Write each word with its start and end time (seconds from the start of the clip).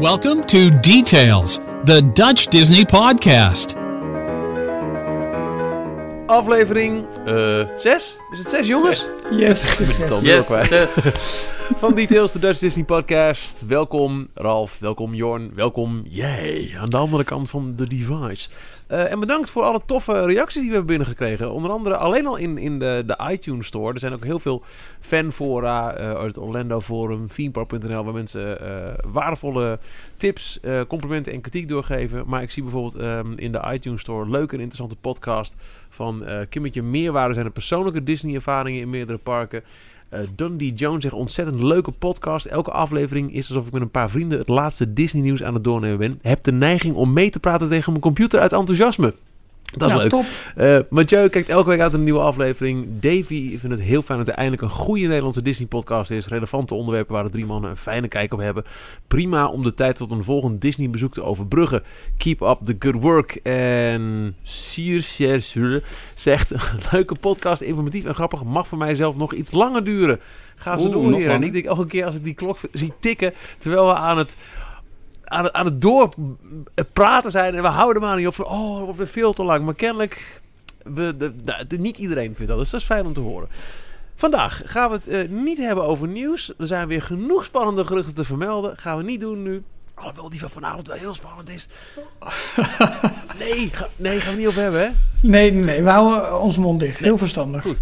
Welcome 0.00 0.44
to 0.44 0.70
Details, 0.80 1.58
the 1.84 2.10
Dutch 2.12 2.46
Disney 2.46 2.84
podcast. 2.84 3.74
Aflevering 6.26 7.06
6? 7.76 8.16
Is 8.32 8.38
het 8.38 8.48
6 8.48 8.66
jongens? 8.66 9.22
Yes, 9.30 9.78
het 9.78 10.10
al 10.10 10.22
yes. 10.22 10.46
kwijt. 10.46 10.90
Van 11.80 11.94
Details, 11.94 12.32
de 12.32 12.38
Dutch 12.38 12.58
Disney 12.58 12.84
podcast. 12.84 13.66
Welkom 13.66 14.28
Ralf, 14.34 14.78
welkom 14.78 15.14
Jorn, 15.14 15.52
welkom 15.54 16.02
jij 16.04 16.74
aan 16.80 16.90
de 16.90 16.96
andere 16.96 17.24
kant 17.24 17.50
van 17.50 17.72
de 17.76 17.86
device. 17.86 18.48
Eh, 18.88 19.10
en 19.10 19.20
bedankt 19.20 19.50
voor 19.50 19.62
alle 19.62 19.80
toffe 19.86 20.24
reacties 20.24 20.60
die 20.60 20.70
we 20.70 20.76
hebben 20.76 20.96
binnengekregen. 20.96 21.52
Onder 21.52 21.70
andere 21.70 21.96
alleen 21.96 22.26
al 22.26 22.36
in, 22.36 22.58
in 22.58 22.78
de, 22.78 23.02
de 23.06 23.18
iTunes 23.30 23.66
Store. 23.66 23.92
Er 23.92 23.98
zijn 23.98 24.12
ook 24.12 24.24
heel 24.24 24.38
veel 24.38 24.62
fanfora 25.00 25.94
eh, 25.94 26.12
uit 26.12 26.26
het 26.26 26.38
Orlando 26.38 26.80
Forum, 26.80 27.28
themepark.nl, 27.28 28.04
waar 28.04 28.14
mensen 28.14 28.60
eh, 28.60 28.94
waardevolle 29.06 29.78
tips, 30.16 30.60
complimenten 30.88 31.32
en 31.32 31.40
kritiek 31.40 31.68
doorgeven. 31.68 32.22
Maar 32.26 32.42
ik 32.42 32.50
zie 32.50 32.62
bijvoorbeeld 32.62 32.94
ehm, 32.94 33.32
in 33.36 33.52
de 33.52 33.70
iTunes 33.72 34.00
Store 34.00 34.30
leuke 34.30 34.54
en 34.54 34.60
interessante 34.60 34.96
podcast 35.00 35.54
van 35.88 36.24
Kimmetje 36.48 36.82
Meerwaarde 36.82 37.34
zijn 37.34 37.46
de 37.46 37.52
persoonlijke 37.52 38.02
Disney-ervaringen 38.02 38.80
in 38.80 38.90
meerdere 38.90 39.18
parken. 39.18 39.62
Eh, 40.08 40.20
Dundee 40.34 40.72
Jones 40.72 41.02
zegt 41.02 41.14
ontzettend 41.14 41.62
leuke 41.62 41.90
podcast. 41.90 42.46
Elke 42.46 42.70
aflevering 42.70 43.34
is 43.34 43.48
alsof 43.48 43.66
ik 43.66 43.72
met 43.72 43.82
een 43.82 43.90
paar 43.90 44.10
vrienden 44.10 44.38
het 44.38 44.48
laatste 44.48 44.92
Disney 44.92 45.22
nieuws 45.22 45.42
aan 45.42 45.54
het 45.54 45.64
doornemen 45.64 45.98
ben. 45.98 46.18
Heb 46.22 46.42
de 46.42 46.52
neiging 46.52 46.94
om 46.94 47.12
mee 47.12 47.30
te 47.30 47.40
praten 47.40 47.68
tegen 47.68 47.90
mijn 47.90 48.02
computer 48.02 48.40
uit 48.40 48.52
enthousiasme. 48.52 49.14
Dat 49.76 49.88
is 49.88 49.94
Ja, 49.94 50.00
leuk. 50.00 50.10
top. 50.10 50.24
Eh, 50.56 50.78
Mathieu 50.90 51.28
kijkt 51.28 51.48
elke 51.48 51.68
week 51.68 51.80
uit 51.80 51.92
een 51.92 52.04
nieuwe 52.04 52.20
aflevering. 52.20 52.86
Davy 53.00 53.58
vindt 53.58 53.76
het 53.76 53.86
heel 53.86 54.02
fijn 54.02 54.18
dat 54.18 54.28
er 54.28 54.34
eindelijk 54.34 54.62
een 54.62 54.70
goede 54.70 55.06
Nederlandse 55.06 55.42
Disney-podcast 55.42 56.10
is. 56.10 56.26
Relevante 56.26 56.74
onderwerpen 56.74 57.14
waar 57.14 57.24
de 57.24 57.30
drie 57.30 57.46
mannen 57.46 57.70
een 57.70 57.76
fijne 57.76 58.08
kijk 58.08 58.32
op 58.32 58.38
hebben. 58.38 58.64
Prima 59.06 59.46
om 59.46 59.62
de 59.62 59.74
tijd 59.74 59.96
tot 59.96 60.10
een 60.10 60.24
volgend 60.24 60.60
Disney-bezoek 60.60 61.12
te 61.12 61.22
overbruggen. 61.22 61.82
Keep 62.16 62.40
up 62.40 62.58
the 62.64 62.76
good 62.78 63.02
work. 63.02 63.34
En 63.42 64.36
Sir 64.42 65.02
zegt: 66.14 66.52
leuke 66.92 67.14
podcast, 67.20 67.62
informatief 67.62 68.04
en 68.04 68.14
grappig. 68.14 68.44
Mag 68.44 68.68
voor 68.68 68.78
mij 68.78 68.94
zelf 68.94 69.16
nog 69.16 69.32
iets 69.32 69.50
langer 69.50 69.84
duren. 69.84 70.20
Ga 70.56 70.78
ze 70.78 70.84
Oeh, 70.84 70.92
doen 70.92 71.10
nog 71.10 71.18
hier. 71.20 71.30
En 71.30 71.42
ik 71.42 71.52
denk 71.52 71.64
elke 71.64 71.86
keer 71.86 72.04
als 72.04 72.14
ik 72.14 72.24
die 72.24 72.34
klok 72.34 72.58
zie 72.72 72.92
tikken, 73.00 73.32
terwijl 73.58 73.86
we 73.86 73.94
aan 73.94 74.18
het 74.18 74.36
aan 75.28 75.44
het, 75.44 75.52
aan 75.52 75.64
het 75.64 75.80
door 75.80 76.14
praten 76.92 77.30
zijn 77.30 77.54
en 77.54 77.62
we 77.62 77.68
houden 77.68 78.02
maar 78.02 78.16
niet 78.16 78.26
op 78.26 78.34
van 78.34 78.46
oh, 78.46 78.78
wordt 78.78 78.96
weer 78.96 79.06
veel 79.06 79.32
te 79.32 79.44
lang. 79.44 79.64
Maar 79.64 79.74
kennelijk, 79.74 80.40
we, 80.82 81.32
de, 81.68 81.78
niet 81.78 81.98
iedereen 81.98 82.34
vindt 82.34 82.50
dat, 82.50 82.58
dus 82.58 82.70
dat 82.70 82.80
is 82.80 82.86
fijn 82.86 83.06
om 83.06 83.12
te 83.12 83.20
horen. 83.20 83.48
Vandaag 84.14 84.62
gaan 84.64 84.90
we 84.90 84.94
het 84.94 85.08
eh, 85.08 85.28
niet 85.28 85.58
hebben 85.58 85.84
over 85.84 86.08
nieuws. 86.08 86.52
Er 86.58 86.66
zijn 86.66 86.88
weer 86.88 87.02
genoeg 87.02 87.44
spannende 87.44 87.84
geruchten 87.84 88.14
te 88.14 88.24
vermelden. 88.24 88.78
Gaan 88.78 88.96
we 88.96 89.02
niet 89.02 89.20
doen 89.20 89.42
nu. 89.42 89.62
Alhoewel 89.94 90.30
die 90.30 90.40
van 90.40 90.50
vanavond 90.50 90.86
wel 90.86 90.96
heel 90.96 91.14
spannend 91.14 91.48
is. 91.50 91.68
Nee, 93.38 93.70
ga, 93.72 93.88
nee, 93.96 94.20
gaan 94.20 94.32
we 94.32 94.38
niet 94.38 94.48
over 94.48 94.62
hebben, 94.62 94.80
hè? 94.80 94.90
Nee, 95.20 95.52
nee, 95.52 95.64
nee, 95.64 95.82
we 95.82 95.90
houden 95.90 96.40
onze 96.40 96.60
mond 96.60 96.80
dicht. 96.80 96.98
Heel 96.98 97.18
verstandig. 97.18 97.62
Goed. 97.62 97.80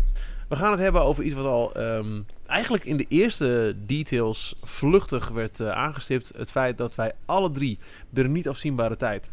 We 0.48 0.56
gaan 0.56 0.70
het 0.70 0.80
hebben 0.80 1.02
over 1.02 1.24
iets 1.24 1.34
wat 1.34 1.44
al 1.44 1.74
ehm, 1.74 2.20
eigenlijk 2.46 2.84
in 2.84 2.96
de 2.96 3.06
eerste 3.08 3.76
details 3.86 4.54
vluchtig 4.62 5.28
werd 5.28 5.60
eh, 5.60 5.70
aangestipt. 5.70 6.32
Het 6.36 6.50
feit 6.50 6.78
dat 6.78 6.94
wij 6.94 7.12
alle 7.24 7.50
drie 7.50 7.78
binnen 8.10 8.32
niet 8.32 8.48
afzienbare 8.48 8.96
tijd 8.96 9.30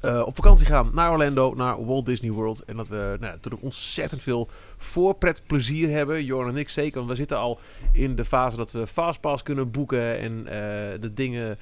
eh, 0.00 0.22
op 0.26 0.34
vakantie 0.34 0.66
gaan 0.66 0.90
naar 0.92 1.10
Orlando, 1.10 1.54
naar 1.54 1.84
Walt 1.84 2.06
Disney 2.06 2.30
World. 2.30 2.64
En 2.64 2.76
dat 2.76 2.88
we 2.88 3.16
nou, 3.20 3.32
natuurlijk 3.32 3.62
ontzettend 3.62 4.22
veel 4.22 4.48
voorpretplezier 4.78 5.90
hebben. 5.90 6.24
Jorn 6.24 6.48
en 6.48 6.56
ik 6.56 6.68
zeker, 6.68 6.96
want 6.96 7.10
we 7.10 7.16
zitten 7.16 7.38
al 7.38 7.60
in 7.92 8.16
de 8.16 8.24
fase 8.24 8.56
dat 8.56 8.70
we 8.70 8.86
Fastpass 8.86 9.42
kunnen 9.42 9.70
boeken 9.70 10.18
en 10.18 10.46
eh, 10.46 11.00
de 11.00 11.14
dingen 11.14 11.58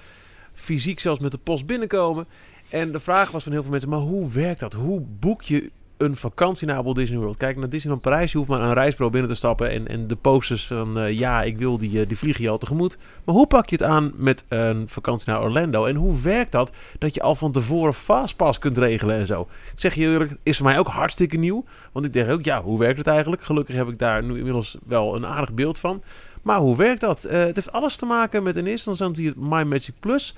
fysiek 0.52 1.00
zelfs 1.00 1.20
met 1.20 1.32
de 1.32 1.38
post 1.38 1.66
binnenkomen. 1.66 2.26
En 2.68 2.92
de 2.92 3.00
vraag 3.00 3.30
was 3.30 3.42
van 3.42 3.52
heel 3.52 3.62
veel 3.62 3.70
mensen, 3.70 3.90
maar 3.90 3.98
hoe 3.98 4.30
werkt 4.30 4.60
dat? 4.60 4.72
Hoe 4.72 5.00
boek 5.00 5.42
je 5.42 5.70
een 5.98 6.16
vakantie 6.16 6.66
naar 6.66 6.82
Walt 6.82 6.96
Disney 6.96 7.18
World? 7.18 7.36
Kijk, 7.36 7.56
naar 7.56 7.68
Disneyland 7.68 8.02
Parijs, 8.02 8.32
je 8.32 8.38
hoeft 8.38 8.50
maar 8.50 8.62
een 8.62 8.72
reisbureau 8.72 9.12
binnen 9.12 9.30
te 9.30 9.36
stappen 9.36 9.70
en, 9.70 9.88
en 9.88 10.06
de 10.06 10.16
posters 10.16 10.66
van 10.66 10.98
eh, 10.98 11.18
ja, 11.18 11.42
ik 11.42 11.58
wil 11.58 11.78
die, 11.78 12.00
eh, 12.00 12.08
die 12.08 12.42
je 12.42 12.48
al 12.48 12.58
tegemoet. 12.58 12.96
Maar 13.24 13.34
hoe 13.34 13.46
pak 13.46 13.68
je 13.68 13.76
het 13.76 13.84
aan 13.84 14.12
met 14.16 14.44
een 14.48 14.88
vakantie 14.88 15.30
naar 15.30 15.42
Orlando? 15.42 15.84
En 15.84 15.96
hoe 15.96 16.20
werkt 16.20 16.52
dat 16.52 16.72
dat 16.98 17.14
je 17.14 17.22
al 17.22 17.34
van 17.34 17.52
tevoren 17.52 17.94
Fastpass 17.94 18.58
kunt 18.58 18.78
regelen 18.78 19.16
en 19.16 19.26
zo? 19.26 19.40
Ik 19.72 19.80
zeg 19.80 19.94
je 19.94 20.00
eerlijk, 20.00 20.34
is 20.42 20.56
voor 20.56 20.66
mij 20.66 20.78
ook 20.78 20.88
hartstikke 20.88 21.36
nieuw. 21.36 21.64
Want 21.92 22.04
ik 22.04 22.12
denk 22.12 22.30
ook, 22.30 22.44
ja, 22.44 22.62
hoe 22.62 22.78
werkt 22.78 22.98
het 22.98 23.06
eigenlijk? 23.06 23.42
Gelukkig 23.42 23.74
heb 23.74 23.88
ik 23.88 23.98
daar 23.98 24.24
nu 24.24 24.36
inmiddels 24.36 24.76
wel 24.86 25.16
een 25.16 25.26
aardig 25.26 25.52
beeld 25.52 25.78
van. 25.78 26.02
Maar 26.42 26.58
hoe 26.58 26.76
werkt 26.76 27.00
dat? 27.00 27.24
Eh, 27.24 27.38
het 27.38 27.54
heeft 27.54 27.72
alles 27.72 27.96
te 27.96 28.06
maken 28.06 28.42
met 28.42 28.56
in 28.56 28.66
eerste 28.66 28.90
instantie 28.90 29.26
het 29.26 29.36
My 29.36 29.62
Magic 29.62 29.94
Plus. 30.00 30.34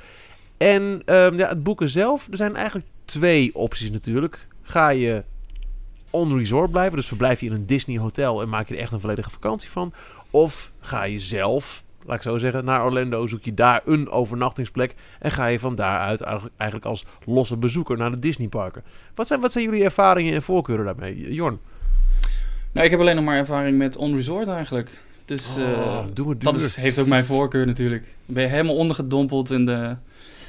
En 0.57 1.03
ehm, 1.05 1.37
ja, 1.37 1.49
het 1.49 1.63
boeken 1.63 1.89
zelf. 1.89 2.29
Er 2.31 2.37
zijn 2.37 2.57
eigenlijk 2.57 2.87
twee 3.05 3.55
opties 3.55 3.91
natuurlijk. 3.91 4.47
Ga 4.63 4.89
je 4.89 5.23
on 6.11 6.37
resort 6.39 6.71
blijven, 6.71 6.97
dus 6.97 7.07
verblijf 7.07 7.41
je 7.41 7.47
in 7.47 7.53
een 7.53 7.67
Disney 7.67 7.99
hotel 7.99 8.43
en 8.43 8.49
maak 8.49 8.69
je 8.69 8.75
er 8.75 8.81
echt 8.81 8.93
een 8.93 9.01
volledige 9.01 9.31
vakantie 9.31 9.69
van. 9.71 9.93
Of 10.31 10.71
ga 10.81 11.03
je 11.05 11.19
zelf, 11.19 11.85
laat 12.07 12.17
ik 12.17 12.23
zo 12.23 12.39
zeggen, 12.39 12.65
naar 12.65 12.85
Orlando, 12.85 13.27
zoek 13.27 13.45
je 13.45 13.55
daar 13.55 13.81
een 13.85 14.11
overnachtingsplek 14.11 14.95
en 15.19 15.31
ga 15.31 15.47
je 15.47 15.59
van 15.59 15.75
daaruit 15.75 16.21
eigenlijk- 16.21 16.85
als 16.85 17.05
losse 17.27 17.57
bezoeker 17.57 17.97
naar 17.97 18.11
de 18.11 18.19
Disneyparken. 18.19 18.83
Wat 19.15 19.27
zijn, 19.27 19.41
wat 19.41 19.53
zijn 19.53 19.65
jullie 19.65 19.85
ervaringen 19.85 20.35
en 20.35 20.43
voorkeuren 20.43 20.85
daarmee? 20.85 21.33
Jorn? 21.35 21.59
Nou, 22.73 22.85
ik 22.85 22.91
heb 22.91 23.01
alleen 23.01 23.17
nog 23.17 23.25
maar 23.25 23.37
ervaring 23.37 23.79
met 23.79 23.97
on-resort 23.97 24.49
eigenlijk. 24.49 24.91
Dus 25.25 25.57
eh, 25.57 25.63
Oh, 25.65 26.05
doe 26.13 26.27
maar 26.27 26.35
duur. 26.35 26.53
dat 26.53 26.57
is, 26.57 26.77
heeft 26.77 26.99
ook 26.99 27.07
mijn 27.07 27.25
voorkeur 27.25 27.67
natuurlijk. 27.67 28.03
Dan 28.03 28.35
ben 28.35 28.43
je 28.43 28.49
helemaal 28.49 28.77
ondergedompeld 28.77 29.51
in 29.51 29.65
de, 29.67 29.97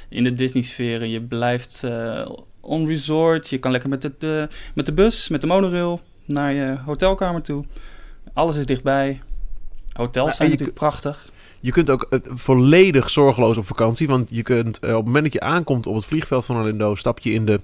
in 0.08 0.24
de 0.24 0.34
Disney-sfeer. 0.34 1.00
en 1.02 1.10
Je 1.10 1.20
blijft 1.20 1.82
eh 1.84 2.28
on-resort. 2.62 3.48
Je 3.48 3.58
kan 3.58 3.70
lekker 3.70 3.88
met 3.88 4.02
de, 4.02 4.12
de, 4.18 4.48
met 4.74 4.86
de 4.86 4.92
bus, 4.92 5.28
met 5.28 5.40
de 5.40 5.46
monorail 5.46 6.00
naar 6.24 6.52
je 6.52 6.76
hotelkamer 6.84 7.42
toe. 7.42 7.64
Alles 8.32 8.56
is 8.56 8.66
dichtbij. 8.66 9.20
Hotels 9.92 10.36
zijn 10.36 10.50
natuurlijk 10.50 10.78
prachtig. 10.78 11.30
Je 11.60 11.72
kunt 11.72 11.90
ook 11.90 12.06
eh, 12.10 12.20
volledig 12.24 13.10
zorgeloos 13.10 13.56
op 13.56 13.66
vakantie. 13.66 14.06
Want 14.06 14.28
je 14.30 14.42
kunt 14.42 14.78
eh, 14.78 14.90
op 14.90 14.96
het 14.96 15.04
moment 15.04 15.24
dat 15.24 15.32
je 15.32 15.40
aankomt 15.40 15.86
op 15.86 15.94
het 15.94 16.04
vliegveld 16.04 16.44
van 16.44 16.56
Orlando, 16.56 16.94
stap 16.94 17.18
je 17.18 17.32
in 17.32 17.46
de 17.46 17.60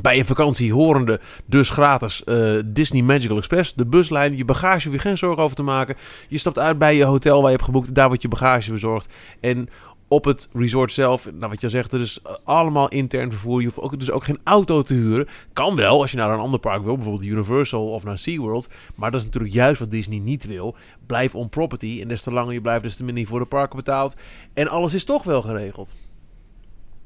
bij 0.00 0.16
je 0.16 0.24
vakantie 0.24 0.72
horende, 0.72 1.20
dus 1.46 1.70
gratis 1.70 2.24
eh, 2.24 2.52
Disney 2.64 3.02
Magical 3.02 3.36
Express, 3.36 3.74
de 3.74 3.86
buslijn. 3.86 4.36
Je 4.36 4.44
bagage 4.44 4.84
hoef 4.84 4.96
je 4.96 5.02
geen 5.02 5.18
zorgen 5.18 5.42
over 5.42 5.56
te 5.56 5.62
maken. 5.62 5.96
Je 6.28 6.38
stapt 6.38 6.58
uit 6.58 6.78
bij 6.78 6.96
je 6.96 7.04
hotel 7.04 7.36
waar 7.36 7.50
je 7.50 7.56
hebt 7.56 7.64
geboekt. 7.64 7.94
Daar 7.94 8.06
wordt 8.06 8.22
je 8.22 8.28
bagage 8.28 8.70
verzorgd. 8.70 9.12
En 9.40 9.68
op 10.12 10.24
het 10.24 10.48
resort 10.52 10.92
zelf, 10.92 11.24
nou 11.32 11.50
wat 11.50 11.60
je 11.60 11.68
zegt, 11.68 11.92
is 11.92 12.20
allemaal 12.44 12.88
intern 12.88 13.30
vervoer. 13.30 13.60
Je 13.60 13.66
hoeft 13.66 13.80
ook, 13.80 13.98
dus 13.98 14.10
ook 14.10 14.24
geen 14.24 14.38
auto 14.44 14.82
te 14.82 14.94
huren. 14.94 15.28
Kan 15.52 15.76
wel 15.76 16.00
als 16.00 16.10
je 16.10 16.16
naar 16.16 16.30
een 16.30 16.38
ander 16.38 16.60
park 16.60 16.82
wil, 16.82 16.94
bijvoorbeeld 16.94 17.28
Universal 17.28 17.90
of 17.90 18.04
naar 18.04 18.18
SeaWorld. 18.18 18.68
Maar 18.94 19.10
dat 19.10 19.20
is 19.20 19.26
natuurlijk 19.26 19.54
juist 19.54 19.80
wat 19.80 19.90
Disney 19.90 20.18
niet 20.18 20.46
wil. 20.46 20.76
Blijf 21.06 21.34
on 21.34 21.48
property. 21.48 21.98
En 22.02 22.08
des 22.08 22.22
te 22.22 22.32
langer 22.32 22.52
je 22.52 22.60
blijft, 22.60 22.82
des 22.82 22.96
te 22.96 23.04
minder 23.04 23.22
je 23.22 23.28
voor 23.28 23.38
de 23.38 23.46
parken 23.46 23.76
betaalt. 23.76 24.14
En 24.54 24.68
alles 24.68 24.94
is 24.94 25.04
toch 25.04 25.24
wel 25.24 25.42
geregeld. 25.42 25.94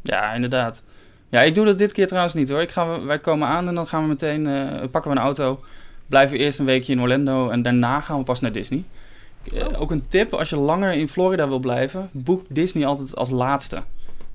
Ja, 0.03 0.33
inderdaad. 0.33 0.83
Ja, 1.29 1.43
ik 1.43 1.55
doe 1.55 1.65
dat 1.65 1.79
dit 1.79 1.93
keer 1.93 2.07
trouwens 2.07 2.35
niet 2.35 2.51
hoor. 2.51 2.61
Ik 2.61 2.71
ga, 2.71 3.03
wij 3.03 3.19
komen 3.19 3.49
aan 3.49 3.69
en 3.69 3.75
dan 3.75 3.87
gaan 3.87 4.03
we 4.03 4.09
meteen, 4.09 4.47
eh, 4.47 4.89
pakken 4.91 5.11
we 5.11 5.17
een 5.17 5.23
auto. 5.23 5.61
Blijven 6.07 6.39
eerst 6.39 6.59
een 6.59 6.67
weekje 6.67 6.93
in 6.93 7.01
Orlando 7.01 7.49
en 7.49 7.63
daarna 7.63 8.01
gaan 8.01 8.19
we 8.19 8.25
pas 8.25 8.41
naar 8.41 8.53
Disney. 8.53 8.85
Eh, 9.55 9.81
ook 9.81 9.91
een 9.91 10.09
tip, 10.09 10.33
als 10.33 10.51
je 10.51 10.57
langer 10.57 10.93
in 10.93 11.09
Florida 11.09 11.49
wil 11.49 11.59
blijven, 11.59 12.09
boek 12.13 12.45
Disney 12.49 12.87
altijd 12.87 13.17
als 13.17 13.31
laatste. 13.31 13.83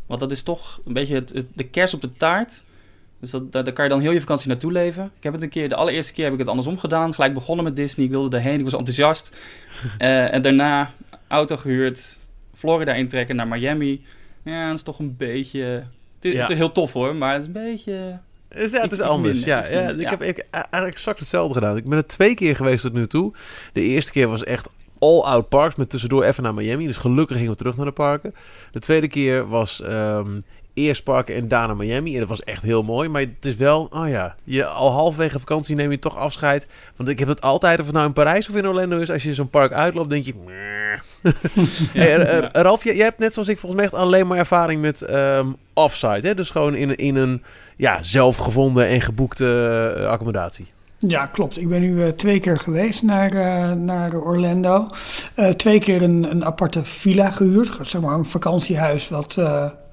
Want 0.05 0.19
dat 0.19 0.31
is 0.31 0.43
toch 0.43 0.81
een 0.85 0.93
beetje 0.93 1.15
het, 1.15 1.29
het- 1.33 1.45
de 1.53 1.63
kers 1.63 1.93
op 1.93 2.01
de 2.01 2.13
taart. 2.13 2.63
Dus 3.19 3.31
dat, 3.31 3.51
daar, 3.51 3.63
daar 3.63 3.73
kan 3.73 3.83
je 3.83 3.89
dan 3.89 3.99
heel 4.01 4.11
je 4.11 4.19
vakantie 4.19 4.47
naartoe 4.47 4.71
leven. 4.71 5.11
Ik 5.17 5.23
heb 5.23 5.33
het 5.33 5.41
een 5.43 5.49
keer, 5.49 5.69
de 5.69 5.75
allereerste 5.75 6.13
keer 6.13 6.23
heb 6.23 6.33
ik 6.33 6.39
het 6.39 6.47
andersom 6.47 6.77
gedaan. 6.77 7.13
Gelijk 7.13 7.33
begonnen 7.33 7.65
met 7.65 7.75
Disney, 7.75 8.05
ik 8.05 8.11
wilde 8.11 8.37
erheen, 8.37 8.57
ik 8.57 8.63
was 8.63 8.73
enthousiast. 8.73 9.35
Eh, 9.97 10.33
en 10.33 10.41
daarna 10.41 10.91
auto 11.27 11.57
gehuurd, 11.57 12.17
Florida 12.53 12.93
intrekken 12.93 13.35
naar 13.35 13.47
Miami. 13.47 14.01
Ja, 14.43 14.65
dat 14.67 14.75
is 14.75 14.83
toch 14.83 14.99
een 14.99 15.15
beetje... 15.17 15.61
Het 16.15 16.25
is, 16.25 16.33
Ja. 16.33 16.39
het 16.41 16.49
is 16.49 16.57
heel 16.57 16.71
tof 16.71 16.93
hoor, 16.93 17.15
maar 17.15 17.31
het 17.33 17.41
is 17.41 17.47
een 17.47 17.53
beetje... 17.53 18.19
Dus 18.47 18.71
ja, 18.71 18.81
het 18.81 18.91
Iets- 18.91 18.99
is 19.01 19.07
anders. 19.07 19.33
minder, 19.33 19.49
ja, 19.49 19.81
ja, 19.81 19.89
ik 19.89 20.09
heb 20.09 20.21
ik, 20.21 20.45
eigenlijk 20.51 20.93
exact 20.93 21.19
hetzelfde 21.19 21.53
gedaan. 21.53 21.77
Ik 21.77 21.83
ben 21.89 21.97
er 21.97 22.07
twee 22.07 22.35
keer 22.35 22.55
geweest 22.55 22.81
tot 22.83 22.93
nu 22.93 23.07
toe. 23.07 23.33
De 23.73 23.81
eerste 23.81 24.11
keer 24.11 24.27
was 24.27 24.43
echt 24.43 24.69
all-out 25.01 25.49
parks, 25.49 25.75
met 25.75 25.89
tussendoor 25.89 26.23
even 26.23 26.43
naar 26.43 26.53
Miami. 26.53 26.87
Dus 26.87 26.97
gelukkig 26.97 27.35
gingen 27.35 27.51
we 27.51 27.57
terug 27.57 27.75
naar 27.75 27.85
de 27.85 27.91
parken. 27.91 28.33
De 28.71 28.79
tweede 28.79 29.07
keer 29.07 29.47
was 29.47 29.81
ehm, 29.81 30.39
eerst 30.73 31.03
parken 31.03 31.35
en 31.35 31.47
daarna 31.47 31.73
Miami. 31.73 32.13
En 32.13 32.19
dat 32.19 32.29
was 32.29 32.43
echt 32.43 32.63
heel 32.63 32.83
mooi. 32.83 33.09
Maar 33.09 33.21
het 33.21 33.45
is 33.45 33.55
wel, 33.55 33.87
oh 33.91 34.09
ja, 34.09 34.35
je, 34.43 34.65
al 34.65 34.91
halverwege 34.91 35.39
vakantie 35.39 35.75
neem 35.75 35.91
je 35.91 35.99
toch 35.99 36.17
afscheid. 36.17 36.67
Want 36.95 37.09
ik 37.09 37.19
heb 37.19 37.27
het 37.27 37.41
altijd, 37.41 37.79
of 37.79 37.85
het 37.85 37.95
nou 37.95 38.07
in 38.07 38.13
Parijs 38.13 38.49
of 38.49 38.55
in 38.55 38.67
Orlando 38.67 38.97
is, 38.97 39.11
als 39.11 39.23
je 39.23 39.33
zo'n 39.33 39.49
park 39.49 39.71
uitloopt, 39.71 40.09
denk 40.09 40.25
je... 40.25 40.33
Eh, 41.93 42.37
eh, 42.37 42.49
Ralf, 42.51 42.83
jij, 42.83 42.95
jij 42.95 43.05
hebt 43.05 43.19
net 43.19 43.33
zoals 43.33 43.47
ik 43.47 43.57
volgens 43.57 43.81
mij 43.81 43.91
echt 43.91 44.01
alleen 44.01 44.27
maar 44.27 44.37
ervaring 44.37 44.81
met 44.81 45.01
ehm 45.01 45.47
offsite. 45.73 46.27
Hè? 46.27 46.35
Dus 46.35 46.49
gewoon 46.49 46.75
in, 46.75 46.95
in 46.95 47.15
een 47.15 47.43
ja, 47.77 48.03
zelfgevonden 48.03 48.87
en 48.87 49.01
geboekte 49.01 49.93
eh, 49.97 50.05
accommodatie. 50.05 50.67
Ja, 51.07 51.25
klopt. 51.25 51.57
Ik 51.57 51.69
ben 51.69 51.81
nu 51.81 52.03
eh, 52.03 52.11
twee 52.11 52.39
keer 52.39 52.57
geweest 52.57 53.03
naar, 53.03 53.31
eh, 53.31 53.71
naar 53.71 54.15
Orlando. 54.15 54.87
Eh, 55.35 55.49
twee 55.49 55.79
keer 55.79 56.01
een, 56.01 56.31
een 56.31 56.45
aparte 56.45 56.83
villa 56.83 57.29
gehuurd. 57.29 57.79
Zeg 57.81 58.01
maar 58.01 58.13
een 58.13 58.25
vakantiehuis 58.25 59.09
wat 59.09 59.37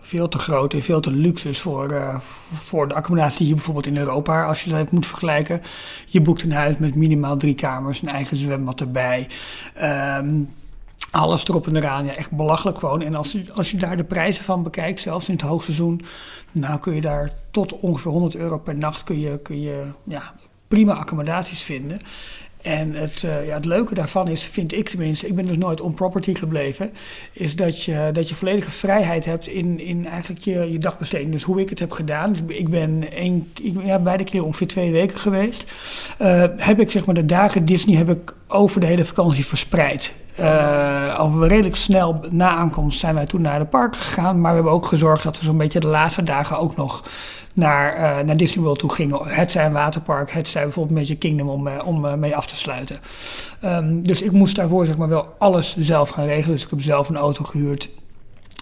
veel 0.00 0.28
te 0.28 0.38
groot 0.38 0.74
en 0.74 0.82
veel 0.82 1.00
te 1.00 1.10
luxe 1.10 1.48
is 1.48 1.60
voor, 1.60 2.20
voor 2.52 2.88
de 2.88 2.94
accommodatie 2.94 3.46
hier 3.46 3.54
bijvoorbeeld 3.54 3.86
in 3.86 3.96
Europa. 3.96 4.44
Als 4.44 4.64
je 4.64 4.70
dat 4.70 4.90
moet 4.90 5.06
vergelijken. 5.06 5.62
Je 6.06 6.20
boekt 6.20 6.42
een 6.42 6.52
huis 6.52 6.76
met 6.76 6.94
minimaal 6.94 7.36
drie 7.36 7.54
kamers, 7.54 8.02
een 8.02 8.08
eigen 8.08 8.36
zwembad 8.36 8.80
erbij. 8.80 9.28
Ehm, 9.74 10.42
alles 11.10 11.48
erop 11.48 11.66
en 11.66 11.76
eraan. 11.76 12.04
Ja, 12.04 12.14
echt 12.14 12.30
belachelijk 12.30 12.78
gewoon. 12.78 13.02
En 13.02 13.14
als 13.14 13.32
je, 13.32 13.44
als 13.54 13.70
je 13.70 13.76
daar 13.76 13.96
de 13.96 14.04
prijzen 14.04 14.44
van 14.44 14.62
bekijkt, 14.62 15.00
zelfs 15.00 15.28
in 15.28 15.34
het 15.34 15.42
hoogseizoen, 15.42 16.02
nou 16.52 16.78
kun 16.78 16.94
je 16.94 17.00
daar 17.00 17.30
tot 17.50 17.80
ongeveer 17.80 18.10
100 18.10 18.36
euro 18.36 18.58
per 18.58 18.76
nacht 18.76 19.04
kun 19.04 19.20
je, 19.20 19.38
kun 19.38 19.60
je 19.60 19.84
ja, 20.04 20.34
prima 20.68 20.92
accommodaties 20.92 21.62
vinden. 21.62 21.98
En 22.62 22.94
het, 22.94 23.24
eh, 23.24 23.46
ja, 23.46 23.54
het 23.54 23.64
leuke 23.64 23.94
daarvan 23.94 24.28
is, 24.28 24.42
vind 24.42 24.72
ik 24.72 24.88
tenminste, 24.88 25.26
ik 25.26 25.34
ben 25.34 25.44
dus 25.44 25.56
nooit 25.56 25.80
on 25.80 25.94
property 25.94 26.34
gebleven, 26.34 26.92
is 27.32 27.56
dat 27.56 27.82
je, 27.82 28.10
dat 28.12 28.28
je 28.28 28.34
volledige 28.34 28.70
vrijheid 28.70 29.24
hebt 29.24 29.48
in, 29.48 29.80
in 29.80 30.06
eigenlijk 30.06 30.40
je, 30.40 30.72
je 30.72 30.78
dagbesteding. 30.78 31.32
Dus 31.32 31.42
hoe 31.42 31.60
ik 31.60 31.68
het 31.68 31.78
heb 31.78 31.90
gedaan, 31.90 32.32
dus 32.32 32.42
ik 32.46 32.68
ben 32.68 33.12
één, 33.12 33.52
ik, 33.62 33.74
ja, 33.84 33.98
beide 33.98 34.24
keer 34.24 34.44
ongeveer 34.44 34.66
twee 34.66 34.92
weken 34.92 35.18
geweest, 35.18 35.72
eh, 36.18 36.44
heb 36.56 36.80
ik 36.80 36.90
zeg 36.90 37.06
maar 37.06 37.14
de 37.14 37.26
dagen 37.26 37.64
Disney 37.64 37.96
heb 37.96 38.10
ik 38.10 38.34
over 38.46 38.80
de 38.80 38.86
hele 38.86 39.04
vakantie 39.04 39.46
verspreid. 39.46 40.14
Uh, 40.40 41.18
al 41.18 41.46
redelijk 41.46 41.76
snel 41.76 42.20
na 42.30 42.48
aankomst 42.48 42.98
zijn 42.98 43.14
wij 43.14 43.26
toen 43.26 43.40
naar 43.40 43.58
de 43.58 43.64
parken 43.64 44.00
gegaan. 44.00 44.40
Maar 44.40 44.50
we 44.50 44.54
hebben 44.54 44.72
ook 44.72 44.86
gezorgd 44.86 45.22
dat 45.22 45.38
we 45.38 45.44
zo'n 45.44 45.58
beetje 45.58 45.80
de 45.80 45.86
laatste 45.86 46.22
dagen 46.22 46.58
ook 46.58 46.76
nog 46.76 47.04
naar, 47.54 47.96
uh, 47.96 48.24
naar 48.26 48.36
Disney 48.36 48.64
World 48.64 48.78
toe 48.78 48.92
gingen. 48.92 49.26
Het 49.26 49.50
zijn 49.50 49.72
waterpark, 49.72 50.30
het 50.30 50.48
zijn 50.48 50.64
bijvoorbeeld 50.64 50.98
Magic 50.98 51.18
Kingdom 51.18 51.48
om, 51.48 51.66
uh, 51.66 51.86
om 51.86 52.18
mee 52.18 52.36
af 52.36 52.46
te 52.46 52.56
sluiten. 52.56 53.00
Um, 53.64 54.02
dus 54.02 54.22
ik 54.22 54.32
moest 54.32 54.56
daarvoor 54.56 54.86
zeg 54.86 54.96
maar 54.96 55.08
wel 55.08 55.34
alles 55.38 55.76
zelf 55.76 56.08
gaan 56.08 56.26
regelen. 56.26 56.54
Dus 56.54 56.64
ik 56.64 56.70
heb 56.70 56.82
zelf 56.82 57.08
een 57.08 57.16
auto 57.16 57.44
gehuurd. 57.44 57.90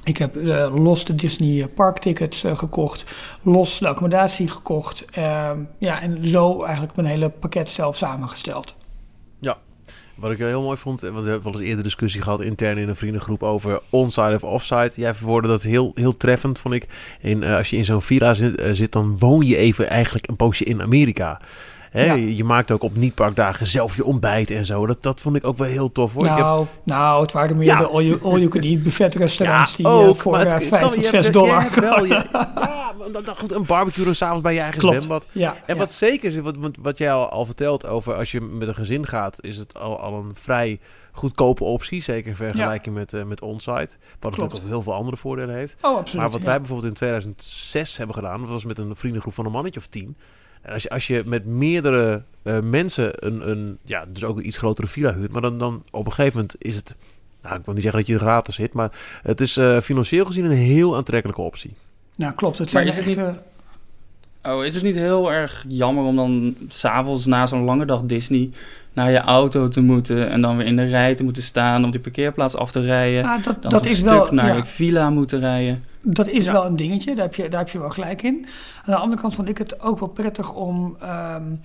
Ik 0.04 0.16
heb 0.16 0.34
los 0.74 1.04
de 1.04 1.14
Disney 1.14 1.68
parktickets 1.68 2.44
gekocht, 2.54 3.04
los 3.42 3.78
de 3.78 3.88
accommodatie 3.88 4.48
gekocht. 4.48 5.04
Uh, 5.18 5.50
ja, 5.78 6.02
en 6.02 6.28
zo 6.28 6.62
eigenlijk 6.62 6.96
mijn 6.96 7.08
hele 7.08 7.28
pakket 7.28 7.68
zelf 7.68 7.96
samengesteld. 7.96 8.74
Ja, 9.40 9.56
wat 10.16 10.30
ik 10.30 10.38
heel 10.38 10.62
mooi 10.62 10.76
vond, 10.76 11.00
want 11.00 11.24
we 11.24 11.30
hebben 11.30 11.52
wel 11.52 11.60
eens 11.60 11.68
eerder 11.68 11.84
discussie 11.84 12.22
gehad 12.22 12.40
intern 12.40 12.78
in 12.78 12.88
een 12.88 12.96
vriendengroep 12.96 13.42
over 13.42 13.80
onside 13.90 14.34
of 14.34 14.44
offside. 14.44 14.92
Jij 14.94 15.14
verwoordde 15.14 15.48
dat 15.48 15.62
heel, 15.62 15.92
heel 15.94 16.16
treffend, 16.16 16.58
vond 16.58 16.74
ik. 16.74 16.86
In, 17.20 17.42
uh, 17.42 17.56
als 17.56 17.70
je 17.70 17.76
in 17.76 17.84
zo'n 17.84 18.02
villa 18.02 18.34
uh, 18.38 18.72
zit, 18.72 18.92
dan 18.92 19.18
woon 19.18 19.46
je 19.46 19.56
even 19.56 19.88
eigenlijk 19.88 20.28
een 20.28 20.36
poosje 20.36 20.64
in 20.64 20.82
Amerika. 20.82 21.40
Hè, 21.96 22.12
je, 22.12 22.44
maakt 22.44 22.70
ook 22.70 22.82
op 22.82 22.96
niet-parkdagen 22.96 23.66
zelf 23.66 23.96
je 23.96 24.04
ontbijt 24.04 24.50
en 24.50 24.66
zo. 24.66 24.86
Dat, 24.86 25.02
dat 25.02 25.20
vond 25.20 25.36
ik 25.36 25.44
ook 25.44 25.58
wel 25.58 25.68
heel 25.68 25.92
tof 25.92 26.12
hoor. 26.12 26.24
Nou, 26.24 26.60
heb... 26.60 26.68
nou 26.84 27.22
het 27.22 27.32
waren 27.32 27.56
meer 27.56 27.76
de 27.76 27.86
all-you-can-eat 28.22 28.82
buffetrestaurants 28.82 29.70
ja, 29.70 29.76
die 29.76 29.86
ook, 29.86 30.14
uh, 30.14 30.20
voor 30.20 30.40
uh, 30.40 30.58
5 30.58 30.82
tot 30.82 31.06
6 31.06 31.30
dollar. 31.30 31.80
Ja, 31.82 32.24
dan, 33.12 33.24
dan 33.24 33.36
goed, 33.36 33.52
een 33.52 33.66
barbecue 33.66 34.06
en 34.06 34.16
s'avonds 34.16 34.42
bij 34.42 34.54
je 34.54 34.60
eigen 34.60 34.78
Klopt. 34.78 34.96
zwembad. 34.96 35.26
Ja, 35.32 35.56
en 35.66 35.76
wat 35.76 35.92
zeker 35.92 36.32
is, 36.32 36.38
wat, 36.38 36.56
wat 36.80 36.98
jij 36.98 37.12
al, 37.12 37.28
al 37.28 37.44
vertelt 37.44 37.86
over 37.86 38.14
als 38.14 38.30
je 38.30 38.40
met 38.40 38.68
een 38.68 38.74
gezin 38.74 39.06
gaat, 39.06 39.38
is 39.40 39.56
het 39.56 39.78
al, 39.78 40.00
al 40.00 40.14
een 40.14 40.34
vrij 40.34 40.80
goedkope 41.12 41.64
optie. 41.64 42.02
Zeker 42.02 42.28
in 42.28 42.36
vergelijking 42.36 42.94
ja. 42.94 43.00
met, 43.00 43.12
uh, 43.12 43.22
met 43.22 43.40
onsite. 43.40 43.96
Wat 44.20 44.30
natuurlijk 44.30 44.54
ook 44.54 44.68
heel 44.68 44.82
veel 44.82 44.94
andere 44.94 45.16
voordelen 45.16 45.54
heeft. 45.54 45.76
Oh, 45.80 45.96
absoluut. 45.96 46.22
Maar 46.22 46.32
wat 46.32 46.42
wij 46.42 46.58
bijvoorbeeld 46.58 46.88
in 46.88 46.94
2006 46.94 47.96
hebben 47.96 48.14
gedaan, 48.14 48.40
dat 48.40 48.48
was 48.48 48.64
met 48.64 48.78
een 48.78 48.96
vriendengroep 48.96 49.34
van 49.34 49.46
een 49.46 49.52
mannetje 49.52 49.80
of 49.80 49.86
tien. 49.86 50.16
En 50.62 50.72
als 50.72 50.82
je, 50.82 50.88
als 50.88 51.06
je 51.06 51.22
met 51.26 51.44
meerdere 51.46 52.22
uh, 52.42 52.60
mensen 52.60 53.26
een, 53.26 53.50
een, 53.50 53.78
ja, 53.82 54.04
dus 54.08 54.24
ook 54.24 54.36
een 54.36 54.46
iets 54.46 54.56
grotere 54.56 54.86
villa 54.86 55.14
huurt, 55.14 55.32
maar 55.32 55.42
dan, 55.42 55.58
dan 55.58 55.82
op 55.90 56.06
een 56.06 56.12
gegeven 56.12 56.34
moment 56.34 56.56
is 56.58 56.76
het, 56.76 56.94
nou, 57.42 57.58
ik 57.58 57.64
wil 57.64 57.74
niet 57.74 57.82
zeggen 57.82 58.00
dat 58.00 58.08
je 58.08 58.14
er 58.14 58.20
gratis 58.20 58.54
zit, 58.54 58.72
maar 58.72 58.92
het 59.22 59.40
is 59.40 59.56
uh, 59.56 59.80
financieel 59.80 60.24
gezien 60.24 60.44
een 60.44 60.50
heel 60.50 60.96
aantrekkelijke 60.96 61.42
optie. 61.42 61.74
Nou, 62.16 62.34
klopt. 62.34 62.58
Het 62.58 62.72
maar 62.72 62.84
is 62.84 62.96
het, 62.96 63.06
niet, 63.06 63.16
uh... 63.16 63.30
oh, 64.48 64.64
is 64.64 64.74
het 64.74 64.82
niet 64.82 64.94
heel 64.94 65.32
erg 65.32 65.64
jammer 65.68 66.04
om 66.04 66.16
dan 66.16 66.56
s'avonds 66.68 67.26
na 67.26 67.46
zo'n 67.46 67.64
lange 67.64 67.84
dag 67.84 68.02
Disney 68.02 68.50
naar 68.92 69.10
je 69.10 69.18
auto 69.18 69.68
te 69.68 69.80
moeten 69.80 70.30
en 70.30 70.40
dan 70.40 70.56
weer 70.56 70.66
in 70.66 70.76
de 70.76 70.84
rij 70.84 71.14
te 71.14 71.24
moeten 71.24 71.42
staan 71.42 71.84
om 71.84 71.90
die 71.90 72.00
parkeerplaats 72.00 72.56
af 72.56 72.70
te 72.70 72.80
rijden. 72.80 73.20
Ja, 73.20 73.38
dat, 73.38 73.62
dan 73.62 73.70
dat 73.70 73.84
een 73.84 73.90
is 73.90 73.96
stuk 73.96 74.08
wel, 74.08 74.28
naar 74.30 74.46
ja. 74.46 74.54
je 74.54 74.64
villa 74.64 75.10
moeten 75.10 75.40
rijden. 75.40 75.84
Dat 76.00 76.28
is 76.28 76.44
ja. 76.44 76.52
wel 76.52 76.66
een 76.66 76.76
dingetje, 76.76 77.14
daar 77.14 77.24
heb, 77.24 77.34
je, 77.34 77.48
daar 77.48 77.60
heb 77.60 77.68
je 77.68 77.78
wel 77.78 77.90
gelijk 77.90 78.22
in. 78.22 78.46
Aan 78.84 78.94
de 78.94 78.96
andere 78.96 79.20
kant 79.20 79.34
vond 79.34 79.48
ik 79.48 79.58
het 79.58 79.82
ook 79.82 79.98
wel 79.98 80.08
prettig 80.08 80.52
om. 80.52 80.96
Um, 81.36 81.60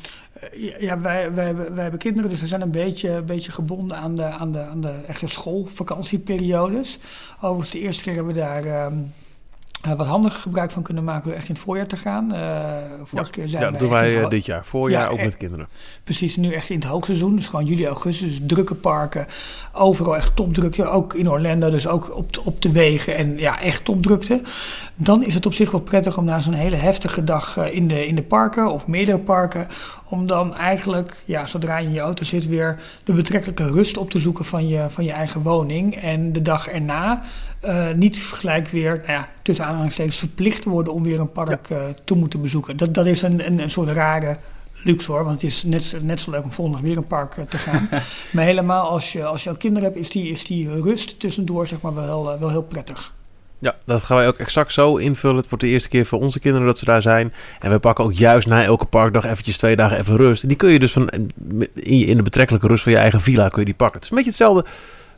ja, 0.79 0.99
wij, 0.99 1.33
wij, 1.33 1.55
wij 1.55 1.81
hebben 1.81 1.99
kinderen, 1.99 2.29
dus 2.29 2.39
we 2.41 2.47
zijn 2.47 2.61
een 2.61 2.71
beetje, 2.71 3.09
een 3.09 3.25
beetje 3.25 3.51
gebonden 3.51 3.97
aan 3.97 4.15
de, 4.15 4.23
aan 4.23 4.51
de, 4.51 4.59
aan 4.59 4.81
de 4.81 4.93
echte 5.07 5.27
schoolvakantieperiodes. 5.27 6.99
Overigens, 7.35 7.71
de 7.71 7.79
eerste 7.79 8.03
keer 8.03 8.15
hebben 8.15 8.33
we 8.33 8.39
daar. 8.39 8.85
Um, 8.85 9.13
uh, 9.87 9.93
wat 9.93 10.07
handig 10.07 10.41
gebruik 10.41 10.71
van 10.71 10.83
kunnen 10.83 11.03
maken 11.03 11.23
door 11.27 11.37
echt 11.37 11.47
in 11.47 11.53
het 11.53 11.63
voorjaar 11.63 11.87
te 11.87 11.95
gaan. 11.95 12.35
Uh, 12.35 12.39
vorige 13.03 13.15
ja, 13.15 13.31
keer 13.31 13.49
zijn 13.49 13.63
ja, 13.63 13.69
wij 13.69 13.79
doen 13.79 13.89
wij 13.89 14.21
uh, 14.21 14.29
dit 14.29 14.45
jaar. 14.45 14.65
Voorjaar 14.65 15.03
ja, 15.03 15.09
ook 15.09 15.21
met 15.21 15.37
kinderen. 15.37 15.67
Precies, 16.03 16.35
nu 16.35 16.53
echt 16.53 16.69
in 16.69 16.79
het 16.79 16.87
hoogseizoen. 16.87 17.35
Dus 17.35 17.47
gewoon 17.47 17.65
juli, 17.65 17.85
augustus. 17.85 18.37
Dus 18.37 18.39
drukke 18.47 18.75
parken. 18.75 19.27
Overal 19.73 20.15
echt 20.15 20.35
topdrukte. 20.35 20.89
Ook 20.89 21.13
in 21.13 21.29
Orlando, 21.29 21.69
dus 21.69 21.87
ook 21.87 22.15
op, 22.15 22.41
op 22.43 22.61
de 22.61 22.71
wegen. 22.71 23.15
En 23.15 23.37
ja, 23.37 23.61
echt 23.61 23.85
topdrukte. 23.85 24.41
Dan 24.95 25.23
is 25.23 25.33
het 25.33 25.45
op 25.45 25.53
zich 25.53 25.71
wel 25.71 25.81
prettig 25.81 26.17
om 26.17 26.25
na 26.25 26.39
zo'n 26.39 26.53
hele 26.53 26.75
heftige 26.75 27.23
dag 27.23 27.57
eh, 27.57 27.75
in 27.75 27.87
de, 27.87 28.07
in 28.07 28.15
de 28.15 28.23
parken 28.23 28.71
of 28.71 28.87
meerdere 28.87 29.19
parken. 29.19 29.67
Om 30.09 30.27
dan 30.27 30.55
eigenlijk, 30.55 31.23
ja, 31.25 31.45
zodra 31.45 31.77
je 31.77 31.87
in 31.87 31.93
je 31.93 31.99
auto 31.99 32.23
zit, 32.23 32.47
weer 32.47 32.79
de 33.03 33.13
betrekkelijke 33.13 33.71
rust 33.71 33.97
op 33.97 34.09
te 34.09 34.19
zoeken 34.19 34.45
van 34.45 34.67
je, 34.67 34.85
van 34.89 35.03
je 35.03 35.11
eigen 35.11 35.41
woning. 35.41 35.95
En 35.95 36.31
de 36.31 36.41
dag 36.41 36.67
erna 36.67 37.21
uh, 37.65 37.91
niet 37.91 38.17
gelijk 38.17 38.67
weer, 38.67 38.95
nou 38.95 39.11
ja, 39.11 39.29
tussen 39.41 39.65
aanhalingstekens 39.65 40.17
verplicht 40.17 40.61
te 40.61 40.69
worden 40.69 40.93
om 40.93 41.03
weer 41.03 41.19
een 41.19 41.31
park 41.31 41.67
ja. 41.67 41.75
uh, 41.75 41.83
te 42.03 42.15
moeten 42.15 42.41
bezoeken. 42.41 42.77
Dat, 42.77 42.93
dat 42.93 43.05
is 43.05 43.21
een, 43.21 43.45
een, 43.45 43.59
een 43.59 43.69
soort 43.69 43.89
rare 43.89 44.37
luxe 44.83 45.11
hoor, 45.11 45.23
want 45.23 45.41
het 45.41 45.51
is 45.51 45.63
net, 45.63 45.95
net 46.01 46.19
zo 46.19 46.31
leuk 46.31 46.43
om 46.43 46.51
volgende 46.51 46.81
weer 46.81 46.97
een 46.97 47.07
park 47.07 47.35
uh, 47.35 47.45
te 47.45 47.57
gaan. 47.57 47.89
maar 48.33 48.45
helemaal 48.45 48.89
als 48.89 49.11
je, 49.11 49.25
als 49.25 49.43
je 49.43 49.49
al 49.49 49.55
kinderen 49.55 49.83
hebt, 49.89 50.01
is 50.01 50.09
die, 50.09 50.31
is 50.31 50.43
die 50.43 50.81
rust 50.81 51.19
tussendoor 51.19 51.67
zeg 51.67 51.81
maar 51.81 51.95
wel, 51.95 52.39
wel 52.39 52.49
heel 52.49 52.63
prettig. 52.63 53.13
Ja, 53.61 53.75
dat 53.85 54.03
gaan 54.03 54.17
wij 54.17 54.27
ook 54.27 54.37
exact 54.37 54.73
zo 54.73 54.95
invullen. 54.95 55.35
Het 55.37 55.49
wordt 55.49 55.63
de 55.63 55.69
eerste 55.69 55.89
keer 55.89 56.05
voor 56.05 56.19
onze 56.19 56.39
kinderen 56.39 56.67
dat 56.67 56.77
ze 56.77 56.85
daar 56.85 57.01
zijn. 57.01 57.33
En 57.59 57.71
we 57.71 57.79
pakken 57.79 58.03
ook 58.03 58.13
juist 58.13 58.47
na 58.47 58.63
elke 58.63 58.85
parkdag 58.85 59.25
eventjes 59.25 59.57
twee 59.57 59.75
dagen 59.75 59.97
even 59.97 60.17
rust. 60.17 60.41
En 60.41 60.47
die 60.47 60.57
kun 60.57 60.69
je 60.69 60.79
dus 60.79 60.91
van 60.91 61.09
in, 61.73 62.07
in 62.07 62.17
de 62.17 62.23
betrekkelijke 62.23 62.67
rust 62.67 62.83
van 62.83 62.91
je 62.91 62.97
eigen 62.97 63.21
villa 63.21 63.47
kun 63.49 63.59
je 63.59 63.65
die 63.65 63.73
pakken. 63.73 63.95
Het 63.95 64.03
is 64.03 64.09
een 64.09 64.23
beetje 64.23 64.31
hetzelfde 64.31 64.65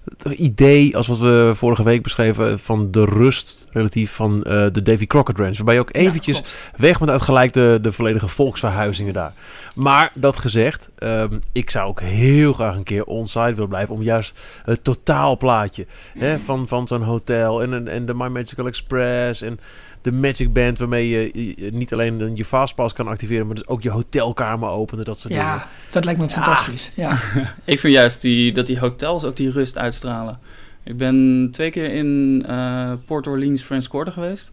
het 0.03 0.33
idee 0.39 0.97
als 0.97 1.07
wat 1.07 1.17
we 1.17 1.51
vorige 1.55 1.83
week 1.83 2.03
beschreven 2.03 2.59
van 2.59 2.91
de 2.91 3.05
rust 3.05 3.65
relatief 3.69 4.11
van 4.11 4.35
uh, 4.37 4.43
de 4.71 4.81
Davy 4.83 5.05
Crockett 5.05 5.39
Ranch. 5.39 5.55
Waarbij 5.55 5.73
je 5.73 5.79
ook 5.79 5.95
eventjes 5.95 6.37
ja, 6.37 6.43
weg 6.77 6.99
met 6.99 7.09
uitgelijk 7.09 7.53
de, 7.53 7.79
de 7.81 7.91
volledige 7.91 8.27
volksverhuizingen 8.27 9.13
daar. 9.13 9.33
Maar 9.75 10.11
dat 10.13 10.37
gezegd, 10.37 10.89
um, 10.99 11.39
ik 11.51 11.69
zou 11.69 11.87
ook 11.87 12.01
heel 12.01 12.53
graag 12.53 12.75
een 12.75 12.83
keer 12.83 13.03
onsite 13.03 13.53
willen 13.53 13.69
blijven 13.69 13.95
om 13.95 14.01
juist 14.01 14.39
het 14.65 14.83
totaalplaatje 14.83 15.85
hè, 16.17 16.39
van, 16.39 16.67
van 16.67 16.87
zo'n 16.87 17.03
hotel 17.03 17.61
en, 17.61 17.87
en 17.87 18.05
de 18.05 18.13
My 18.13 18.27
Magical 18.27 18.67
Express 18.67 19.41
en 19.41 19.59
de 20.03 20.11
Magic 20.11 20.53
Band 20.53 20.79
waarmee 20.79 21.09
je 21.09 21.69
niet 21.71 21.93
alleen 21.93 22.35
je 22.35 22.45
Fastpass 22.45 22.93
kan 22.93 23.07
activeren, 23.07 23.45
maar 23.45 23.55
dus 23.55 23.67
ook 23.67 23.83
je 23.83 23.89
hotelkamer 23.89 24.69
openen, 24.69 25.05
dat 25.05 25.19
soort 25.19 25.33
ja, 25.33 25.39
dingen. 25.39 25.55
Ja, 25.55 25.67
dat 25.91 26.05
lijkt 26.05 26.19
me 26.19 26.25
ja. 26.27 26.33
fantastisch. 26.33 26.91
Ja. 26.95 27.11
ik 27.73 27.79
vind 27.79 27.93
juist 27.93 28.21
die, 28.21 28.51
dat 28.51 28.67
die 28.67 28.79
hotels 28.79 29.23
ook 29.23 29.35
die 29.35 29.49
rust 29.49 29.77
uitstralen. 29.77 30.39
Ik 30.83 30.97
ben 30.97 31.47
twee 31.51 31.69
keer 31.69 31.93
in 31.93 32.43
uh, 32.49 32.91
Port 33.05 33.27
Orleans 33.27 33.61
French 33.61 33.87
Quarter 33.87 34.13
geweest. 34.13 34.51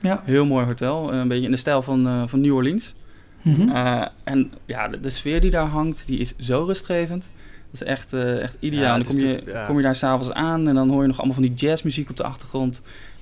Ja. 0.00 0.22
Heel 0.24 0.44
mooi 0.44 0.66
hotel, 0.66 1.12
een 1.12 1.28
beetje 1.28 1.44
in 1.44 1.50
de 1.50 1.56
stijl 1.56 1.82
van, 1.82 2.06
uh, 2.06 2.22
van 2.26 2.40
New 2.40 2.54
Orleans. 2.54 2.94
Mm 3.42 3.54
-hmm. 3.54 3.68
uh, 3.68 4.06
en 4.24 4.52
ja, 4.66 4.88
de, 4.88 5.00
de, 5.00 5.10
sfeer 5.10 5.40
die 5.40 5.50
daar 5.50 5.66
hangt, 5.66 6.06
die 6.06 6.18
is 6.18 6.36
zo 6.36 6.64
rustgevend. 6.64 7.30
Dat 7.70 7.80
is 7.80 7.86
echt, 7.86 8.12
uh, 8.12 8.42
echt 8.42 8.56
ideaal. 8.60 8.82
Ja, 8.82 8.92
dan 8.94 9.04
kom 9.04 9.18
je, 9.18 9.42
ja. 9.46 9.64
kom 9.66 9.76
je 9.76 9.82
daar 9.82 9.94
s'avonds 9.94 10.32
aan 10.32 10.68
en 10.68 10.74
dan 10.74 10.88
hoor 10.88 11.00
je 11.00 11.06
nog 11.06 11.16
allemaal 11.18 11.34
van 11.34 11.44
die 11.44 11.54
jazzmuziek 11.54 12.10
op 12.10 12.16
de 12.16 12.22
achtergrond. 12.22 12.80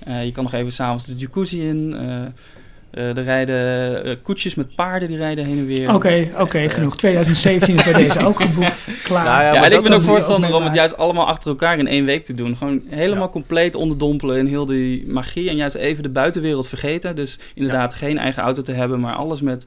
Uh, 0.08 0.24
je 0.24 0.32
kan 0.32 0.44
nog 0.44 0.52
even 0.52 0.72
s'avonds 0.72 1.04
de 1.04 1.14
jacuzzi 1.14 1.68
in. 1.68 1.92
Uh, 1.92 3.16
er 3.16 3.22
rijden 3.22 4.22
koetsjes 4.22 4.54
met 4.54 4.74
paarden, 4.74 5.08
die 5.08 5.16
rijden 5.16 5.44
heen 5.44 5.58
en 5.58 5.66
weer. 5.66 5.86
Oké, 5.86 5.94
okay, 5.94 6.30
oké, 6.32 6.42
okay, 6.42 6.68
genoeg. 6.68 6.96
2017 6.96 7.74
is 7.74 7.84
bij 7.84 7.92
deze 8.04 8.26
ook 8.26 8.40
geboekt. 8.40 8.86
Klaar. 9.02 9.24
Nou 9.24 9.42
ja, 9.42 9.52
ja 9.52 9.64
en 9.64 9.72
ik 9.72 9.82
ben 9.82 9.92
ook 9.92 10.02
voorstander 10.02 10.54
om 10.54 10.64
het 10.64 10.74
juist 10.74 10.96
allemaal 10.96 11.26
achter 11.26 11.50
elkaar 11.50 11.78
in 11.78 11.86
één 11.86 12.04
week 12.04 12.24
te 12.24 12.34
doen. 12.34 12.56
Gewoon 12.56 12.82
helemaal 12.88 13.30
compleet 13.30 13.74
onderdompelen 13.74 14.38
in 14.38 14.46
heel 14.46 14.66
die 14.66 15.06
magie. 15.06 15.48
En 15.48 15.56
juist 15.56 15.74
even 15.74 16.02
de 16.02 16.08
buitenwereld 16.08 16.68
vergeten. 16.68 17.16
Dus 17.16 17.38
inderdaad 17.54 17.94
geen 17.94 18.18
eigen 18.18 18.42
auto 18.42 18.62
te 18.62 18.72
hebben, 18.72 19.00
maar 19.00 19.14
alles 19.14 19.40
met, 19.40 19.64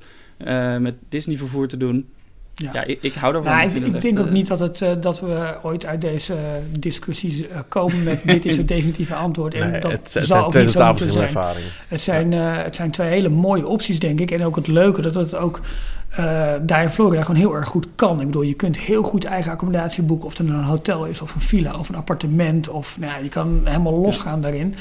met 0.79 0.95
Disney 1.09 1.38
vervoer 1.38 1.67
te 1.67 1.77
doen. 1.77 2.09
Ja, 2.62 2.70
ja 2.74 2.84
ik, 2.84 2.98
ik, 3.01 3.13
hou 3.13 3.36
ervan. 3.36 3.51
Nou, 3.51 3.68
ik, 3.68 3.75
ik, 3.75 3.86
ik 3.86 4.01
denk 4.01 4.18
echt, 4.18 4.27
ook 4.27 4.32
niet 4.32 4.48
dat, 4.48 4.60
het, 4.60 4.82
uh, 4.82 4.89
dat 5.01 5.20
we 5.20 5.56
ooit 5.62 5.86
uit 5.86 6.01
deze 6.01 6.36
discussies 6.80 7.41
uh, 7.41 7.48
komen 7.68 8.03
met 8.03 8.22
dit 8.25 8.46
is 8.46 8.58
het 8.58 8.68
definitieve 8.68 9.15
antwoord. 9.15 9.53
En 9.53 9.72
nee, 9.72 9.82
dat 9.82 9.91
het, 9.91 10.13
het 10.13 10.25
zal 10.25 10.46
ook 10.46 10.53
niet 10.53 10.72
zo 10.72 10.86
moeten 10.86 11.12
zijn. 11.12 11.25
Ervaringen. 11.25 11.70
Het 11.88 12.01
zijn, 12.01 12.32
ja. 12.32 12.58
uh, 12.58 12.63
het 12.63 12.75
zijn 12.75 12.91
twee 12.91 13.10
hele 13.10 13.30
mooie 13.30 13.68
opties, 13.68 14.00
denk 14.00 14.20
ik. 14.20 14.32
En 14.32 14.46
ook 14.46 14.56
het 14.56 14.68
leuke 14.68 15.01
dat 15.01 15.15
het 15.15 15.36
ook 15.36 15.62
eh, 16.12 16.53
daar 16.62 16.84
in 16.84 16.89
Florida 16.89 17.24
gewoon 17.24 17.39
heel 17.39 17.56
erg 17.56 17.68
goed 17.68 17.88
kan. 17.96 18.20
Ik 18.20 18.25
bedoel, 18.25 18.41
je 18.41 18.53
kunt 18.53 18.77
heel 18.77 19.03
goed 19.03 19.25
eigen 19.25 19.51
accommodatie 19.51 20.03
boeken, 20.03 20.25
of 20.25 20.38
het 20.38 20.48
nou 20.48 20.60
een 20.60 20.65
hotel 20.65 21.06
is, 21.06 21.22
of 21.22 21.36
een 21.36 21.41
villa, 21.41 21.74
of 21.77 21.89
een 21.89 21.96
appartement. 21.96 22.70
Of 22.70 22.98
nou 23.00 23.12
ja, 23.12 23.18
je 23.18 23.30
kan 23.30 23.62
helemaal 23.63 24.01
losgaan 24.01 24.41
daarin. 24.41 24.75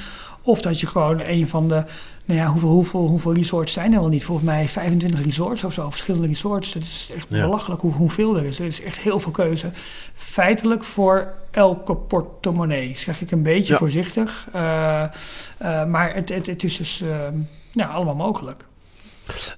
Of 0.51 0.61
dat 0.61 0.81
je 0.81 0.87
gewoon 0.87 1.21
een 1.21 1.49
van 1.49 1.69
de, 1.69 1.85
nou 2.25 2.41
ja, 2.41 2.47
hoeveel, 2.47 2.69
hoeveel, 2.69 3.07
hoeveel 3.07 3.33
resorts 3.35 3.73
zijn 3.73 3.93
er 3.93 4.01
wel 4.01 4.09
niet? 4.09 4.25
Volgens 4.25 4.47
mij 4.47 4.69
25 4.69 5.25
resorts 5.25 5.65
of 5.65 5.73
zo, 5.73 5.91
verschillende 5.91 6.27
resorts. 6.27 6.73
Dat 6.73 6.83
is 6.83 7.11
echt 7.15 7.27
Ja. 7.31 7.41
belachelijk 7.41 7.81
hoe, 7.81 7.93
hoeveel 7.93 8.37
er 8.37 8.45
is. 8.45 8.59
Er 8.61 8.67
is 8.67 8.83
echt 8.83 8.99
heel 8.99 9.21
veel 9.21 9.33
keuze. 9.33 9.71
Feitelijk 10.15 10.85
voor 10.85 11.33
elke 11.51 11.95
portemonnee, 11.97 12.95
zeg 12.97 13.21
ik 13.21 13.31
een 13.31 13.43
beetje 13.43 13.73
Ja. 13.73 13.79
voorzichtig. 13.79 14.49
Eh, 14.53 15.03
eh, 15.03 15.85
maar 15.85 16.15
het, 16.15 16.29
het, 16.29 16.47
het 16.47 16.63
is 16.65 16.77
dus 16.77 17.05
ja, 17.71 17.87
allemaal 17.87 18.15
mogelijk. 18.15 18.67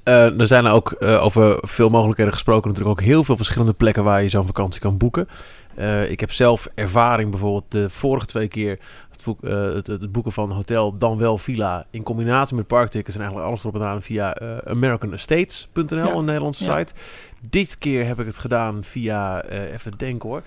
Eh, 0.03 0.41
er 0.41 0.47
zijn 0.47 0.67
ook 0.67 0.91
eh, 0.93 1.25
over 1.25 1.59
veel 1.61 1.91
mogelijkheden 1.91 2.33
gesproken. 2.33 2.69
Natuurlijk 2.71 2.99
ook 3.01 3.07
heel 3.07 3.25
veel 3.25 3.37
verschillende 3.37 3.73
plekken 3.73 4.05
waar 4.05 4.23
je 4.23 4.29
zo'n 4.29 4.47
vakantie 4.47 4.81
kan 4.81 4.97
boeken. 4.97 5.29
Eh, 5.75 6.11
ik 6.11 6.21
heb 6.21 6.33
zelf 6.33 6.69
ervaring 6.75 7.31
bijvoorbeeld 7.31 7.65
de 7.71 7.91
vorige 7.91 8.27
twee 8.27 8.49
keer 8.49 8.79
het, 9.11 9.23
boek- 9.25 9.43
het, 9.75 9.87
het 9.87 10.13
boeken 10.13 10.33
van 10.33 10.51
hotel 10.51 10.99
dan 10.99 11.19
wel 11.19 11.39
villa 11.39 11.87
in 11.91 12.03
combinatie 12.03 12.57
met 12.57 12.67
parktickets 12.67 13.15
en 13.15 13.21
eigenlijk 13.21 13.49
alles 13.51 13.61
erop 13.63 13.75
en 13.75 13.81
eraan 13.81 14.03
via 14.03 14.37
americanestates.nl, 14.67 15.97
Ja. 15.97 16.13
een 16.15 16.25
Nederlandse 16.25 16.65
Ja. 16.65 16.79
site. 16.79 16.93
Dit 17.41 17.79
keer 17.79 18.07
heb 18.07 18.21
ik 18.21 18.27
het 18.27 18.39
gedaan 18.39 18.79
via, 18.85 19.43
even 19.45 19.93
denken 19.97 20.29
hoor, 20.29 20.43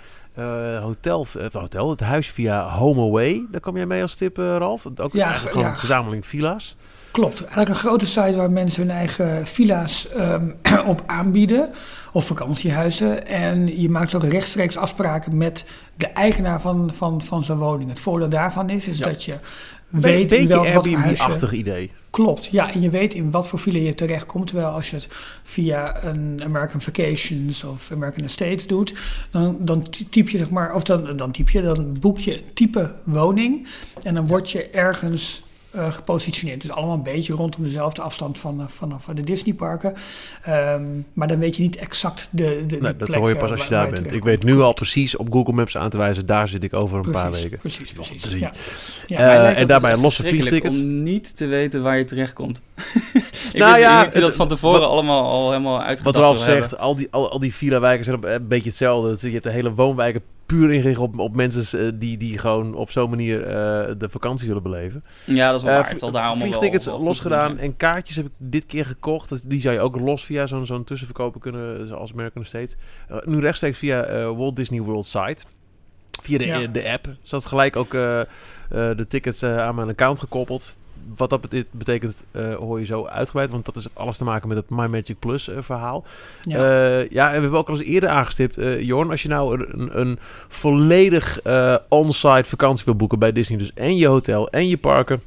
hotel, 0.81 1.27
het 1.39 1.53
hotel, 1.53 1.89
het 1.89 1.99
huis 1.99 2.29
via 2.29 2.69
Home 2.69 3.01
Away. 3.01 3.45
Daar 3.51 3.61
kom 3.61 3.75
jij 3.77 3.85
mee 3.85 4.01
als 4.01 4.15
tip, 4.15 4.37
Ralf? 4.37 4.85
Ook 4.95 5.13
Ja, 5.13 5.23
eigenlijk 5.23 5.51
gewoon 5.51 5.67
ja. 5.67 5.73
een 5.73 5.79
verzameling 5.79 6.25
villa's. 6.27 6.75
Klopt. 7.15 7.39
Eigenlijk 7.39 7.69
een 7.69 7.75
grote 7.75 8.05
site 8.05 8.37
waar 8.37 8.51
mensen 8.51 8.81
hun 8.81 8.95
eigen 8.95 9.47
villa's 9.47 10.09
ehm, 10.09 10.49
op 10.93 11.03
aanbieden. 11.05 11.69
Of 12.11 12.25
vakantiehuizen. 12.25 13.27
En 13.27 13.81
je 13.81 13.89
maakt 13.89 14.15
ook 14.15 14.23
rechtstreeks 14.23 14.77
afspraken 14.77 15.37
met 15.37 15.65
de 15.97 16.07
eigenaar 16.07 16.61
van, 16.61 16.91
van, 16.93 17.21
van 17.21 17.43
zo'n 17.43 17.57
woning. 17.57 17.89
Het 17.89 17.99
voordeel 17.99 18.29
daarvan 18.29 18.69
is, 18.69 18.87
is 18.87 18.97
Ja. 18.97 19.05
dat 19.05 19.23
je 19.23 19.37
weet 19.89 20.29
beetje 20.29 20.47
wel, 20.47 20.73
wat. 20.73 20.87
Airbnb-achtig 20.87 21.53
idee. 21.53 21.91
Klopt, 22.09 22.45
ja. 22.45 22.73
En 22.73 22.81
je 22.81 22.89
weet 22.89 23.13
in 23.13 23.31
wat 23.31 23.47
voor 23.47 23.59
villa 23.59 23.79
je 23.79 23.93
terechtkomt. 23.93 24.47
Terwijl 24.47 24.67
als 24.67 24.89
je 24.89 24.95
het 24.95 25.07
via 25.43 26.03
een 26.03 26.41
American 26.43 26.81
Vacations 26.81 27.63
of 27.63 27.91
American 27.91 28.25
Estates 28.25 28.67
doet, 28.67 28.95
dan, 29.31 29.57
dan 29.59 29.87
typ 30.09 30.29
je 30.29 30.37
zeg 30.37 30.49
maar, 30.49 30.73
of 30.73 30.83
dan, 30.83 31.17
dan 31.17 31.31
typ 31.31 31.49
je, 31.49 31.61
dan 31.61 31.95
boek 31.99 32.19
je 32.19 32.41
type 32.53 32.93
woning. 33.03 33.67
En 34.03 34.13
dan 34.13 34.27
word 34.27 34.51
je 34.51 34.69
ergens 34.69 35.43
eh, 35.75 35.91
gepositioneerd. 35.91 36.61
Dus 36.61 36.71
allemaal 36.71 36.95
een 36.95 37.03
beetje 37.03 37.33
rondom 37.33 37.63
dezelfde 37.63 38.01
afstand 38.01 38.39
van, 38.39 38.59
eh, 38.59 38.65
vanaf 38.67 39.05
de 39.05 39.23
Disneyparken. 39.23 39.93
Ehm, 40.43 40.83
maar 41.13 41.27
dan 41.27 41.39
weet 41.39 41.55
je 41.55 41.61
niet 41.61 41.75
exact 41.75 42.27
de, 42.31 42.43
de, 42.43 42.65
de 42.65 42.81
Nee, 42.81 42.95
dat 42.95 43.07
plek, 43.07 43.19
hoor 43.19 43.29
je 43.29 43.35
eh, 43.35 43.41
pas 43.41 43.51
als 43.51 43.63
je 43.63 43.69
daar 43.69 43.89
bent. 43.89 44.13
Ik 44.13 44.23
weet 44.23 44.43
nu 44.43 44.59
al 44.59 44.73
precies 44.73 45.15
op 45.17 45.27
Google 45.31 45.53
Maps 45.53 45.77
aan 45.77 45.89
te 45.89 45.97
wijzen, 45.97 46.25
daar 46.25 46.47
zit 46.47 46.63
ik 46.63 46.73
over 46.73 46.97
een 47.05 47.11
paar 47.11 47.31
weken. 47.31 47.57
Precies, 47.57 47.91
precies. 47.93 48.21
drie. 48.21 48.39
Ja. 48.39 48.51
Ja, 49.05 49.53
en 49.53 49.67
daarbij 49.67 49.97
losse 49.97 50.23
vliegtickets. 50.23 50.75
Om 50.75 51.03
niet 51.03 51.35
te 51.37 51.45
weten 51.45 51.83
waar 51.83 51.97
je 51.97 52.03
terechtkomt. 52.05 52.63
ik 53.53 53.59
Nou 53.59 53.71
wist 53.71 53.83
ja, 53.83 53.95
niet 53.95 54.03
dat 54.05 54.13
je 54.13 54.19
het- 54.19 54.27
dat 54.27 54.35
van 54.35 54.47
tevoren 54.47 54.79
wat- 54.79 54.89
allemaal 54.89 55.23
al 55.29 55.49
helemaal 55.51 55.81
uitgedacht 55.81 56.15
Wat 56.15 56.25
Ralf 56.25 56.37
zegt, 56.37 56.77
al 56.77 56.95
die, 56.95 57.07
al, 57.11 57.31
al 57.31 57.39
die 57.39 57.53
villa-wijken 57.55 58.05
zijn 58.05 58.17
op- 58.17 58.23
een 58.23 58.47
beetje 58.47 58.69
hetzelfde. 58.69 59.27
Je 59.27 59.31
hebt 59.33 59.43
de 59.43 59.51
hele 59.51 59.73
woonwijken 59.73 60.21
puur 60.45 60.71
ingericht 60.73 60.99
op, 60.99 61.19
op 61.19 61.35
mensen 61.35 61.79
eh, 61.85 61.91
die, 61.95 62.17
die 62.17 62.37
gewoon 62.37 62.73
op 62.73 62.91
zo'n 62.91 63.09
manier 63.09 63.43
eh, 63.43 63.53
de 63.97 64.09
vakantie 64.09 64.47
willen 64.47 64.63
beleven. 64.63 65.03
Ja, 65.25 65.47
dat 65.51 65.57
is 65.59 65.63
wel 65.65 65.73
Eh, 65.75 65.79
waar. 65.79 65.89
Het 65.89 65.99
zal 65.99 66.11
daar 66.11 66.21
allemaal 66.25 66.39
wel... 66.39 66.47
Vliegtickets 66.57 66.85
wel 66.85 67.01
losgedaan 67.01 67.57
en 67.57 67.77
kaartjes 67.77 68.15
heb 68.15 68.25
ik 68.25 68.31
dit 68.37 68.65
keer 68.65 68.85
gekocht. 68.85 69.49
Die 69.49 69.59
zou 69.61 69.73
je 69.75 69.79
ook 69.81 69.99
los 69.99 70.25
via 70.25 70.45
zo'n 70.45 70.65
zo'n 70.65 70.83
tussenverkoper 70.83 71.39
kunnen, 71.41 71.87
zoals 71.87 72.11
American 72.11 72.41
Estates. 72.43 72.75
Eh, 73.09 73.17
nu 73.25 73.39
rechtstreeks 73.39 73.77
via 73.77 74.03
eh, 74.03 74.23
Walt 74.37 74.55
Disney 74.55 74.81
World 74.81 75.05
site. 75.05 75.43
Via 76.21 76.37
de, 76.37 76.45
Ja. 76.45 76.67
de 76.67 76.89
app. 76.89 77.07
Zat 77.21 77.45
gelijk 77.45 77.75
ook 77.75 77.93
eh, 77.93 78.19
eh, 78.21 78.27
de 78.69 79.05
tickets 79.07 79.43
aan 79.43 79.75
mijn 79.75 79.89
account 79.89 80.19
gekoppeld. 80.19 80.77
Wat 81.17 81.29
dat 81.29 81.41
bete- 81.41 81.65
betekent, 81.71 82.23
eh, 82.31 82.55
hoor 82.55 82.79
je 82.79 82.85
zo 82.85 83.05
uitgebreid. 83.05 83.49
Want 83.49 83.65
dat 83.65 83.75
is 83.75 83.87
alles 83.93 84.17
te 84.17 84.23
maken 84.23 84.47
met 84.47 84.57
het 84.57 84.69
My 84.69 84.85
Magic 84.85 85.19
Plus 85.19 85.49
eh, 85.49 85.57
verhaal. 85.61 86.03
Ja. 86.41 86.57
Ja. 86.57 87.05
ja, 87.09 87.27
en 87.27 87.35
we 87.35 87.41
hebben 87.41 87.59
ook 87.59 87.67
al 87.69 87.75
eens 87.77 87.83
eerder 87.83 88.09
aangestipt. 88.09 88.57
eh 88.57 88.81
Jorn, 88.81 89.09
als 89.09 89.21
je 89.21 89.27
nou 89.29 89.65
een, 89.71 89.99
een 89.99 90.19
volledig 90.47 91.39
eh 91.41 91.75
on-site 91.89 92.43
vakantie 92.49 92.85
wil 92.85 92.95
boeken 92.95 93.19
bij 93.19 93.31
Disney. 93.31 93.57
Dus 93.57 93.73
en 93.73 93.97
je 93.97 94.07
hotel 94.07 94.49
en 94.49 94.67
je 94.67 94.77
parken. 94.77 95.21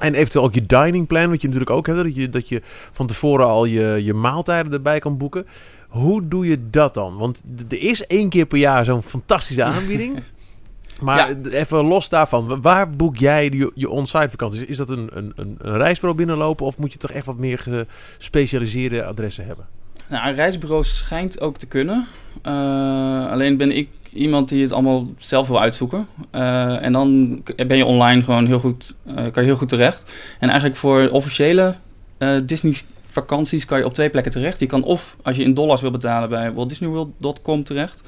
En 0.00 0.14
eventueel 0.14 0.44
ook 0.44 0.54
je 0.54 0.66
dining 0.66 1.06
plan, 1.06 1.30
wat 1.30 1.40
je 1.40 1.46
natuurlijk 1.48 1.76
ook 1.76 1.86
hebt. 1.86 2.02
Dat 2.02 2.14
je, 2.14 2.28
dat 2.30 2.48
je 2.48 2.60
van 2.92 3.06
tevoren 3.06 3.46
al 3.46 3.64
je, 3.64 4.00
je 4.04 4.14
maaltijden 4.14 4.72
erbij 4.72 4.98
kan 4.98 5.16
boeken. 5.18 5.46
Hoe 5.88 6.28
doe 6.28 6.46
je 6.46 6.70
dat 6.70 6.94
dan? 6.94 7.16
Want 7.16 7.42
er 7.68 7.80
is 7.82 8.06
één 8.06 8.28
keer 8.28 8.46
per 8.46 8.58
jaar 8.58 8.84
zo'n 8.84 9.02
fantastische 9.02 9.62
aanbieding. 9.74 10.22
Maar 11.02 11.28
Ja. 11.28 11.50
even 11.50 11.84
los 11.84 12.08
daarvan, 12.08 12.46
wa- 12.46 12.60
waar 12.60 12.90
boek 12.90 13.16
jij 13.16 13.44
je, 13.44 13.72
je 13.74 13.90
on-site 13.90 14.28
vakanties? 14.30 14.64
Is 14.64 14.76
dat 14.76 14.90
een, 14.90 15.10
een, 15.12 15.32
een, 15.36 15.58
reisbureau 15.60 16.16
binnenlopen 16.16 16.66
of 16.66 16.78
moet 16.78 16.92
je 16.92 16.98
toch 16.98 17.10
echt 17.10 17.26
wat 17.26 17.36
meer 17.38 17.58
gespecialiseerde 18.18 19.04
adressen 19.04 19.46
hebben? 19.46 19.66
Nou, 20.08 20.28
een 20.28 20.34
reisbureau 20.34 20.84
schijnt 20.84 21.40
ook 21.40 21.56
te 21.56 21.66
kunnen. 21.66 22.06
Eh, 22.42 22.52
alleen 23.30 23.56
ben 23.56 23.76
ik 23.76 23.88
iemand 24.12 24.48
die 24.48 24.62
het 24.62 24.72
allemaal 24.72 25.06
zelf 25.18 25.48
wil 25.48 25.60
uitzoeken. 25.60 26.06
Eh, 26.30 26.82
en 26.84 26.92
dan 26.92 27.40
ben 27.66 27.76
je 27.76 27.84
online 27.84 28.22
gewoon 28.22 28.46
heel 28.46 28.58
goed, 28.58 28.94
eh, 29.06 29.14
kan 29.14 29.32
je 29.42 29.48
heel 29.48 29.56
goed 29.56 29.68
terecht. 29.68 30.12
En 30.38 30.48
eigenlijk 30.48 30.78
voor 30.78 31.08
officiële 31.08 31.74
Disney 32.44 32.74
vakanties 33.06 33.64
kan 33.64 33.78
je 33.78 33.84
op 33.84 33.94
twee 33.94 34.10
plekken 34.10 34.32
terecht. 34.32 34.60
Je 34.60 34.66
kan 34.66 34.82
of 34.82 35.16
als 35.22 35.36
je 35.36 35.42
in 35.42 35.54
dollars 35.54 35.80
wil 35.80 35.90
betalen 35.90 36.28
bij 36.28 36.52
waltdisneyworld.com 36.52 37.64
terecht. 37.64 38.02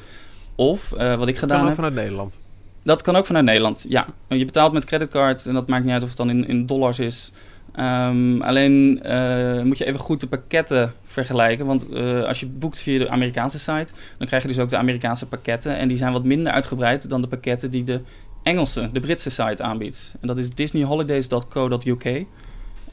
Of 0.55 0.89
wat 0.91 1.29
ik 1.29 1.39
gedaan 1.39 1.65
heb. 1.67 1.75
vanuit 1.75 1.95
Nederland. 1.95 2.39
Dat 2.85 3.03
kan 3.03 3.17
ook 3.17 3.27
vanuit 3.27 3.45
Nederland, 3.45 3.85
ja. 3.89 4.07
Je 4.29 4.45
betaalt 4.45 4.73
met 4.73 4.85
creditcard 4.85 5.47
en 5.47 5.55
dat 5.55 5.69
maakt 5.69 5.85
niet 5.85 5.93
uit 5.93 6.03
of 6.03 6.09
het 6.09 6.17
dan 6.17 6.31
in, 6.31 6.49
in 6.49 6.67
dollars 6.67 6.99
is. 6.99 7.33
Ehm, 7.75 8.41
alleen 8.41 9.03
eh, 9.03 9.63
moet 9.63 9.79
je 9.79 9.85
even 9.85 10.01
goed 10.01 10.21
de 10.21 10.27
pakketten 10.27 10.93
vergelijken. 11.05 11.67
Want 11.67 11.89
eh, 11.89 12.25
als 12.25 12.41
je 12.41 12.47
boekt 12.47 12.81
via 12.81 12.99
de 12.99 13.09
Amerikaanse 13.09 13.59
site, 13.59 13.93
dan 14.19 14.27
krijg 14.27 14.43
je 14.43 14.49
dus 14.49 14.59
ook 14.59 14.69
de 14.69 14.77
Amerikaanse 14.77 15.27
pakketten. 15.27 15.77
En 15.77 15.89
die 15.89 15.97
zijn 15.97 16.13
wat 16.13 16.25
minder 16.25 16.53
uitgebreid 16.53 17.09
dan 17.09 17.23
de 17.23 17.29
pakketten 17.29 17.71
die 17.71 17.85
de 17.85 18.01
Engelse, 18.43 18.89
de 18.93 19.01
Britse 19.01 19.31
site 19.31 19.63
aanbiedt. 19.63 20.15
En 20.21 20.29
dat 20.29 20.39
is 20.39 20.51
disneyholidays.co.uk. 20.51 22.25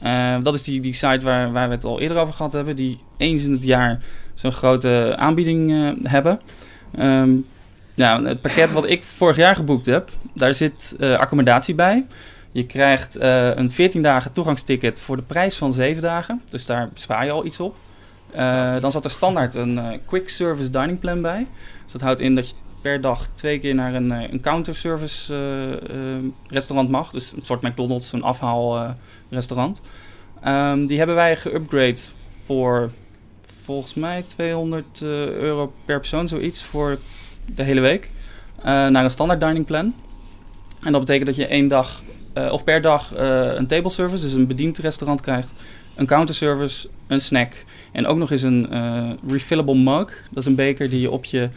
Eh, 0.02 0.36
dat 0.42 0.54
is 0.54 0.62
die, 0.62 0.80
die 0.80 0.92
site 0.92 1.20
waar, 1.24 1.52
waar 1.52 1.68
we 1.68 1.74
het 1.74 1.84
al 1.84 2.00
eerder 2.00 2.16
over 2.16 2.34
gehad 2.34 2.52
hebben. 2.52 2.76
Die 2.76 2.98
eens 3.16 3.44
in 3.44 3.52
het 3.52 3.62
jaar 3.62 4.00
zo'n 4.34 4.52
grote 4.52 5.14
aanbieding 5.16 5.70
eh, 5.70 6.10
hebben. 6.10 6.40
Ehm, 6.94 7.30
ja, 7.94 8.22
het 8.22 8.40
pakket 8.40 8.72
wat 8.72 8.88
ik 8.88 9.02
vorig 9.02 9.36
jaar 9.36 9.56
geboekt 9.56 9.86
heb, 9.86 10.10
daar 10.34 10.54
zit 10.54 10.96
eh, 10.98 11.18
accommodatie 11.18 11.74
bij. 11.74 12.06
Je 12.52 12.66
krijgt 12.66 13.16
eh, 13.16 13.56
een 13.56 13.70
14 13.70 14.02
dagen 14.02 14.32
toegangsticket 14.32 15.00
voor 15.00 15.16
de 15.16 15.22
prijs 15.22 15.56
van 15.56 15.74
7 15.74 16.02
dagen. 16.02 16.42
Dus 16.50 16.66
daar 16.66 16.88
spaar 16.94 17.24
je 17.24 17.30
al 17.30 17.46
iets 17.46 17.60
op. 17.60 17.76
Eh, 18.30 18.80
dan 18.80 18.90
zat 18.90 19.04
er 19.04 19.10
standaard 19.10 19.54
een 19.54 20.00
quick 20.06 20.28
service 20.28 20.70
dining 20.70 20.98
plan 20.98 21.22
bij. 21.22 21.46
Dus 21.82 21.92
dat 21.92 22.00
houdt 22.00 22.20
in 22.20 22.34
dat 22.34 22.48
je 22.48 22.54
per 22.82 23.00
dag 23.00 23.28
twee 23.34 23.58
keer 23.58 23.74
naar 23.74 23.94
een, 23.94 24.10
een 24.10 24.40
counter 24.40 24.74
service 24.74 25.34
restaurant 26.46 26.90
mag. 26.90 27.10
Dus 27.10 27.32
een 27.32 27.44
soort 27.44 27.62
McDonald's, 27.62 28.12
een 28.12 28.22
afhaal 28.22 28.76
eh, 28.76 28.90
restaurant. 29.30 29.80
Ehm, 30.42 30.86
die 30.86 30.98
hebben 30.98 31.16
wij 31.16 31.36
geüpgrade 31.36 32.00
voor 32.44 32.90
volgens 33.62 33.94
mij 33.94 34.22
200 34.26 35.02
eh, 35.02 35.08
euro 35.28 35.72
per 35.84 35.98
persoon, 35.98 36.28
zoiets, 36.28 36.62
voor 36.62 36.98
de 37.46 37.62
hele 37.62 37.80
week. 37.80 38.10
eh, 38.58 38.64
naar 38.64 39.04
een 39.04 39.10
standaard 39.10 39.40
dining 39.40 39.66
plan. 39.66 39.94
En 40.82 40.92
dat 40.92 41.00
betekent 41.00 41.26
dat 41.26 41.36
je 41.36 41.46
één 41.46 41.68
dag, 41.68 42.02
eh, 42.32 42.52
of 42.52 42.64
per 42.64 42.80
dag, 42.80 43.14
eh, 43.14 43.54
een 43.54 43.66
table 43.66 43.90
service, 43.90 44.22
dus 44.22 44.32
een 44.32 44.46
bediend 44.46 44.78
restaurant 44.78 45.20
krijgt. 45.20 45.52
Een 45.94 46.06
counter 46.06 46.34
service, 46.34 46.88
een 47.06 47.20
snack. 47.20 47.64
En 47.92 48.06
ook 48.06 48.16
nog 48.16 48.30
eens 48.30 48.42
een 48.42 48.68
refillable 49.28 49.74
mug. 49.74 50.26
Dat 50.30 50.38
is 50.38 50.46
een 50.46 50.54
beker 50.54 50.90
die 50.90 51.00
je 51.00 51.10
op 51.10 51.24
je 51.24 51.48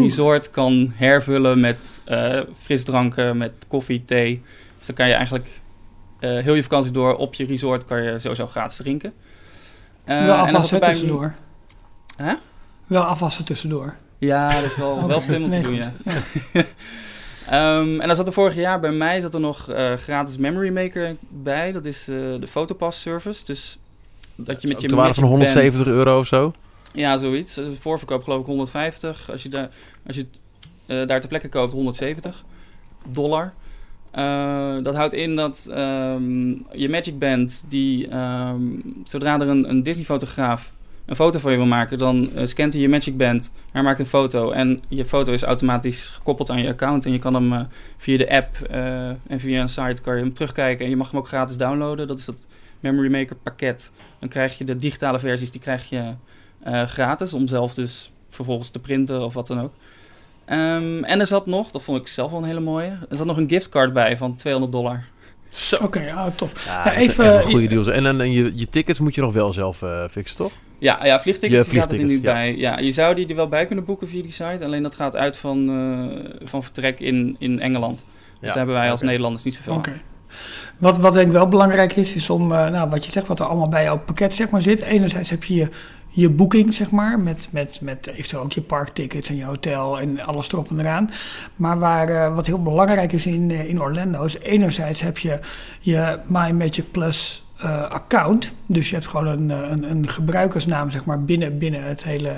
resort 0.00 0.50
kan 0.50 0.92
hervullen 0.94 1.60
met 1.60 2.02
frisdranken, 2.60 3.36
met 3.36 3.52
koffie, 3.68 4.04
thee. 4.04 4.42
Dus 4.78 4.86
dan 4.86 4.96
kan 4.96 5.08
je 5.08 5.12
eigenlijk 5.12 5.60
heel 6.18 6.54
je 6.54 6.62
vakantie 6.62 6.92
door 6.92 7.16
op 7.16 7.34
je 7.34 7.44
resort 7.44 7.84
kan 7.84 8.02
je 8.02 8.18
sowieso 8.18 8.46
gratis 8.46 8.76
drinken. 8.76 9.12
Wel 10.04 10.16
en 10.16 10.30
als 10.30 10.40
afwassen 10.40 10.76
het 10.76 10.84
bij 10.84 10.92
tussendoor. 10.92 11.34
Hè? 12.16 12.34
Wel 12.86 13.02
afwassen 13.02 13.44
tussendoor. 13.44 13.96
Ja, 14.18 14.60
dat 14.60 14.70
is 14.70 14.76
wel, 14.76 15.06
wel 15.06 15.20
slim 15.20 15.42
om 15.42 15.50
nee, 15.50 15.62
te 15.62 15.68
doen, 15.68 15.82
goed. 15.84 15.92
ja. 16.52 16.64
Ehm, 17.48 18.00
en 18.00 18.06
dan 18.06 18.16
zat 18.16 18.26
er 18.26 18.32
vorig 18.32 18.54
jaar 18.54 18.80
bij 18.80 18.90
mij 18.90 19.20
zat 19.20 19.34
er 19.34 19.40
nog 19.40 19.70
eh, 19.70 19.92
gratis 19.92 20.36
Memory 20.36 20.72
Maker 20.72 21.16
bij. 21.28 21.72
Dat 21.72 21.84
is 21.84 22.08
eh, 22.08 22.16
de 22.40 22.46
Photopass 22.46 23.00
service. 23.00 23.44
Dus 23.44 23.78
dat 24.36 24.62
je 24.62 24.68
met 24.68 24.80
je 24.80 24.88
de 24.88 24.94
waarde 24.94 25.14
van 25.14 25.22
Magic 25.22 25.38
170 25.38 25.84
Band- 25.84 25.96
euro 25.96 26.18
of 26.18 26.26
zo. 26.26 26.52
Ja, 26.92 27.16
zoiets. 27.16 27.54
De 27.54 27.74
voorverkoop 27.80 28.22
geloof 28.22 28.40
ik 28.40 28.46
150. 28.46 29.30
Als 29.30 29.42
je, 29.42 29.48
daar 29.48 29.68
als 30.06 30.16
je 30.16 30.26
eh, 30.86 31.06
daar 31.06 31.20
ter 31.20 31.28
plekke 31.28 31.48
koopt 31.48 31.72
170 31.72 32.44
dollar. 33.12 33.52
Eh, 34.10 34.76
dat 34.82 34.94
houdt 34.94 35.14
in 35.14 35.36
dat 35.36 35.66
ehm, 35.70 36.48
je 36.72 36.88
Magic 36.88 37.18
Band, 37.18 37.64
die, 37.68 38.08
ehm, 38.08 38.62
zodra 39.04 39.40
er 39.40 39.48
een, 39.48 39.70
een 39.70 39.82
Disney-fotograaf 39.82 40.72
een 41.08 41.16
foto 41.16 41.38
van 41.38 41.50
je 41.50 41.56
wil 41.56 41.66
maken, 41.66 41.98
dan 41.98 42.30
uh, 42.34 42.44
scant 42.44 42.72
hij 42.72 42.82
je 42.82 42.88
Magic 42.88 43.16
Band, 43.16 43.52
hij 43.72 43.82
maakt 43.82 43.98
een 43.98 44.06
foto 44.06 44.50
en 44.50 44.80
je 44.88 45.04
foto 45.04 45.32
is 45.32 45.42
automatisch 45.42 46.08
gekoppeld 46.08 46.50
aan 46.50 46.62
je 46.62 46.68
account 46.68 47.06
en 47.06 47.12
je 47.12 47.18
kan 47.18 47.34
hem 47.34 47.52
uh, 47.52 47.60
via 47.96 48.16
de 48.18 48.30
app 48.30 48.68
uh, 48.70 49.08
en 49.08 49.40
via 49.40 49.60
een 49.60 49.68
site 49.68 50.02
kan 50.02 50.16
je 50.16 50.22
hem 50.22 50.32
terugkijken 50.32 50.84
en 50.84 50.90
je 50.90 50.96
mag 50.96 51.10
hem 51.10 51.20
ook 51.20 51.28
gratis 51.28 51.56
downloaden. 51.56 52.06
Dat 52.06 52.18
is 52.18 52.24
dat 52.24 52.46
Memory 52.80 53.10
Maker 53.10 53.36
pakket. 53.36 53.92
Dan 54.18 54.28
krijg 54.28 54.58
je 54.58 54.64
de 54.64 54.76
digitale 54.76 55.18
versies, 55.18 55.50
die 55.50 55.60
krijg 55.60 55.88
je 55.88 56.14
gratis 56.86 57.34
om 57.34 57.48
zelf 57.48 57.74
dus 57.74 58.12
vervolgens 58.28 58.68
te 58.68 58.78
printen 58.78 59.24
of 59.24 59.34
wat 59.34 59.46
dan 59.46 59.60
ook. 59.60 59.72
Um, 60.50 61.04
en 61.04 61.20
er 61.20 61.26
zat 61.26 61.46
nog, 61.46 61.70
dat 61.70 61.82
vond 61.82 62.00
ik 62.00 62.06
zelf 62.06 62.30
wel 62.30 62.40
een 62.40 62.46
hele 62.46 62.60
mooie, 62.60 62.98
er 63.08 63.16
zat 63.16 63.26
nog 63.26 63.36
een 63.36 63.48
giftcard 63.48 63.92
bij 63.92 64.16
van 64.16 64.36
200 64.36 64.72
dollar. 64.72 65.04
Zo. 65.48 65.76
Oké, 65.76 65.84
okay, 65.84 66.10
ah, 66.10 66.26
tof. 66.34 66.66
Ja, 66.66 66.84
ja 66.84 66.94
even 66.94 67.42
goede 67.42 67.66
deals. 67.66 67.86
En 67.86 68.02
dan 68.02 68.20
en 68.20 68.32
je, 68.32 68.52
je 68.54 68.68
tickets 68.68 68.98
moet 68.98 69.14
je 69.14 69.20
nog 69.20 69.32
wel 69.32 69.52
zelf 69.52 69.82
uh, 69.82 70.08
fixen, 70.08 70.36
toch? 70.36 70.52
Ja, 70.78 71.04
ja 71.04 71.20
vliegtickets 71.20 71.72
ja, 71.72 71.80
zaten 71.80 71.98
er 71.98 72.04
niet 72.04 72.22
ja. 72.22 72.32
bij. 72.32 72.56
Ja, 72.56 72.78
je 72.78 72.92
zou 72.92 73.14
die 73.14 73.26
er 73.26 73.36
wel 73.36 73.48
bij 73.48 73.66
kunnen 73.66 73.84
boeken 73.84 74.08
via 74.08 74.22
die 74.22 74.32
site. 74.32 74.64
Alleen 74.64 74.82
dat 74.82 74.94
gaat 74.94 75.16
uit 75.16 75.36
van, 75.36 75.70
uh, 75.70 76.24
van 76.42 76.62
vertrek 76.62 77.00
in, 77.00 77.36
in 77.38 77.60
Engeland. 77.60 77.96
Dus 77.96 78.38
ja, 78.40 78.46
daar 78.46 78.56
hebben 78.56 78.74
wij 78.74 78.90
als 78.90 79.00
okay. 79.00 79.08
Nederlanders 79.08 79.44
niet 79.44 79.54
zoveel 79.54 79.74
Oké. 79.74 80.00
Wat, 80.78 80.98
wat 80.98 81.12
denk 81.12 81.26
ik 81.26 81.32
wel 81.32 81.48
belangrijk 81.48 81.96
is, 81.96 82.14
is 82.14 82.30
om, 82.30 82.52
uh, 82.52 82.68
nou, 82.68 82.90
wat 82.90 83.04
je 83.04 83.12
zegt, 83.12 83.26
wat 83.26 83.40
er 83.40 83.46
allemaal 83.46 83.68
bij 83.68 83.82
jouw 83.82 83.98
pakket 83.98 84.34
zeg 84.34 84.50
maar, 84.50 84.62
zit. 84.62 84.80
Enerzijds 84.80 85.30
heb 85.30 85.44
je 85.44 85.54
je 85.54 85.68
je 86.08 86.30
boeking, 86.30 86.74
zeg 86.74 86.90
maar, 86.90 87.20
met, 87.20 87.48
met, 87.50 87.80
met 87.80 88.06
eventueel 88.06 88.42
ook 88.42 88.52
je 88.52 88.60
parktickets 88.60 89.28
en 89.28 89.36
je 89.36 89.44
hotel 89.44 90.00
en 90.00 90.20
alles 90.20 90.52
erop 90.52 90.70
en 90.70 90.80
eraan. 90.80 91.10
Maar 91.56 91.78
waar, 91.78 92.10
uh, 92.10 92.34
wat 92.34 92.46
heel 92.46 92.62
belangrijk 92.62 93.12
is 93.12 93.26
in, 93.26 93.50
in 93.50 93.80
Orlando 93.80 94.24
is 94.24 94.38
enerzijds 94.38 95.00
heb 95.00 95.18
je 95.18 95.38
je 95.80 96.18
My 96.26 96.50
Magic 96.50 96.90
Plus 96.90 97.44
uh, 97.64 97.82
account. 97.82 98.52
Dus 98.66 98.88
je 98.88 98.94
hebt 98.94 99.06
gewoon 99.06 99.26
een, 99.26 99.50
eh, 99.50 99.70
een, 99.70 99.90
een, 99.90 100.08
gebruikersnaam 100.08 100.90
zeg 100.90 101.04
maar, 101.04 101.24
binnen, 101.24 101.58
binnen 101.58 101.82
het 101.84 102.04
hele 102.04 102.28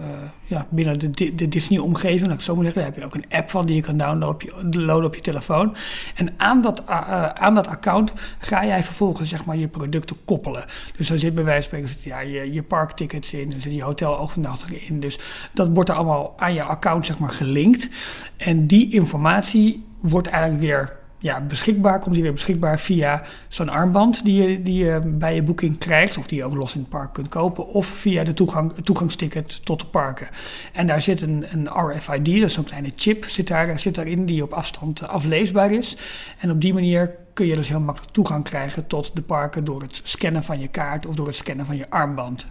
uh, 0.00 0.06
ja, 0.44 0.66
binnen 0.68 0.98
de, 0.98 1.34
de 1.34 1.48
Disney-omgeving. 1.48 2.26
Laat 2.26 2.36
ik 2.36 2.40
zo 2.40 2.54
maar 2.54 2.64
zeggen. 2.64 2.82
Daar 2.82 2.90
heb 2.90 3.00
je 3.00 3.06
ook 3.06 3.14
een 3.14 3.38
app 3.38 3.50
van 3.50 3.66
die 3.66 3.74
je 3.74 3.82
kan 3.82 3.96
downloaden 3.96 5.04
op 5.04 5.14
je, 5.14 5.20
telefoon. 5.20 5.76
En 6.14 6.34
aan 6.36 6.62
dat, 6.62 6.86
aan 7.34 7.54
dat 7.54 7.66
account 7.66 8.12
ga 8.38 8.66
jij 8.66 8.84
vervolgens 8.84 9.28
zeg 9.28 9.44
maar, 9.44 9.56
je 9.56 9.68
producten 9.68 10.16
koppelen. 10.24 10.64
Dus 10.96 11.08
dan 11.08 11.18
zit 11.18 11.34
bij 11.34 11.44
wijze 11.44 11.68
van 11.68 11.88
spreken 11.88 12.10
ja, 12.10 12.20
je, 12.20 12.52
je 12.52 12.62
parktickets 12.62 13.32
in, 13.32 13.52
er 13.52 13.60
zit 13.60 13.74
je 13.74 13.82
hotelovernachting 13.82 14.88
in. 14.88 15.00
Dus 15.00 15.18
dat 15.52 15.68
wordt 15.72 15.88
er 15.88 15.94
allemaal 15.94 16.34
aan 16.36 16.54
je 16.54 16.62
account 16.62 17.06
zeg 17.06 17.18
maar, 17.18 17.30
gelinkt. 17.30 17.88
En 18.36 18.66
die 18.66 18.92
informatie 18.92 19.84
wordt 20.00 20.28
eigenlijk 20.28 20.62
weer 20.62 20.97
ja, 21.18 21.40
beschikbaar, 21.40 21.98
komt 21.98 22.14
die 22.14 22.22
weer 22.22 22.32
beschikbaar 22.32 22.78
via 22.80 23.22
zo'n 23.48 23.68
armband 23.68 24.24
die 24.24 24.42
je, 24.42 24.62
die 24.62 24.84
je 24.84 25.00
bij 25.04 25.34
je 25.34 25.42
boeking 25.42 25.78
krijgt, 25.78 26.16
of 26.16 26.26
die 26.26 26.38
je 26.38 26.44
ook 26.44 26.54
los 26.54 26.74
in 26.74 26.80
het 26.80 26.88
park 26.88 27.12
kunt 27.12 27.28
kopen, 27.28 27.66
of 27.66 27.86
via 27.86 28.24
de 28.24 28.34
toegang, 28.34 28.72
toegangsticket 28.84 29.64
tot 29.64 29.80
de 29.80 29.86
parken. 29.86 30.28
En 30.72 30.86
daar 30.86 31.00
zit 31.00 31.22
een, 31.22 31.46
een 31.50 31.68
RFID, 31.68 32.28
is 32.28 32.52
zo'n 32.52 32.64
kleine 32.64 32.92
chip, 32.96 33.24
zit, 33.24 33.48
daar, 33.48 33.78
zit 33.78 33.94
daarin 33.94 34.26
die 34.26 34.42
op 34.42 34.52
afstand 34.52 35.08
afleesbaar 35.08 35.72
is. 35.72 35.96
En 36.38 36.50
op 36.50 36.60
die 36.60 36.74
manier 36.74 37.16
kun 37.32 37.46
je 37.46 37.54
dus 37.54 37.68
heel 37.68 37.80
makkelijk 37.80 38.12
toegang 38.12 38.44
krijgen 38.44 38.86
tot 38.86 39.10
de 39.14 39.22
parken 39.22 39.64
door 39.64 39.82
het 39.82 40.00
scannen 40.02 40.42
van 40.42 40.60
je 40.60 40.68
kaart 40.68 41.06
of 41.06 41.14
door 41.14 41.26
het 41.26 41.36
scannen 41.36 41.66
van 41.66 41.76
je 41.76 41.90
armband. 41.90 42.46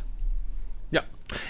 Ja, 0.90 1.06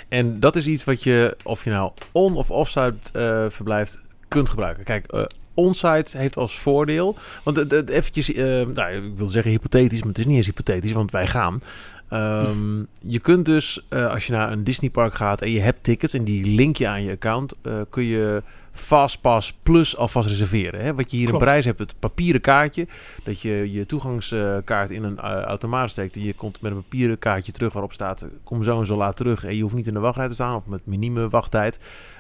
en 0.10 0.40
dat 0.40 0.56
is 0.56 0.68
iets 0.68 0.84
wat 0.84 1.04
je, 1.04 1.38
of 1.44 1.64
je 1.64 1.70
nou 1.70 1.92
on- 2.12 2.36
of 2.36 2.52
offsite 2.52 2.96
uh, 3.14 3.50
verblijft, 3.50 4.02
kunt 4.28 4.50
gebruiken. 4.50 4.84
Kijk, 4.84 5.14
uh, 5.14 5.24
onsite 5.58 6.18
heeft 6.18 6.38
als 6.38 6.60
voordeel. 6.60 7.16
Want 7.44 7.58
het, 7.58 7.90
eventjes, 7.90 8.30
uh, 8.30 8.66
nou, 8.74 8.92
ik 8.92 9.18
wil 9.18 9.28
zeggen 9.28 9.52
hypothetisch, 9.52 10.00
maar 10.00 10.10
het 10.10 10.18
is 10.18 10.26
niet 10.26 10.36
eens 10.36 10.46
hypothetisch, 10.46 10.92
want 10.92 11.12
wij 11.12 11.28
gaan. 11.28 11.62
Um, 12.14 12.88
je 13.16 13.20
kunt 13.20 13.46
dus, 13.46 13.86
uh, 13.90 14.12
als 14.12 14.28
je 14.28 14.34
naar 14.34 14.52
een 14.52 14.64
Disneypark 14.64 15.16
gaat 15.16 15.42
en 15.42 15.52
je 15.52 15.60
hebt 15.60 15.84
tickets 15.84 16.14
en 16.14 16.24
die 16.24 16.46
link 16.46 16.76
je 16.76 16.88
aan 16.88 17.04
je 17.04 17.12
account, 17.12 17.54
uh, 17.64 17.74
kun 17.90 18.04
je 18.04 18.44
Fastpass 18.78 19.54
Plus 19.64 19.98
alvast 19.98 20.30
reserveren. 20.30 20.82
Hè? 20.82 20.94
Wat 20.94 21.12
je 21.12 21.18
hier 21.18 21.28
Klopt. 21.28 21.42
in 21.42 21.48
Parijs 21.48 21.66
hebt, 21.66 21.80
het 21.80 21.94
papieren 22.00 22.42
kaartje. 22.42 22.88
Dat 23.24 23.42
je 23.42 23.72
je 23.72 23.86
toegangskaart 23.86 24.90
in 24.90 25.04
een 25.04 25.20
automaat 25.20 25.90
steekt. 25.90 26.16
En 26.16 26.24
je 26.24 26.34
komt 26.34 26.62
met 26.62 26.72
een 26.72 26.82
papieren 26.82 27.20
kaartje 27.20 27.52
terug 27.52 27.74
waarop 27.74 27.94
staat... 27.94 28.26
kom 28.44 28.64
zo 28.64 28.80
en 28.80 28.86
zo 28.86 28.96
laat 28.96 29.18
terug. 29.18 29.44
En 29.44 29.56
je 29.56 29.62
hoeft 29.62 29.76
niet 29.76 29.88
in 29.88 29.94
de 29.94 30.00
wachtrij 30.00 30.28
te 30.28 30.34
staan 30.34 30.56
of 30.56 30.66
met 30.66 30.86
minime 30.86 31.30
wachttijd 31.30 31.80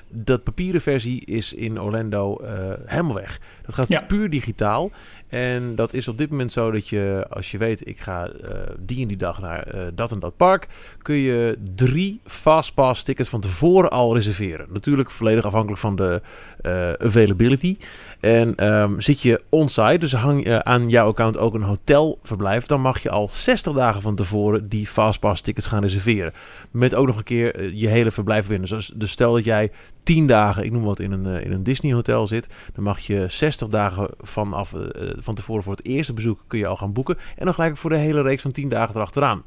dat 0.09 0.43
papieren 0.43 0.81
versie 0.81 1.25
is 1.25 1.53
in 1.53 1.81
Orlando 1.81 2.37
uh, 2.41 2.49
helemaal 2.85 3.15
weg. 3.15 3.39
Dat 3.65 3.75
gaat 3.75 3.87
ja. 3.87 4.01
puur 4.01 4.29
digitaal. 4.29 4.91
En 5.27 5.75
dat 5.75 5.93
is 5.93 6.07
op 6.07 6.17
dit 6.17 6.29
moment 6.29 6.51
zo 6.51 6.71
dat 6.71 6.87
je, 6.87 7.25
als 7.29 7.51
je 7.51 7.57
weet, 7.57 7.87
ik 7.87 7.99
ga 7.99 8.27
uh, 8.27 8.49
die 8.79 9.01
en 9.01 9.07
die 9.07 9.17
dag 9.17 9.41
naar 9.41 9.75
uh, 9.75 9.81
dat 9.95 10.11
en 10.11 10.19
dat 10.19 10.37
park, 10.37 10.67
kun 11.01 11.15
je 11.15 11.57
drie 11.75 12.19
fastpass 12.25 13.03
tickets 13.03 13.29
van 13.29 13.41
tevoren 13.41 13.89
al 13.89 14.13
reserveren. 14.13 14.67
Natuurlijk 14.69 15.11
volledig 15.11 15.45
afhankelijk 15.45 15.79
van 15.79 15.95
de 15.95 16.21
uh, 16.65 16.93
availability. 16.93 17.77
En 18.19 18.73
um, 18.73 19.01
zit 19.01 19.21
je 19.21 19.41
onsite, 19.49 19.97
dus 19.97 20.13
hang 20.13 20.49
aan 20.49 20.89
jouw 20.89 21.07
account 21.07 21.37
ook 21.37 21.53
een 21.53 21.61
hotelverblijf, 21.61 22.65
dan 22.65 22.81
mag 22.81 23.03
je 23.03 23.09
al 23.09 23.29
60 23.29 23.73
dagen 23.73 24.01
van 24.01 24.15
tevoren 24.15 24.69
die 24.69 24.87
fastpass 24.87 25.41
tickets 25.41 25.67
gaan 25.67 25.81
reserveren. 25.81 26.33
Met 26.71 26.95
ook 26.95 27.07
nog 27.07 27.17
een 27.17 27.23
keer 27.23 27.73
je 27.73 27.87
hele 27.87 28.11
verblijf 28.11 28.47
winnen. 28.47 28.69
Dus, 28.69 28.91
dus 28.95 29.11
stel 29.11 29.33
dat 29.33 29.43
jij 29.43 29.71
10 30.03 30.27
dagen, 30.27 30.63
ik 30.63 30.71
noem 30.71 30.83
wat, 30.83 30.99
in 30.99 31.11
een, 31.11 31.25
in 31.43 31.51
een 31.51 31.63
Disney 31.63 31.93
hotel 31.93 32.27
zit, 32.27 32.47
dan 32.73 32.83
mag 32.83 32.99
je 32.99 33.25
60 33.27 33.67
dagen 33.67 34.09
vanaf, 34.19 34.73
van 35.19 35.35
tevoren 35.35 35.63
voor 35.63 35.75
het 35.75 35.85
eerste 35.85 36.13
bezoek 36.13 36.43
kun 36.47 36.59
je 36.59 36.67
al 36.67 36.75
gaan 36.75 36.93
boeken. 36.93 37.17
En 37.35 37.45
dan 37.45 37.53
gelijk 37.53 37.77
voor 37.77 37.89
de 37.89 37.97
hele 37.97 38.21
reeks 38.21 38.41
van 38.41 38.51
10 38.51 38.69
dagen 38.69 38.95
erachteraan. 38.95 39.43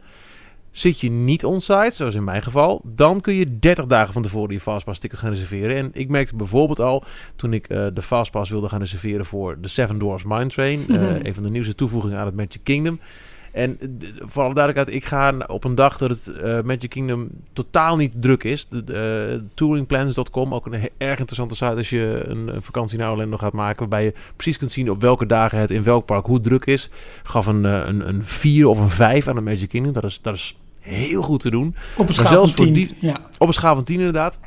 Zit 0.70 1.00
je 1.00 1.10
niet 1.10 1.44
onsite, 1.44 1.90
zoals 1.90 2.14
in 2.14 2.24
mijn 2.24 2.42
geval, 2.42 2.80
dan 2.84 3.20
kun 3.20 3.34
je 3.34 3.58
30 3.58 3.86
dagen 3.86 4.12
van 4.12 4.22
tevoren 4.22 4.52
je 4.52 4.60
Fastpass 4.60 5.00
ticket 5.00 5.18
gaan 5.18 5.30
reserveren. 5.30 5.76
En 5.76 5.90
ik 5.92 6.08
merkte 6.08 6.36
bijvoorbeeld 6.36 6.80
al, 6.80 7.04
toen 7.36 7.52
ik 7.52 7.70
uh, 7.72 7.86
de 7.94 8.02
Fastpass 8.02 8.50
wilde 8.50 8.68
gaan 8.68 8.80
reserveren 8.80 9.26
voor 9.26 9.60
de 9.60 9.68
Seven 9.68 9.98
Dwarfs 9.98 10.24
Mine 10.24 10.46
Train, 10.46 10.78
mm 10.78 10.96
-hmm. 10.96 11.04
uh, 11.04 11.22
een 11.22 11.34
van 11.34 11.42
de 11.42 11.50
nieuwste 11.50 11.74
toevoegingen 11.74 12.18
aan 12.18 12.26
het 12.26 12.36
Magic 12.36 12.60
Kingdom. 12.62 13.00
En 13.52 13.78
voor 14.18 14.42
alle 14.42 14.54
duidelijkheid, 14.54 15.02
ik 15.02 15.08
ga 15.08 15.34
op 15.46 15.64
een 15.64 15.74
dag 15.74 15.98
dat 15.98 16.10
het 16.10 16.32
uh, 16.42 16.60
Magic 16.60 16.90
Kingdom 16.90 17.28
totaal 17.52 17.96
niet 17.96 18.12
druk 18.16 18.44
is. 18.44 18.68
De, 18.68 19.38
uh, 19.38 19.48
touringplans.com, 19.54 20.54
ook 20.54 20.66
een 20.66 20.88
erg 20.98 21.18
interessante 21.18 21.54
site 21.54 21.76
als 21.76 21.90
je 21.90 22.24
een, 22.26 22.54
een 22.54 22.62
vakantie 22.62 22.98
naar 22.98 23.10
Orlando 23.10 23.36
gaat 23.36 23.52
maken. 23.52 23.78
Waarbij 23.78 24.04
je 24.04 24.14
precies 24.36 24.58
kunt 24.58 24.72
zien 24.72 24.90
op 24.90 25.00
welke 25.00 25.26
dagen 25.26 25.58
het 25.58 25.70
in 25.70 25.82
welk 25.82 26.06
park 26.06 26.26
hoe 26.26 26.40
druk 26.40 26.64
is. 26.64 26.90
Gaf 27.22 27.46
een, 27.46 27.64
een, 27.64 28.08
een 28.08 28.24
4 28.24 28.66
of 28.66 28.78
een 28.78 28.90
5 28.90 29.28
aan 29.28 29.34
de 29.34 29.40
Magic 29.40 29.68
Kingdom. 29.68 29.92
Dat 29.92 30.04
is, 30.04 30.20
dat 30.22 30.34
is 30.34 30.56
heel 30.80 31.22
goed 31.22 31.40
te 31.40 31.50
doen. 31.50 31.74
Op 31.96 32.08
een 32.08 32.14
schaal 32.14 32.46
van 32.46 32.64
10. 32.64 32.72
Die, 32.72 32.96
ja. 33.00 33.20
Op 33.38 33.46
een 33.46 33.52
schaal 33.52 33.74
van 33.74 33.84
10 33.84 33.96
inderdaad. 33.98 34.38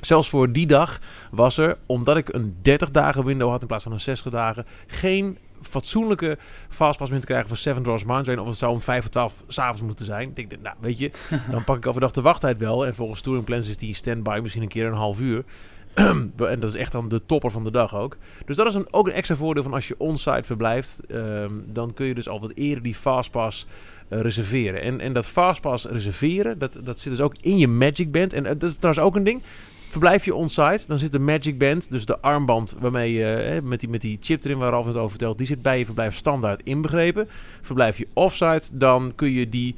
Zelfs 0.00 0.28
voor 0.28 0.52
die 0.52 0.66
dag 0.66 1.00
was 1.30 1.58
er, 1.58 1.76
omdat 1.86 2.16
ik 2.16 2.32
een 2.32 2.56
30 2.62 2.90
dagen 2.90 3.24
window 3.24 3.50
had 3.50 3.60
in 3.60 3.66
plaats 3.66 3.82
van 3.82 3.92
een 3.92 4.00
60 4.00 4.32
dagen, 4.32 4.66
geen 4.86 5.38
fatsoenlijke 5.64 6.38
fastpass 6.68 7.10
meer 7.10 7.20
te 7.20 7.26
krijgen 7.26 7.48
voor 7.48 7.56
Seven 7.56 7.82
Dwarfs 7.82 8.04
Mine 8.04 8.22
Train. 8.22 8.38
Of 8.38 8.46
het 8.46 8.56
zou 8.56 8.72
om 8.72 8.80
5 8.80 9.04
of 9.04 9.10
12 9.10 9.44
s'avonds 9.46 9.82
moeten 9.82 10.06
zijn. 10.06 10.32
Ik 10.34 10.50
denk, 10.50 10.62
nou 10.62 10.76
weet 10.80 10.98
je, 10.98 11.10
dan 11.50 11.64
pak 11.64 11.76
ik 11.76 11.86
overdag 11.86 12.10
de 12.10 12.22
wachttijd 12.22 12.58
wel. 12.58 12.86
En 12.86 12.94
volgens 12.94 13.20
Touring 13.20 13.44
Plans 13.44 13.68
is 13.68 13.76
die 13.76 13.94
standby 13.94 14.38
misschien 14.42 14.62
een 14.62 14.68
keer 14.68 14.86
een 14.86 14.92
half 14.92 15.20
uur. 15.20 15.44
en 15.94 16.32
dat 16.36 16.62
is 16.62 16.74
echt 16.74 16.92
dan 16.92 17.08
de 17.08 17.26
topper 17.26 17.50
van 17.50 17.64
de 17.64 17.70
dag 17.70 17.94
ook. 17.94 18.16
Dus 18.46 18.56
dat 18.56 18.66
is 18.66 18.74
een, 18.74 18.86
ook 18.90 19.06
een 19.06 19.12
extra 19.12 19.36
voordeel 19.36 19.62
van 19.62 19.74
als 19.74 19.88
je 19.88 19.94
onsite 19.98 20.42
verblijft. 20.42 21.00
Um, 21.08 21.64
dan 21.66 21.94
kun 21.94 22.06
je 22.06 22.14
dus 22.14 22.28
al 22.28 22.40
wat 22.40 22.52
eerder 22.54 22.82
die 22.82 22.94
fastpass 22.94 23.66
uh, 24.08 24.20
reserveren. 24.20 24.80
En, 24.80 25.00
en 25.00 25.12
dat 25.12 25.26
fastpass 25.26 25.84
reserveren, 25.84 26.58
dat, 26.58 26.76
dat 26.84 27.00
zit 27.00 27.12
dus 27.12 27.20
ook 27.20 27.34
in 27.40 27.58
je 27.58 27.68
Magic 27.68 28.12
Band. 28.12 28.32
En 28.32 28.44
uh, 28.44 28.48
dat 28.48 28.62
is 28.70 28.76
trouwens 28.76 29.04
ook 29.04 29.16
een 29.16 29.24
ding. 29.24 29.42
Verblijf 29.94 30.24
je 30.24 30.34
onsite, 30.34 30.84
dan 30.86 30.98
zit 30.98 31.12
de 31.12 31.18
Magic 31.18 31.58
Band, 31.58 31.90
dus 31.90 32.06
de 32.06 32.20
armband 32.20 32.74
waarmee 32.78 33.12
je 33.12 33.34
eh, 33.34 33.62
met, 33.62 33.80
die, 33.80 33.88
met 33.88 34.00
die 34.00 34.18
chip 34.20 34.44
erin 34.44 34.58
waar 34.58 34.70
Ralf 34.70 34.86
het 34.86 34.96
over 34.96 35.10
vertelt, 35.10 35.38
die 35.38 35.46
zit 35.46 35.62
bij 35.62 35.78
je 35.78 35.84
verblijf 35.84 36.14
standaard 36.14 36.60
inbegrepen. 36.64 37.28
Verblijf 37.62 37.98
je 37.98 38.08
offsite, 38.12 38.68
dan 38.72 39.12
kun 39.14 39.30
je 39.30 39.48
die 39.48 39.74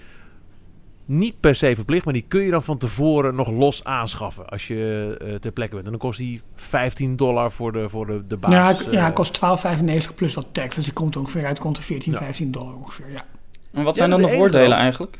niet 1.05 1.41
per 1.41 1.55
se 1.55 1.75
verplicht, 1.75 2.05
maar 2.05 2.15
die 2.15 2.25
kun 2.29 2.41
je 2.41 2.51
dan 2.51 2.63
van 2.63 2.79
tevoren 2.79 3.35
nog 3.35 3.51
los 3.51 3.85
aanschaffen 3.85 4.49
als 4.49 4.67
je 4.67 5.19
uh, 5.23 5.35
ter 5.35 5.53
plekke 5.53 5.75
bent. 5.75 5.85
En 5.85 5.91
dan 5.91 6.01
kost 6.01 6.19
die 6.19 6.43
15 6.55 7.17
dollar 7.17 7.53
voor 7.53 7.73
de, 7.73 7.89
voor 7.89 8.07
de, 8.07 8.27
de 8.27 8.37
basis. 8.37 8.85
Ja, 8.85 8.93
ja 8.93 9.05
het 9.05 9.15
kost 9.15 9.41
12,95 10.09 10.15
plus 10.15 10.35
wat 10.35 10.47
tax. 10.53 10.75
Dus 10.75 10.87
je 10.87 10.93
komt 10.93 11.17
ongeveer 11.17 11.47
uit, 11.47 11.59
komt 11.59 11.77
er 11.77 11.83
14, 11.83 12.13
ja. 12.13 12.19
15 12.19 12.51
dollar 12.51 12.75
ongeveer, 12.75 13.11
ja. 13.11 13.23
En 13.73 13.85
wat 13.85 13.97
zijn 13.97 14.11
ja, 14.11 14.17
dan 14.17 14.25
de, 14.25 14.31
de 14.31 14.37
voordelen 14.37 14.77
eigenlijk? 14.77 15.19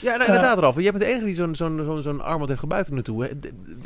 Ja, 0.00 0.16
nou, 0.16 0.24
inderdaad, 0.24 0.56
uh, 0.56 0.62
Ralf. 0.62 0.74
Jij 0.74 0.90
bent 0.90 1.02
de 1.02 1.10
enige 1.10 1.24
die 1.24 1.34
zo'n 1.34 1.54
zo'n 1.54 1.82
zo'n 1.84 2.02
zo'n 2.02 2.20
armband 2.20 2.48
heeft 2.48 2.60
gebuiten 2.60 2.94
naartoe. 2.94 3.30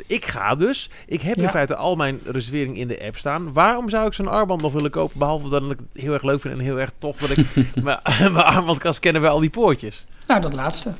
Ik 0.07 0.25
ga 0.25 0.55
dus. 0.55 0.89
Ik 1.05 1.21
heb 1.21 1.35
ja. 1.35 1.43
in 1.43 1.49
feite 1.49 1.75
al 1.75 1.95
mijn 1.95 2.19
reservering 2.25 2.77
in 2.77 2.87
de 2.87 3.03
app 3.03 3.17
staan. 3.17 3.53
Waarom 3.53 3.89
zou 3.89 4.07
ik 4.07 4.13
zo'n 4.13 4.27
armband 4.27 4.61
nog 4.61 4.73
willen 4.73 4.91
kopen? 4.91 5.19
Behalve 5.19 5.49
dat 5.49 5.63
ik 5.63 5.69
het 5.69 6.03
heel 6.03 6.13
erg 6.13 6.23
leuk 6.23 6.41
vind 6.41 6.53
en 6.53 6.59
heel 6.59 6.79
erg 6.79 6.91
tof 6.97 7.17
dat 7.17 7.37
ik 7.37 7.45
mijn 7.83 8.35
armband 8.55 8.77
kan 8.77 8.93
scannen 8.93 9.21
bij 9.21 9.29
al 9.29 9.39
die 9.39 9.49
poortjes. 9.49 10.05
Nou, 10.27 10.41
dat 10.41 10.53
laatste. 10.53 10.93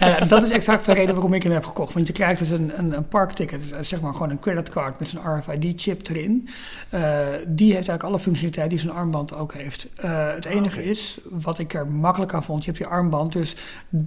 uh, 0.00 0.28
dat 0.28 0.42
is 0.42 0.50
exact 0.50 0.86
de 0.86 0.92
reden 0.92 1.14
waarom 1.14 1.34
ik 1.34 1.42
hem 1.42 1.52
heb 1.52 1.64
gekocht. 1.64 1.94
Want 1.94 2.06
je 2.06 2.12
krijgt 2.12 2.38
dus 2.38 2.50
een, 2.50 2.72
een, 2.78 2.92
een 2.92 3.08
parkticket, 3.08 3.68
dus, 3.68 3.88
zeg 3.88 4.00
maar 4.00 4.12
gewoon 4.12 4.30
een 4.30 4.38
creditcard 4.38 4.98
met 4.98 5.08
zijn 5.08 5.38
RFID-chip 5.38 6.08
erin. 6.08 6.48
Uh, 6.94 7.00
die 7.46 7.66
heeft 7.66 7.74
eigenlijk 7.74 8.02
alle 8.02 8.18
functionaliteit 8.18 8.70
die 8.70 8.78
zijn 8.78 8.92
armband 8.92 9.34
ook 9.34 9.52
heeft. 9.54 9.88
Uh, 10.04 10.28
het 10.34 10.44
enige 10.44 10.84
is, 10.84 11.18
wat 11.30 11.58
ik 11.58 11.74
er 11.74 11.86
makkelijk 11.86 12.34
aan 12.34 12.44
vond, 12.44 12.64
je 12.64 12.70
hebt 12.70 12.82
je 12.82 12.90
armband, 12.90 13.32
dus 13.32 13.56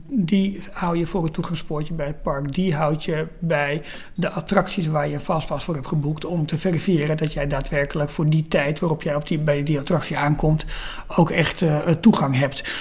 die 0.08 0.62
hou 0.72 0.98
je 0.98 1.08
voor 1.08 1.24
het 1.24 1.34
toegangspoortje 1.34 1.94
bij 1.94 2.08
het 2.08 2.22
park. 2.22 2.54
Die 2.54 2.76
houd 2.76 3.04
je 3.04 3.28
bij 3.40 3.82
de 4.14 4.30
attracties 4.30 4.88
waar 4.88 5.08
je 5.08 5.14
een 5.14 5.22
vastpas 5.22 5.64
voor 5.64 5.76
hebt 5.76 5.88
geboekt 5.88 6.26
om 6.26 6.46
te 6.46 6.58
verifiëren 6.58 7.18
dat 7.18 7.34
jij 7.34 7.48
daadwerkelijk 7.48 8.10
voor 8.10 8.30
die 8.30 8.48
tijd 8.48 8.80
waarop 8.80 9.02
jij 9.02 9.16
op 9.16 9.28
die, 9.28 9.40
bij 9.40 9.64
die 9.64 9.80
attractie 9.80 10.18
aankomt 10.18 10.66
ook 11.08 11.30
echt 11.30 11.66
toegang 12.00 12.38
hebt. 12.38 12.72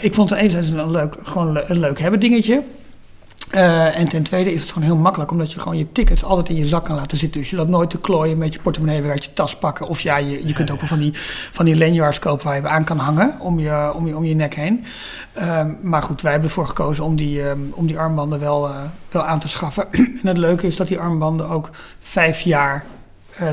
ik 0.00 0.14
vond 0.16 0.30
het 0.30 0.38
enerzijds 0.38 0.70
een 0.70 0.90
leuk, 0.90 1.16
gewoon 1.22 1.56
een 1.66 1.78
leuk 1.78 2.00
hebben 2.00 2.20
dingetje. 2.20 2.62
Uh, 3.54 3.98
en 3.98 4.08
ten 4.08 4.22
tweede 4.22 4.52
is 4.52 4.60
het 4.60 4.72
gewoon 4.72 4.88
heel 4.88 4.96
makkelijk, 4.96 5.30
omdat 5.30 5.52
je 5.52 5.60
gewoon 5.60 5.78
je 5.78 5.92
tickets 5.92 6.24
altijd 6.24 6.48
in 6.48 6.56
je 6.56 6.66
zak 6.66 6.84
kan 6.84 6.96
laten 6.96 7.18
zitten. 7.18 7.40
Dus 7.40 7.50
je 7.50 7.56
dat 7.56 7.68
nooit 7.68 7.90
te 7.90 8.00
klooien 8.00 8.38
met 8.38 8.54
je 8.54 8.60
portemonnee 8.60 9.02
weer 9.02 9.10
uit 9.10 9.24
je 9.24 9.32
tas 9.32 9.56
pakken. 9.56 9.88
Of 9.88 10.00
ja, 10.00 10.16
je, 10.16 10.46
je 10.46 10.52
kunt 10.52 10.70
ook 10.70 10.80
van 10.80 10.98
die, 10.98 11.10
van 11.52 11.64
die 11.64 11.76
lanyards 11.76 12.18
kopen 12.18 12.44
waar 12.44 12.56
je 12.56 12.68
aan 12.68 12.84
kan 12.84 12.98
hangen 12.98 13.40
om 13.40 13.58
je, 13.58 13.92
om 13.94 14.06
je, 14.06 14.16
om 14.16 14.24
je 14.24 14.34
nek 14.34 14.54
heen. 14.54 14.84
Uh, 15.38 15.64
maar 15.82 16.02
goed, 16.02 16.22
wij 16.22 16.30
hebben 16.30 16.48
ervoor 16.48 16.66
gekozen 16.66 17.04
om 17.04 17.16
die, 17.16 17.42
um, 17.42 17.72
om 17.74 17.86
die 17.86 17.98
armbanden 17.98 18.40
wel, 18.40 18.68
uh, 18.68 18.76
wel 19.10 19.22
aan 19.22 19.40
te 19.40 19.48
schaffen. 19.48 19.86
en 19.92 20.20
het 20.22 20.38
leuke 20.38 20.66
is 20.66 20.76
dat 20.76 20.88
die 20.88 20.98
armbanden 20.98 21.48
ook 21.48 21.70
vijf 22.00 22.40
jaar 22.40 22.84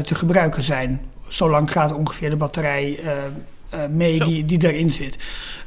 te 0.04 0.16
gebruiken 0.16 0.64
zijn. 0.64 1.02
Zo 1.28 1.50
lang 1.50 1.72
gaat 1.72 1.94
ongeveer 1.94 2.30
de 2.30 2.36
batterij 2.36 3.00
mee 3.92 4.24
die, 4.24 4.46
die 4.46 4.72
erin 4.72 4.90
zit. 4.90 5.18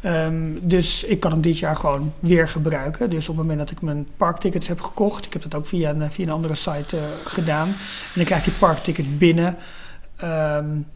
Um, 0.03 0.59
dus 0.63 1.05
ik 1.05 1.21
kan 1.21 1.31
hem 1.31 1.41
dit 1.41 1.59
jaar 1.59 1.77
gewoon 1.77 2.13
weer 2.21 2.49
gebruiken. 2.49 3.11
Dus 3.11 3.29
op 3.29 3.37
het 3.37 3.47
moment 3.47 3.59
dat 3.59 3.71
ik 3.71 3.83
mijn 3.83 4.07
parktickets 4.17 4.69
heb 4.69 4.81
gekocht, 4.81 5.27
ik 5.27 5.33
heb 5.33 5.43
dat 5.43 5.55
ook 5.55 5.67
via 5.67 5.91
een, 5.91 6.13
via 6.13 6.25
een 6.25 6.33
andere 6.33 6.55
site 6.55 6.97
uh, 6.97 7.03
gedaan, 7.25 7.69
en 8.15 8.21
ik 8.21 8.27
krijg 8.27 8.45
die 8.45 8.53
parktickets 8.53 9.09
binnen. 9.19 9.57
Um, 10.25 10.87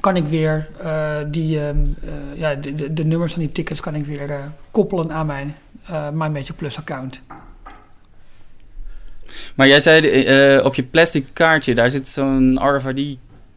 kan 0.00 0.16
ik 0.16 0.24
weer 0.24 0.68
uh, 0.82 1.16
die, 1.26 1.60
um, 1.60 1.96
uh, 2.04 2.38
ja, 2.38 2.54
de, 2.54 2.74
de, 2.74 2.92
de, 2.92 3.04
nummers 3.04 3.32
van 3.32 3.42
die 3.42 3.52
tickets 3.52 3.80
kan 3.80 3.94
ik 3.94 4.06
weer 4.06 4.52
koppelen 4.70 5.12
aan 5.12 5.26
mijn 5.26 5.56
My 6.12 6.28
Magic 6.28 6.56
Plus 6.56 6.78
account. 6.78 7.20
Maar 9.54 9.68
jij 9.68 9.80
zei 9.80 10.60
op 10.60 10.74
je 10.74 10.82
plastic 10.82 11.26
kaartje, 11.32 11.74
daar 11.74 11.90
zit 11.90 12.08
zo'n 12.08 12.58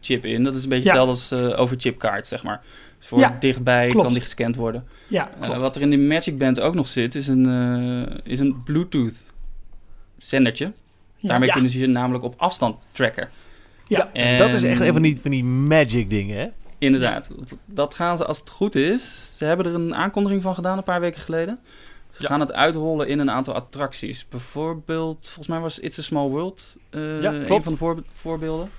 RFID-chip 0.00 0.24
in. 0.24 0.44
Dat 0.44 0.54
is 0.54 0.62
een 0.62 0.68
beetje 0.68 0.88
ja. 0.88 1.06
hetzelfde 1.06 1.46
als 1.46 1.58
over 1.58 1.76
chipkaart, 1.80 2.26
zeg 2.26 2.42
maar. 2.42 2.60
Dus 2.98 3.06
voor 3.06 3.18
ja, 3.18 3.36
dichtbij 3.40 3.88
klopt. 3.88 4.04
kan 4.04 4.12
die 4.12 4.22
gescand 4.22 4.56
worden. 4.56 4.86
Ja, 5.08 5.30
uh, 5.42 5.58
wat 5.58 5.76
er 5.76 5.82
in 5.82 5.90
de 5.90 5.98
Magic 5.98 6.38
Band 6.38 6.60
ook 6.60 6.74
nog 6.74 6.86
zit, 6.86 7.14
is 7.14 7.28
een, 7.28 7.46
uh, 7.46 8.16
is 8.24 8.40
een 8.40 8.62
Bluetooth 8.62 9.24
zendertje. 10.18 10.72
Daarmee 11.20 11.48
ja. 11.48 11.52
kunnen 11.52 11.70
ze 11.70 11.78
je 11.78 11.86
namelijk 11.86 12.24
op 12.24 12.34
afstand 12.36 12.76
tracken. 12.92 13.28
Ja, 13.86 14.10
en 14.12 14.38
dat 14.38 14.52
is 14.52 14.62
echt 14.62 14.80
een 14.80 14.92
van 14.92 15.02
die, 15.02 15.20
van 15.20 15.30
die 15.30 15.44
magic 15.44 16.10
dingen, 16.10 16.38
hè? 16.38 16.48
Inderdaad. 16.78 17.30
Dat 17.64 17.94
gaan 17.94 18.16
ze, 18.16 18.24
als 18.24 18.38
het 18.38 18.50
goed 18.50 18.74
is... 18.74 19.34
Ze 19.36 19.44
hebben 19.44 19.66
er 19.66 19.74
een 19.74 19.94
aankondiging 19.94 20.42
van 20.42 20.54
gedaan 20.54 20.78
een 20.78 20.84
paar 20.84 21.00
weken 21.00 21.20
geleden. 21.20 21.58
Ze 22.10 22.26
gaan 22.26 22.40
het 22.40 22.52
uitrollen 22.52 23.08
in 23.08 23.18
een 23.18 23.30
aantal 23.30 23.54
attracties. 23.54 24.28
Bijvoorbeeld, 24.28 25.18
volgens 25.26 25.46
mij 25.46 25.58
was 25.58 25.78
It's 25.78 25.98
a 25.98 26.02
Small 26.02 26.28
World 26.28 26.76
uh, 26.90 27.22
ja, 27.22 27.32
een 27.32 27.62
van 27.62 27.72
de 27.72 27.78
voor, 27.78 28.02
voorbeelden. 28.12 28.70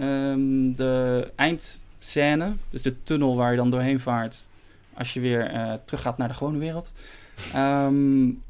Um, 0.00 0.76
de 0.76 1.30
eind 1.36 1.80
scène. 1.98 2.52
Dus 2.70 2.82
de 2.82 3.02
tunnel 3.02 3.36
waar 3.36 3.50
je 3.50 3.56
dan 3.56 3.70
doorheen 3.70 4.00
vaart 4.00 4.46
als 4.94 5.14
je 5.14 5.20
weer 5.20 5.54
uh, 5.54 5.72
terug 5.84 6.02
gaat 6.02 6.18
naar 6.18 6.28
de 6.28 6.34
gewone 6.34 6.58
wereld. 6.58 6.92
Um, 7.56 8.42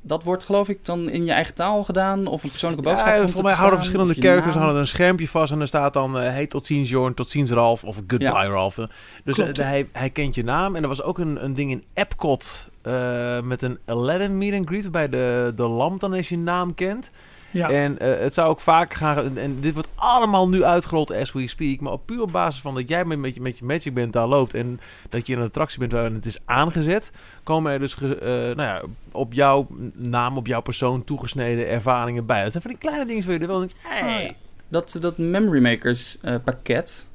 dat 0.00 0.24
wordt 0.24 0.44
geloof 0.44 0.68
ik 0.68 0.84
dan 0.84 1.08
in 1.08 1.24
je 1.24 1.32
eigen 1.32 1.54
taal 1.54 1.84
gedaan 1.84 2.26
of 2.26 2.42
een 2.42 2.50
persoonlijke 2.50 2.84
boodschap. 2.84 3.08
Ja, 3.08 3.16
volgens 3.16 3.42
mij 3.42 3.52
houden 3.52 3.78
verschillende 3.78 4.14
characters 4.14 4.54
hadden 4.54 4.76
een 4.76 4.86
schermpje 4.86 5.28
vast 5.28 5.52
en 5.52 5.60
er 5.60 5.66
staat 5.66 5.92
dan 5.92 6.16
uh, 6.16 6.22
hey 6.22 6.46
tot 6.46 6.66
ziens 6.66 6.90
Jorn, 6.90 7.14
tot 7.14 7.30
ziens 7.30 7.50
Ralf 7.50 7.84
of 7.84 7.96
goodbye 7.96 8.28
ja. 8.28 8.46
Ralf. 8.46 8.78
Dus 9.24 9.38
uh, 9.38 9.46
hij, 9.52 9.88
hij 9.92 10.10
kent 10.10 10.34
je 10.34 10.44
naam 10.44 10.76
en 10.76 10.82
er 10.82 10.88
was 10.88 11.02
ook 11.02 11.18
een, 11.18 11.44
een 11.44 11.52
ding 11.52 11.70
in 11.70 11.84
Epcot 11.94 12.68
uh, 12.86 13.40
met 13.40 13.62
een 13.62 13.78
Aladdin 13.84 14.38
meet 14.38 14.54
and 14.54 14.66
greet 14.66 14.82
waarbij 14.82 15.08
de, 15.08 15.52
de 15.56 15.66
lamp 15.66 16.00
dan 16.00 16.12
eens 16.12 16.28
je 16.28 16.38
naam 16.38 16.74
kent. 16.74 17.10
Ja. 17.50 17.70
En 17.70 17.92
uh, 17.92 18.18
het 18.18 18.34
zou 18.34 18.48
ook 18.48 18.60
vaak 18.60 18.94
gaan. 18.94 19.38
En 19.38 19.60
dit 19.60 19.74
wordt 19.74 19.88
allemaal 19.94 20.48
nu 20.48 20.64
uitgerold 20.64 21.12
as 21.12 21.32
we 21.32 21.46
speak. 21.46 21.80
Maar 21.80 21.92
op 21.92 22.06
puur 22.06 22.22
op 22.22 22.32
basis 22.32 22.60
van 22.60 22.74
dat 22.74 22.88
jij 22.88 23.04
met, 23.04 23.18
met, 23.18 23.34
je, 23.34 23.40
met 23.40 23.58
je 23.58 23.64
Magic 23.64 23.94
bent 23.94 24.12
daar 24.12 24.26
loopt. 24.26 24.54
En 24.54 24.80
dat 25.08 25.26
je 25.26 25.32
in 25.32 25.38
een 25.38 25.46
attractie 25.46 25.78
bent 25.78 25.92
waar 25.92 26.04
het 26.04 26.26
is 26.26 26.38
aangezet. 26.44 27.10
Komen 27.42 27.72
er 27.72 27.78
dus 27.78 27.96
uh, 28.02 28.10
nou 28.20 28.62
ja, 28.62 28.82
op 29.12 29.32
jouw 29.32 29.66
naam, 29.94 30.36
op 30.36 30.46
jouw 30.46 30.60
persoon 30.60 31.04
toegesneden 31.04 31.68
ervaringen 31.68 32.26
bij. 32.26 32.42
Dat 32.42 32.50
zijn 32.50 32.62
van 32.62 32.72
die 32.72 32.80
kleine 32.80 33.06
dingen 33.06 33.24
waar 33.24 33.34
je 33.34 33.40
er 33.40 33.46
wel 33.46 33.58
denkt. 33.58 33.74
Hey. 33.82 34.26
Oh, 34.26 34.30
dat, 34.68 34.96
dat 35.00 35.18
Memory 35.18 35.62
Makers 35.62 36.16
uh, 36.22 36.34
pakket. 36.44 37.06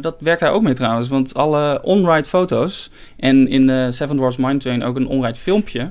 dat 0.00 0.16
werkt 0.20 0.40
daar 0.40 0.52
ook 0.52 0.62
mee 0.62 0.74
trouwens. 0.74 1.08
Want 1.08 1.34
alle 1.34 1.82
on-ride 1.82 2.28
foto's. 2.28 2.90
En 3.16 3.48
in 3.48 3.66
de 3.66 3.90
Seven 3.90 4.16
Dwarfs 4.16 4.36
Mine 4.36 4.58
Train 4.58 4.84
ook 4.84 4.96
een 4.96 5.06
on-ride 5.06 5.38
filmpje. 5.38 5.90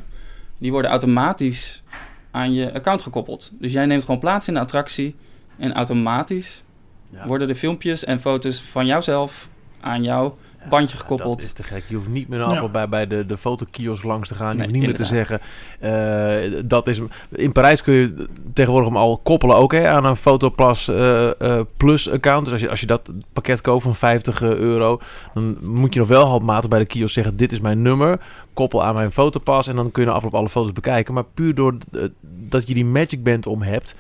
Die 0.60 0.72
worden 0.72 0.92
automatisch 0.92 1.84
aan 2.32 2.54
je 2.54 2.74
account 2.74 3.02
gekoppeld. 3.02 3.52
Dus 3.60 3.72
jij 3.72 3.86
neemt 3.86 4.04
gewoon 4.04 4.20
plaats 4.20 4.48
in 4.48 4.54
de 4.54 4.60
attractie 4.60 5.16
en 5.58 5.74
automatisch 5.74 6.64
ja. 7.10 7.28
worden 7.28 7.48
de 7.48 7.56
filmpjes 7.56 8.04
en 8.04 8.20
foto's 8.20 8.62
van 8.62 8.86
jouzelf 8.86 9.50
aan 9.80 10.04
jouw 10.04 10.38
bandje 10.70 10.98
gekoppeld. 10.98 11.40
dat 11.40 11.44
is 11.44 11.54
te 11.54 11.64
gek. 11.64 11.84
Je 11.88 11.96
hoeft 11.96 12.08
niet 12.08 12.28
meer 12.28 12.40
ja. 12.40 12.68
bij, 12.68 12.90
bij 12.90 13.08
de, 13.08 13.26
de 13.26 13.38
fotokiosk 13.38 14.04
langs 14.04 14.28
te 14.28 14.36
gaan. 14.36 14.58
Je 14.58 14.58
nee, 14.58 14.62
hoeft 14.62 14.80
niet 14.80 14.90
inderdaad. 14.90 15.12
meer 15.12 15.26
te 15.26 15.38
zeggen... 15.82 16.54
Uh, 16.54 16.62
dat 16.66 16.88
is, 16.88 17.02
in 17.30 17.52
Parijs 17.52 17.82
kun 17.82 17.94
je 17.94 18.26
tegenwoordig 18.54 18.90
hem 18.90 18.98
al 18.98 19.18
koppelen 19.18 19.56
ook 19.56 19.72
hè, 19.72 19.88
aan 19.88 20.06
een 20.06 20.16
Fotoplus 20.16 20.88
uh, 20.88 21.30
uh, 21.42 21.60
Plus 21.78 22.10
account. 22.10 22.44
Dus 22.44 22.54
als 22.54 22.62
je, 22.62 22.70
als 22.70 22.80
je 22.80 22.86
dat 22.86 23.12
pakket 23.34 23.62
koopt 23.62 23.84
van 23.84 23.96
50 23.96 24.42
euro... 24.42 25.00
dan 25.34 25.58
moet 25.62 25.94
je 25.94 26.00
nog 26.00 26.10
wel 26.10 26.26
handmatig 26.26 26.70
bij 26.70 26.80
de 26.80 26.86
kiosk 26.86 27.14
zeggen... 27.14 27.38
dit 27.38 27.52
is 27.52 27.60
mijn 27.60 27.82
nummer, 27.82 28.20
koppel 28.54 28.84
aan 28.84 28.94
mijn 28.94 29.12
fotopas... 29.12 29.68
en 29.68 29.76
dan 29.76 29.92
kun 29.92 30.04
je 30.04 30.12
afloop 30.12 30.36
alle 30.36 30.50
foto's 30.50 30.74
bekijken. 30.74 31.14
Maar 31.14 31.26
puur 31.34 31.56
door 31.56 31.78
dat 32.22 32.68
je 32.68 32.74
die 32.74 32.86
Magic 32.86 33.24
Band 33.24 33.48
om 33.48 33.62
hebt... 33.62 33.96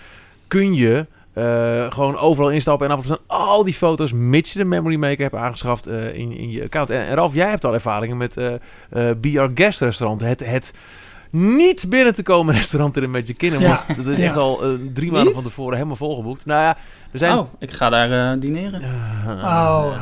kun 0.48 0.74
je 0.76 1.06
uh, 1.34 1.92
gewoon 1.92 2.18
overal 2.18 2.50
instappen 2.50 2.88
en 2.88 2.94
af 2.94 3.02
en 3.02 3.08
toe 3.08 3.20
al 3.28 3.63
die 3.63 3.74
foto's, 3.74 4.12
mits 4.12 4.54
je 4.54 4.60
de 4.60 4.65
Memory 4.65 4.96
Maker 4.96 5.22
hebt 5.22 5.36
aangeschaft 5.36 5.88
uh, 5.88 6.15
in, 6.15 6.32
in 6.32 6.52
je 6.52 6.63
account. 6.63 6.89
En, 6.89 7.06
en, 7.06 7.15
Ralf, 7.15 7.34
jij 7.34 7.50
hebt 7.50 7.65
al 7.65 7.74
ervaringen 7.74 8.18
met 8.18 8.38
uh, 8.38 8.54
BR 9.22 9.48
Guest 9.56 9.80
Restaurant. 9.82 10.22
Het, 10.22 10.46
het 10.46 10.74
niet 11.32 11.89
binnen 11.89 12.13
te 12.13 12.24
komen 12.24 12.56
restaurant 12.62 12.98
in 12.98 13.04
een 13.04 13.12
Magic 13.12 13.38
Kingdom. 13.38 13.62
Ja. 13.62 13.84
Dat 13.98 14.06
is 14.06 14.18
echt 14.18 14.36
al 14.36 14.62
drie 14.94 15.12
maanden 15.12 15.34
van 15.34 15.44
tevoren 15.44 15.74
helemaal 15.74 15.96
volgeboekt. 15.96 16.46
Nou 16.46 16.62
ja, 16.62 16.78
er 17.12 17.20
zijn... 17.20 17.38
Oh, 17.38 17.54
ik 17.60 17.72
ga 17.72 17.89
daar 17.89 18.39
dineren. 18.39 18.82
oh. 19.28 19.94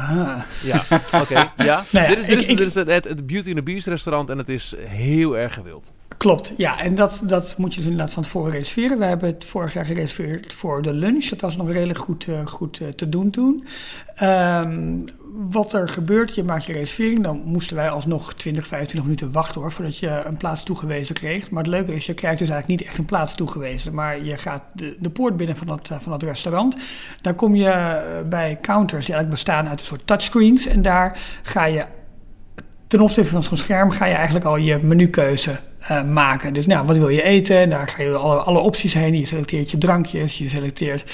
Ja, 0.63 0.84
oké. 0.92 1.18
Okay. 1.18 1.52
Ja. 1.58 1.84
Nee, 1.92 2.08
dit 2.08 2.18
is, 2.18 2.26
dit 2.26 2.40
is, 2.40 2.48
ik, 2.48 2.58
dit 2.58 2.68
is 2.68 2.74
het, 2.74 2.90
het 2.90 3.26
Beauty 3.28 3.48
and 3.48 3.58
the 3.58 3.63
Beast 3.63 3.88
restaurant 3.88 4.30
en 4.30 4.38
het 4.38 4.50
is 4.50 4.76
heel 4.86 5.38
erg 5.38 5.54
gewild. 5.54 5.92
Klopt, 6.18 6.54
ja. 6.58 6.80
En 6.80 6.96
dat, 6.96 7.22
dat 7.24 7.56
moet 7.58 7.74
je 7.74 7.80
dus 7.80 7.90
inderdaad 7.90 8.14
van 8.14 8.24
tevoren 8.24 8.52
reserveren. 8.52 9.00
We 9.00 9.06
hebben 9.06 9.30
het 9.30 9.46
vorig 9.46 9.74
jaar 9.74 9.86
gereserveerd 9.86 10.54
voor 10.54 10.82
de 10.82 10.94
lunch. 10.94 11.26
Dat 11.26 11.42
was 11.42 11.58
nog 11.58 11.72
redelijk 11.72 12.00
goed, 12.00 12.28
uh, 12.28 12.46
goed 12.46 12.80
uh, 12.80 12.88
te 12.88 13.10
doen 13.10 13.30
toen. 13.30 13.66
Um, 14.22 15.06
wat 15.32 15.74
er 15.74 15.90
gebeurt, 15.90 16.36
je 16.36 16.44
maakt 16.44 16.66
je 16.66 16.74
reservering. 16.74 17.24
Dan 17.24 17.42
moesten 17.46 17.76
wij 17.76 17.90
alsnog 17.90 18.34
20, 18.34 18.68
25 18.68 19.10
minuten 19.10 19.32
wachten 19.32 19.62
hoor, 19.62 19.72
voordat 19.72 19.98
je 19.98 20.22
een 20.26 20.38
plaats 20.38 20.64
toegewezen 20.64 21.16
kreeg. 21.16 21.52
Maar 21.52 21.64
het 21.64 21.72
leuke 21.72 21.94
is, 21.94 22.06
je 22.06 22.14
krijgt 22.14 22.40
dus 22.40 22.50
eigenlijk 22.50 22.80
niet 22.80 22.90
echt 22.90 23.00
een 23.00 23.06
plaats 23.06 23.36
toegewezen. 23.36 23.94
Maar 23.94 24.24
je 24.24 24.38
gaat 24.38 24.64
de, 24.74 24.96
de 25.00 25.10
poort 25.10 25.38
binnen 25.38 25.58
van 25.58 25.68
dat, 25.68 25.90
van 26.00 26.12
dat 26.12 26.24
restaurant. 26.24 26.76
Daar 27.22 27.36
kom 27.36 27.56
je 27.56 27.72
bij 28.30 28.58
counters 28.62 29.06
die 29.06 29.16
eigenlijk 29.16 29.44
bestaan 29.44 29.68
uit 29.68 29.80
een 29.80 29.86
soort 29.86 30.08
touchscreens. 30.08 30.68
En 30.68 30.82
daar 30.82 31.20
ga 31.44 31.66
je 31.66 31.86
ten 32.88 33.02
opzichte 33.02 33.32
van 33.32 33.44
zo'n 33.44 33.58
scherm 33.58 33.92
ga 33.92 34.06
je 34.06 34.14
eigenlijk 34.14 34.46
al 34.46 34.58
je 34.58 34.80
menukeuze 34.84 35.60
uh, 35.91 36.04
maken. 36.04 36.54
Dus 36.54 36.65
nou, 36.65 36.86
wat 36.86 36.97
wil 36.97 37.10
je 37.10 37.21
eten? 37.21 37.69
Daar 37.69 37.88
ga 37.88 38.04
je 38.04 38.15
alle, 38.15 38.36
alle 38.36 38.60
opties 38.60 38.93
heen. 38.93 39.19
Je 39.19 39.26
selecteert 39.26 39.71
je 39.71 39.78
drankjes, 39.78 40.38
je 40.38 40.50
selecteert 40.50 41.12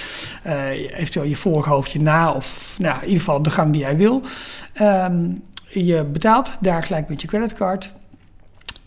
uh, 0.48 0.70
eventueel 0.70 1.26
je 1.26 1.36
voorhoofdje 1.36 2.02
na 2.02 2.32
of 2.32 2.76
nou, 2.80 2.96
in 2.96 3.08
ieder 3.08 3.20
geval 3.20 3.42
de 3.42 3.50
gang 3.50 3.72
die 3.72 3.82
jij 3.82 3.98
wil. 3.98 4.22
Um, 4.82 5.44
je 5.68 6.04
betaalt 6.04 6.58
daar 6.60 6.84
gelijk 6.84 7.10
met 7.10 7.22
je 7.22 7.28
creditcard. 7.28 7.94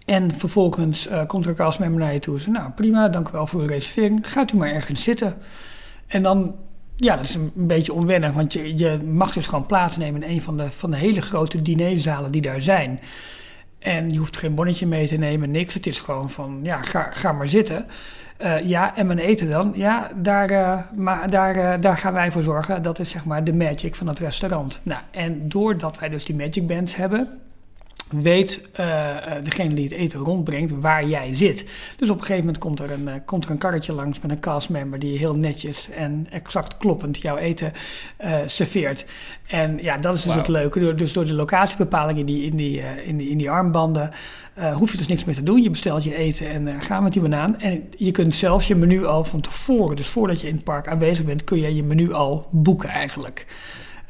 En 0.05 0.38
vervolgens 0.38 1.09
uh, 1.09 1.27
komt 1.27 1.44
er 1.44 1.51
ook 1.51 1.61
als 1.61 1.79
member 1.79 2.01
naar 2.01 2.12
je 2.12 2.20
toe. 2.20 2.38
nou 2.46 2.70
prima, 2.70 3.09
dank 3.09 3.29
u 3.29 3.33
wel 3.33 3.46
voor 3.46 3.61
uw 3.61 3.66
reservering. 3.66 4.33
Gaat 4.33 4.53
u 4.53 4.57
maar 4.57 4.72
ergens 4.72 5.03
zitten. 5.03 5.35
En 6.07 6.22
dan 6.22 6.55
ja, 6.96 7.16
dat 7.16 7.25
is 7.25 7.35
een, 7.35 7.53
beetje 7.55 7.92
onwennig, 7.92 8.33
want 8.33 8.53
je, 8.53 8.79
je 8.79 8.99
mag 9.05 9.33
dus 9.33 9.46
gewoon 9.46 9.66
plaatsnemen 9.66 10.22
in 10.22 10.31
een 10.31 10.42
van 10.42 10.57
de, 10.57 10.70
van 10.70 10.90
de 10.90 10.96
hele 10.96 11.20
grote 11.20 11.62
dinerzalen 11.62 12.31
die 12.31 12.42
daar 12.42 12.62
zijn. 12.62 13.01
En 13.79 14.11
je 14.11 14.19
hoeft 14.19 14.37
geen 14.37 14.55
bonnetje 14.55 14.87
mee 14.87 15.09
te 15.09 15.17
nemen, 15.17 15.51
niks. 15.51 15.75
Het 15.75 15.87
is 15.87 16.01
gewoon 16.01 16.31
van, 16.31 16.61
ja, 16.62 16.83
ga, 17.11 17.33
maar 17.33 17.49
zitten. 17.49 17.87
Uh, 18.43 18.61
ja, 18.61 18.97
en 18.97 19.07
mijn 19.07 19.19
eten 19.19 19.51
dan? 19.51 19.73
Ja, 19.75 20.11
daar, 20.15 20.51
uh, 20.51 20.79
maar 20.95 21.31
daar, 21.31 21.57
uh, 21.57 21.75
daar 21.81 21.99
gaan 21.99 22.12
wij 22.12 22.33
voor 22.33 22.43
zorgen. 22.43 22.83
Dat 22.83 22.99
is 22.99 23.11
zeg 23.11 23.25
maar 23.25 23.45
de 23.45 23.55
magic 23.55 23.95
van 23.95 24.07
het 24.07 24.19
restaurant. 24.19 24.81
Nou, 24.83 25.01
en 25.11 25.49
doordat 25.49 25.99
wij 25.99 26.09
dus 26.09 26.25
die 26.25 26.37
magic 26.37 26.67
bands 26.67 26.97
hebben, 26.97 27.41
weet 28.11 28.69
uh, 28.81 29.16
degene 29.42 29.75
die 29.75 29.85
het 29.85 29.92
eten 29.92 30.21
rondbrengt 30.21 30.73
waar 30.81 31.07
jij 31.07 31.35
zit. 31.35 31.64
Dus 31.97 32.11
op 32.11 32.16
een 32.16 32.23
gegeven 32.23 32.45
moment 32.45 32.59
komt 32.59 32.81
er 32.81 32.90
een, 32.90 33.09
uh, 33.09 33.14
komt 33.25 33.45
er 33.45 33.51
een 33.51 33.59
karretje 33.59 33.92
langs 33.92 34.21
met 34.21 34.31
een 34.31 34.40
castmember 34.40 34.99
die 34.99 35.19
heel 35.19 35.35
netjes 35.35 35.90
en 35.90 36.27
exact 36.31 36.77
kloppend 36.77 37.19
jouw 37.19 37.37
eten 37.37 37.73
uh, 38.25 38.38
serveert. 38.47 39.07
En 39.47 39.79
ja, 39.81 39.99
dat 39.99 40.14
is 40.14 40.23
dus 40.23 40.35
wow. 40.35 40.40
het 40.40 40.49
leuke. 40.49 40.95
Dus 40.95 41.12
door 41.12 41.27
de 41.27 41.33
locatiebepaling 41.33 42.19
in 42.19 42.27
die, 42.27 42.45
in 42.45 42.57
die, 42.57 42.83
in 43.05 43.16
die, 43.16 43.29
in 43.29 43.38
die 43.38 43.51
armbanden 43.51 44.11
hoef 44.75 44.92
je 44.92 44.99
dus 44.99 45.07
niks 45.07 45.25
meer 45.25 45.35
te 45.35 45.42
doen. 45.42 45.62
Je 45.62 45.71
bestelt 45.71 46.05
je 46.05 46.14
eten 46.14 46.49
en 46.49 46.83
ga 46.83 47.01
met 47.01 47.12
die 47.12 47.23
banaan. 47.23 47.61
En 47.61 47.88
je 47.97 48.11
kunt 48.11 48.35
zelfs 48.35 48.66
je 48.66 48.75
menu 48.75 49.07
al 49.07 49.25
van 49.25 49.40
tevoren, 49.40 49.97
dus 49.97 50.09
voordat 50.09 50.40
je 50.40 50.49
in 50.49 50.55
het 50.55 50.64
park 50.64 50.88
aanwezig 50.88 51.25
bent, 51.25 51.45
kun 51.45 51.61
je 51.61 51.75
je 51.75 51.83
menu 51.83 52.12
al 52.12 52.49
boeken 52.51 52.88
eigenlijk. 52.88 53.47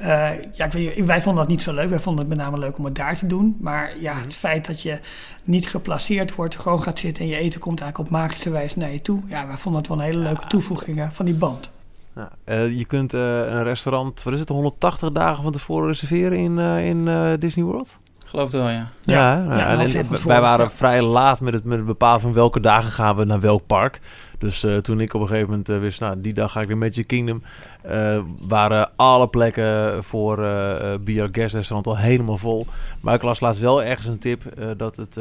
Uh, 0.00 0.28
ja, 0.52 0.64
ik 0.64 0.72
weet, 0.72 1.04
wij 1.04 1.22
vonden 1.22 1.42
dat 1.42 1.52
niet 1.52 1.62
zo 1.62 1.74
leuk. 1.74 1.88
Wij 1.88 1.98
vonden 1.98 2.26
het 2.26 2.36
met 2.36 2.44
name 2.44 2.58
leuk 2.58 2.78
om 2.78 2.84
het 2.84 2.94
daar 2.94 3.18
te 3.18 3.26
doen. 3.26 3.56
Maar 3.60 3.92
ja, 4.00 4.14
het 4.20 4.34
feit 4.34 4.66
dat 4.66 4.82
je 4.82 4.98
niet 5.44 5.68
geplaceerd 5.68 6.34
wordt, 6.34 6.56
gewoon 6.56 6.82
gaat 6.82 6.98
zitten 6.98 7.24
en 7.24 7.30
je 7.30 7.36
eten 7.36 7.60
komt 7.60 7.80
eigenlijk 7.80 8.10
op 8.10 8.18
magische 8.18 8.50
wijze 8.50 8.78
naar 8.78 8.92
je 8.92 9.02
toe. 9.02 9.20
Ja, 9.28 9.46
wij 9.46 9.56
vonden 9.56 9.80
het 9.80 9.90
wel 9.90 9.98
een 9.98 10.04
hele 10.04 10.18
leuke 10.18 10.46
toevoeging 10.46 11.08
van 11.12 11.24
die 11.24 11.34
band. 11.34 11.70
Ja, 12.14 12.30
uh, 12.44 12.78
je 12.78 12.84
kunt 12.84 13.14
uh, 13.14 13.20
een 13.38 13.62
restaurant, 13.62 14.22
wat 14.22 14.32
is 14.32 14.40
het, 14.40 14.48
180 14.48 15.12
dagen 15.12 15.42
van 15.42 15.52
tevoren 15.52 15.88
reserveren 15.88 16.38
in, 16.38 16.58
in 16.58 17.36
Disney 17.38 17.64
World? 17.64 17.98
Geloof 18.26 18.52
het 18.52 18.62
wel, 18.62 18.70
ja. 18.70 18.88
Ja, 19.02 19.32
ja, 19.44 19.56
ja 19.56 19.68
en, 19.68 19.94
en, 19.94 20.26
wij 20.26 20.40
waren 20.40 20.70
vrij 20.70 21.02
laat 21.02 21.40
met 21.40 21.54
het, 21.54 21.64
met 21.64 21.76
het 21.76 21.86
bepalen 21.86 22.20
van 22.20 22.32
welke 22.32 22.60
dagen 22.60 22.92
gaan 22.92 23.16
we 23.16 23.24
naar 23.24 23.40
welk 23.40 23.66
park. 23.66 24.00
Dus 24.38 24.64
uh, 24.64 24.76
toen 24.76 25.00
ik 25.00 25.14
op 25.14 25.20
een 25.20 25.26
gegeven 25.26 25.48
moment 25.48 25.68
uh, 25.68 25.78
wist, 25.78 26.00
nou, 26.00 26.20
die 26.20 26.32
dag 26.32 26.52
ga 26.52 26.60
ik 26.60 26.68
naar 26.68 26.78
Magic 26.78 27.06
Kingdom, 27.06 27.42
uh, 27.90 28.18
waren 28.48 28.90
alle 28.96 29.28
plekken 29.28 30.04
voor 30.04 30.38
uh, 30.38 30.94
BR 31.04 31.26
Guest 31.32 31.54
Restaurant 31.54 31.86
al 31.86 31.96
helemaal 31.96 32.36
vol. 32.36 32.66
Maar 33.00 33.14
ik 33.14 33.22
las 33.22 33.40
laatst 33.40 33.60
wel 33.60 33.82
ergens 33.82 34.06
een 34.06 34.18
tip 34.18 34.42
dat 34.76 34.96
het 34.96 35.18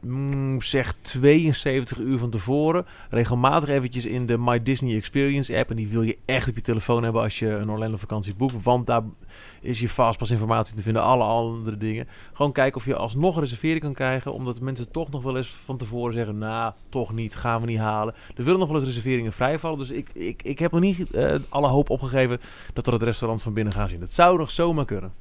mm, 0.00 0.62
zeg 0.62 0.94
72 1.00 1.98
uur 1.98 2.18
van 2.18 2.30
tevoren 2.30 2.86
regelmatig 3.10 3.68
eventjes 3.68 4.06
in 4.06 4.26
de 4.26 4.38
My 4.38 4.62
Disney 4.62 4.96
Experience 4.96 5.58
app. 5.58 5.70
En 5.70 5.76
die 5.76 5.88
wil 5.88 6.02
je 6.02 6.18
echt 6.24 6.48
op 6.48 6.54
je 6.54 6.60
telefoon 6.60 7.02
hebben 7.02 7.22
als 7.22 7.38
je 7.38 7.48
een 7.48 7.70
Orlando 7.70 7.96
vakantie 7.96 8.34
boekt. 8.34 8.62
Want 8.62 8.86
daar 8.86 9.02
is 9.60 9.80
je 9.80 9.88
fastpass 9.88 10.30
informatie 10.30 10.76
te 10.76 10.82
vinden, 10.82 11.02
alle 11.02 11.24
andere 11.24 11.76
dingen. 11.76 12.08
Gewoon 12.32 12.52
kijken 12.52 12.80
of 12.80 12.86
je 12.86 12.96
alsnog 12.96 13.34
een 13.34 13.42
reservering 13.42 13.80
kan 13.80 13.94
krijgen. 13.94 14.32
Omdat 14.32 14.60
mensen 14.60 14.90
toch 14.90 15.10
nog 15.10 15.22
wel 15.22 15.36
eens 15.36 15.48
van 15.48 15.76
tevoren 15.76 16.14
zeggen, 16.14 16.38
nou, 16.38 16.72
toch 16.88 17.12
niet, 17.12 17.34
gaan 17.34 17.60
we 17.60 17.66
niet 17.66 17.78
halen. 17.78 18.14
Er 18.36 18.44
willen 18.44 18.60
nog 18.60 18.68
wel 18.68 18.76
eens 18.76 18.86
reserveringen 18.86 19.32
vrijvallen. 19.32 19.78
Dus 19.78 19.90
ik, 19.90 20.08
ik, 20.12 20.42
ik 20.42 20.58
heb 20.58 20.72
nog 20.72 20.80
niet 20.80 21.14
uh, 21.14 21.34
alle 21.48 21.68
hoop 21.68 21.90
opgegeven 21.90 22.40
dat 22.72 22.86
er 22.86 22.92
het 22.92 23.02
restaurant 23.02 23.42
van 23.42 23.52
binnen 23.52 23.72
gaan 23.72 23.88
zien. 23.88 24.00
Dat 24.00 24.10
zou 24.10 24.38
nog 24.38 24.50
zomaar 24.50 24.84
kunnen. 24.84 25.12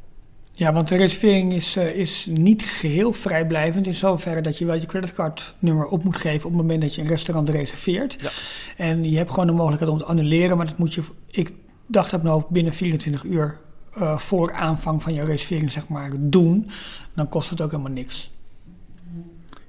Ja, 0.53 0.73
want 0.73 0.87
de 0.87 0.95
reservering 0.95 1.53
is, 1.53 1.77
uh, 1.77 1.95
is 1.95 2.27
niet 2.29 2.63
geheel 2.63 3.13
vrijblijvend. 3.13 3.87
In 3.87 3.93
zoverre 3.93 4.41
dat 4.41 4.57
je 4.57 4.65
wel 4.65 4.75
je 4.75 4.85
creditcardnummer 4.85 5.85
op 5.85 6.03
moet 6.03 6.15
geven 6.15 6.45
op 6.45 6.51
het 6.51 6.61
moment 6.61 6.81
dat 6.81 6.95
je 6.95 7.01
een 7.01 7.07
restaurant 7.07 7.49
reserveert. 7.49 8.17
Ja. 8.21 8.29
En 8.77 9.11
je 9.11 9.17
hebt 9.17 9.29
gewoon 9.29 9.47
de 9.47 9.53
mogelijkheid 9.53 9.91
om 9.91 9.97
te 9.97 10.05
annuleren. 10.05 10.57
Maar 10.57 10.65
dat 10.65 10.77
moet 10.77 10.93
je, 10.93 11.01
ik 11.27 11.53
dacht 11.85 12.11
dat 12.11 12.23
nou 12.23 12.43
binnen 12.49 12.73
24 12.73 13.23
uur 13.23 13.57
uh, 13.97 14.17
voor 14.17 14.53
aanvang 14.53 15.03
van 15.03 15.13
je 15.13 15.23
reservering 15.23 15.71
zeg 15.71 15.87
maar 15.87 16.11
doen. 16.19 16.69
Dan 17.13 17.29
kost 17.29 17.49
het 17.49 17.61
ook 17.61 17.71
helemaal 17.71 17.91
niks. 17.91 18.31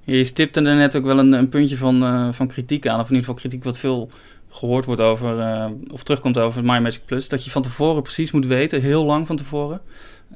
Je 0.04 0.24
stipte 0.24 0.60
er 0.60 0.76
net 0.76 0.96
ook 0.96 1.04
wel 1.04 1.18
een, 1.18 1.32
een 1.32 1.48
puntje 1.48 1.76
van, 1.76 2.02
uh, 2.02 2.32
van 2.32 2.46
kritiek 2.46 2.86
aan. 2.86 3.00
Of 3.00 3.08
in 3.08 3.14
ieder 3.14 3.18
geval 3.18 3.34
kritiek 3.34 3.64
wat 3.64 3.78
veel 3.78 4.10
gehoord 4.48 4.84
wordt 4.84 5.00
over, 5.00 5.70
of 5.92 6.02
terugkomt 6.02 6.38
over 6.38 6.64
My 6.64 6.78
Magic 6.78 7.04
Plus. 7.04 7.28
Dat 7.28 7.44
je 7.44 7.50
van 7.50 7.62
tevoren 7.62 8.02
precies 8.02 8.30
moet 8.30 8.46
weten, 8.46 8.80
heel 8.80 9.04
lang 9.04 9.26
van 9.26 9.36
tevoren, 9.36 9.80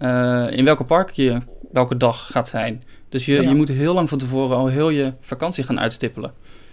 uh, 0.02 0.46
in 0.50 0.64
welke 0.64 0.84
park 0.84 1.10
je 1.10 1.38
welke 1.72 1.96
dag 1.96 2.26
gaat 2.30 2.48
zijn. 2.48 2.82
Dus 3.08 3.26
je, 3.26 3.42
ja. 3.42 3.48
je 3.48 3.54
moet 3.54 3.68
heel 3.68 3.94
lang 3.94 4.08
van 4.08 4.18
tevoren 4.18 4.56
al 4.56 4.66
heel 4.66 4.88
je 4.88 5.12
vakantie 5.20 5.64
gaan 5.64 5.80
uitstippelen. 5.80 6.32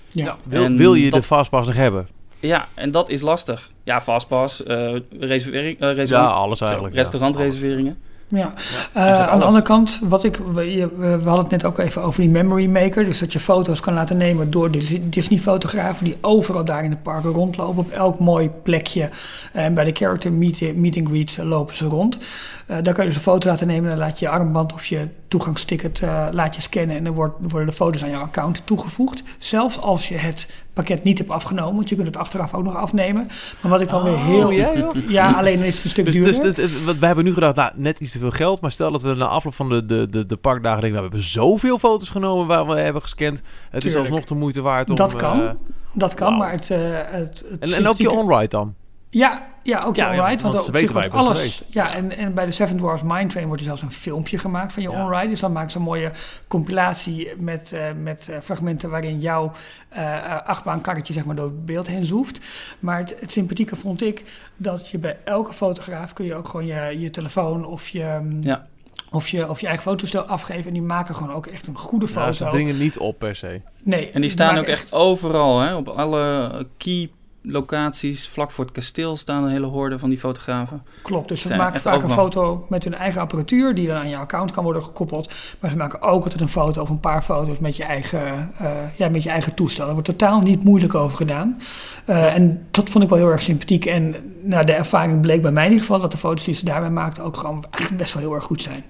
Ja. 0.10 0.26
ja. 0.26 0.38
Wil, 0.44 0.76
wil 0.76 0.94
je 0.94 1.10
dat, 1.10 1.22
de 1.22 1.28
fastpass 1.28 1.68
nog 1.68 1.78
hebben? 1.78 2.08
Ja, 2.40 2.68
en 2.74 2.92
dat 2.92 3.10
is 3.10 3.22
lastig. 3.22 3.70
Ja, 3.84 4.02
fastpass, 4.02 4.62
uh, 4.62 4.96
reservering, 5.20 5.82
uh, 5.82 5.88
reservering, 5.88 6.10
ja, 6.10 6.26
alles 6.26 6.62
eigenlijk. 6.62 6.96
Restaurantreserveringen. 6.96 7.98
Ja, 8.38 8.54
uh, 8.98 9.30
aan 9.30 9.40
de 9.40 9.46
andere 9.46 9.64
kant, 9.64 10.00
wat 10.04 10.24
ik, 10.24 10.38
we, 10.54 10.90
we, 10.98 11.06
hadden 11.06 11.38
het 11.38 11.50
net 11.50 11.66
ook 11.66 11.78
even 11.78 12.02
over 12.02 12.22
die 12.22 12.30
memory 12.30 12.68
maker. 12.68 13.06
Dus 13.06 13.20
dat 13.20 13.34
je 13.34 13.40
foto's 13.40 13.80
kan 13.80 13.94
laten 13.94 14.18
nemen 14.18 14.52
door 14.52 14.72
Disney-fotografen 15.10 16.06
die 16.06 16.18
overal 16.22 16.66
daar 16.66 16.84
in 16.84 16.90
de 16.90 16.96
parken 16.96 17.32
rondlopen. 17.32 17.84
Op 17.84 17.92
elk 17.92 18.20
mooi 18.20 18.50
plekje. 18.50 19.10
En 19.52 19.74
bij 19.74 19.84
de 19.84 19.92
character 19.92 20.32
meet, 20.32 20.76
meet 20.76 20.98
and 20.98 21.08
greets 21.08 21.38
lopen 21.38 21.76
ze 21.76 21.86
rond. 21.86 22.18
Uh, 22.18 22.78
daar 22.82 22.94
kan 22.94 23.04
je 23.04 23.10
dus 23.10 23.16
een 23.16 23.32
foto 23.32 23.50
laten 23.50 23.68
nemen. 23.68 23.90
Dan 23.90 24.00
laat 24.00 24.20
je 24.20 24.26
je 24.26 24.32
armband 24.32 24.74
of 24.74 24.86
je 24.86 25.08
toegangsticket 25.34 26.02
uh, 26.02 26.28
laat 26.32 26.56
je 26.56 26.62
scannen. 26.62 26.96
En 26.96 27.04
dan 27.04 27.14
wordt, 27.14 27.36
worden 27.42 27.68
de 27.68 27.74
foto's 27.74 28.04
aan 28.04 28.10
jouw 28.10 28.22
account 28.22 28.62
toegevoegd. 28.66 29.24
Zelfs 29.38 29.80
als 29.80 30.08
je 30.08 30.16
het 30.16 30.50
pakket 30.74 31.04
niet 31.04 31.18
hebt 31.18 31.30
afgenomen. 31.30 31.76
Want 31.76 31.90
je 31.90 31.96
kunt 31.96 32.08
het 32.08 32.18
achteraf 32.18 32.54
ook 32.54 32.64
nog 32.64 32.76
afnemen. 32.76 33.28
Maar 33.62 33.72
wat 33.72 33.82
ik 33.82 33.90
dan 33.90 34.02
oh, 34.02 34.06
weer 34.06 34.18
heel... 34.18 34.52
Ja, 34.52 34.92
ja, 35.08 35.32
alleen 35.32 35.60
is 35.60 35.76
het 35.76 35.84
een 35.84 35.90
stuk 35.90 36.06
dus, 36.06 36.14
duurder. 36.14 36.56
Dus, 36.56 36.84
dus, 36.84 37.00
we 37.00 37.06
hebben 37.06 37.24
nu 37.24 37.34
gedacht, 37.34 37.56
nou, 37.56 37.72
net 37.76 38.00
iets 38.00 38.12
te 38.12 38.20
veel 38.20 38.32
geld. 38.32 38.62
Maar 38.62 38.72
stel 38.72 38.92
dat 38.92 39.02
we 39.02 39.14
na 39.14 39.26
afloop 39.26 39.54
van 39.54 39.70
de, 39.70 39.86
de, 39.86 40.10
de, 40.10 40.26
de 40.26 40.36
parkdagen 40.38 40.82
denken... 40.82 41.00
Nou, 41.00 41.10
we 41.12 41.16
hebben 41.16 41.32
zoveel 41.34 41.78
foto's 41.78 42.10
genomen 42.10 42.48
waar 42.48 42.68
we 42.68 42.74
hebben 42.74 43.02
gescand. 43.02 43.38
Het 43.38 43.82
Tuurlijk. 43.82 43.86
is 43.86 44.10
alsnog 44.10 44.28
de 44.28 44.36
moeite 44.36 44.62
waard 44.62 44.90
om... 44.90 44.96
Dat 44.96 45.16
kan, 45.16 45.42
uh, 45.42 45.50
dat 45.94 46.14
kan, 46.14 46.30
wow. 46.30 46.40
maar 46.40 46.52
het... 46.52 46.70
Uh, 46.70 46.78
het, 46.92 47.44
het 47.50 47.60
en, 47.60 47.72
en 47.72 47.88
ook 47.88 47.98
je 47.98 48.12
on-ride 48.12 48.48
dan? 48.48 48.76
Ja, 49.14 49.48
ja, 49.64 49.84
ook 49.84 49.96
je 49.96 50.02
ja, 50.02 50.08
on-ride. 50.08 50.22
Ja, 50.22 50.42
want, 50.42 50.56
want 50.56 50.68
op 50.68 50.78
zich 50.78 50.92
wordt 50.92 51.12
alles. 51.12 51.64
Ja, 51.70 51.94
en, 51.94 52.18
en 52.18 52.34
bij 52.34 52.46
de 52.46 52.52
Seven 52.52 52.78
Dwarfs 52.78 53.04
Mine 53.04 53.26
Train 53.26 53.46
wordt 53.46 53.62
er 53.62 53.68
zelfs 53.68 53.82
een 53.82 53.92
filmpje 53.92 54.38
gemaakt 54.38 54.74
van 54.74 54.84
je 54.84 54.90
ja. 54.90 55.04
on-ride. 55.04 55.28
Dus 55.28 55.40
dan 55.40 55.52
maken 55.52 55.72
ze 55.72 55.78
een 55.78 55.84
mooie 55.84 56.12
compilatie 56.48 57.34
met, 57.38 57.72
uh, 57.74 57.82
met 58.02 58.28
uh, 58.30 58.36
fragmenten 58.44 58.90
waarin 58.90 59.20
jouw 59.20 59.52
uh, 59.94 60.42
achtbaankarretje 60.46 61.14
zeg 61.14 61.26
maar, 61.26 61.36
door 61.36 61.46
het 61.46 61.66
beeld 61.66 61.88
heen 61.88 62.06
zoeft. 62.06 62.40
Maar 62.80 62.98
het, 62.98 63.20
het, 63.20 63.32
sympathieke 63.32 63.76
vond 63.76 64.02
ik 64.02 64.24
dat 64.58 64.90
je 64.90 64.98
bij 64.98 65.18
elke 65.24 65.54
fotograaf 65.54 66.14
kun 66.14 66.26
je 66.26 66.36
ook 66.36 66.48
gewoon 66.48 66.66
je, 66.66 67.00
je 67.00 67.10
telefoon 67.10 67.66
of 67.66 67.88
je. 67.88 68.38
Ja. 68.42 68.68
Of 69.12 69.28
je, 69.28 69.50
of 69.50 69.62
je 69.62 69.68
eigen 69.68 69.84
fotostel 69.84 70.22
afgeven. 70.22 70.68
En 70.68 70.74
die 70.74 70.82
maken 70.82 71.16
gewoon 71.16 71.34
ook 71.34 71.48
echt 71.48 71.68
een 71.68 71.78
goede 71.78 72.08
foto. 72.08 72.26
Ja, 72.26 72.32
ze 72.32 72.48
dringen 72.50 72.78
niet 72.78 72.98
op 72.98 73.20
per 73.20 73.36
se. 73.36 73.62
Nee. 73.84 74.12
En 74.12 74.22
die 74.22 74.30
staan 74.30 74.58
ook 74.58 74.66
echt, 74.66 74.82
echt 74.82 74.94
overal. 74.94 75.60
Hè? 75.60 75.76
Op 75.76 75.88
alle 75.88 76.50
key 76.78 77.10
locaties, 77.44 78.28
vlak 78.28 78.52
voor 78.52 78.64
het 78.64 78.74
kasteel, 78.74 79.16
staan 79.16 79.44
een 79.44 79.50
hele 79.50 79.66
horde 79.66 80.00
van 80.00 80.10
die 80.10 80.20
fotografen. 80.20 80.84
Klopt, 81.02 81.28
dus 81.28 81.42
ze 81.42 81.56
maken 81.56 81.82
vaak 81.82 81.96
overal. 81.96 82.18
een 82.18 82.24
foto 82.24 82.66
met 82.70 82.84
hun 82.84 82.94
eigen 82.94 83.22
apparatuur, 83.22 83.76
die 83.76 83.88
dan 83.88 83.96
aan 83.96 84.10
je 84.10 84.18
account 84.18 84.52
kan 84.52 84.64
worden 84.64 84.84
gekoppeld. 84.84 85.34
Maar 85.60 85.70
ze 85.70 85.78
maken 85.78 86.02
ook 86.02 86.24
altijd 86.24 86.42
een 86.42 86.50
foto 86.50 86.82
of 86.82 86.90
een 86.90 87.00
paar 87.00 87.22
foto's 87.22 87.60
met 87.60 87.78
je 87.78 87.84
eigen, 87.84 88.52
uh, 88.62 88.70
ja, 88.96 89.10
met 89.10 89.24
je 89.24 89.30
eigen 89.30 89.54
toestel. 89.54 89.86
Daar 89.86 89.94
wordt 89.94 90.10
totaal 90.10 90.42
niet 90.42 90.64
moeilijk 90.64 90.96
over 90.96 91.18
gedaan. 91.18 91.62
Uh, 92.10 92.36
en 92.36 92.68
dat 92.72 92.90
vond 92.90 93.04
ik 93.04 93.10
wel 93.10 93.20
heel 93.20 93.32
erg 93.32 93.42
sympathiek. 93.42 93.86
En 93.86 94.16
nou, 94.42 94.66
de 94.66 94.74
ervaring 94.74 95.22
bleek 95.22 95.42
bij 95.42 95.52
mij 95.52 95.66
in 95.66 95.72
ieder 95.72 95.86
geval 95.86 96.02
dat 96.02 96.12
de 96.12 96.18
foto's 96.18 96.46
die 96.46 96.54
ze 96.54 96.66
daarbij 96.66 96.92
maakten 96.92 97.24
ook 97.24 97.38
gewoon 97.38 97.66
echt 97.72 97.98
best 97.98 98.14
wel 98.14 98.24
heel 98.24 98.34
erg 98.34 98.44
goed 98.44 98.62
zijn. 98.62 98.84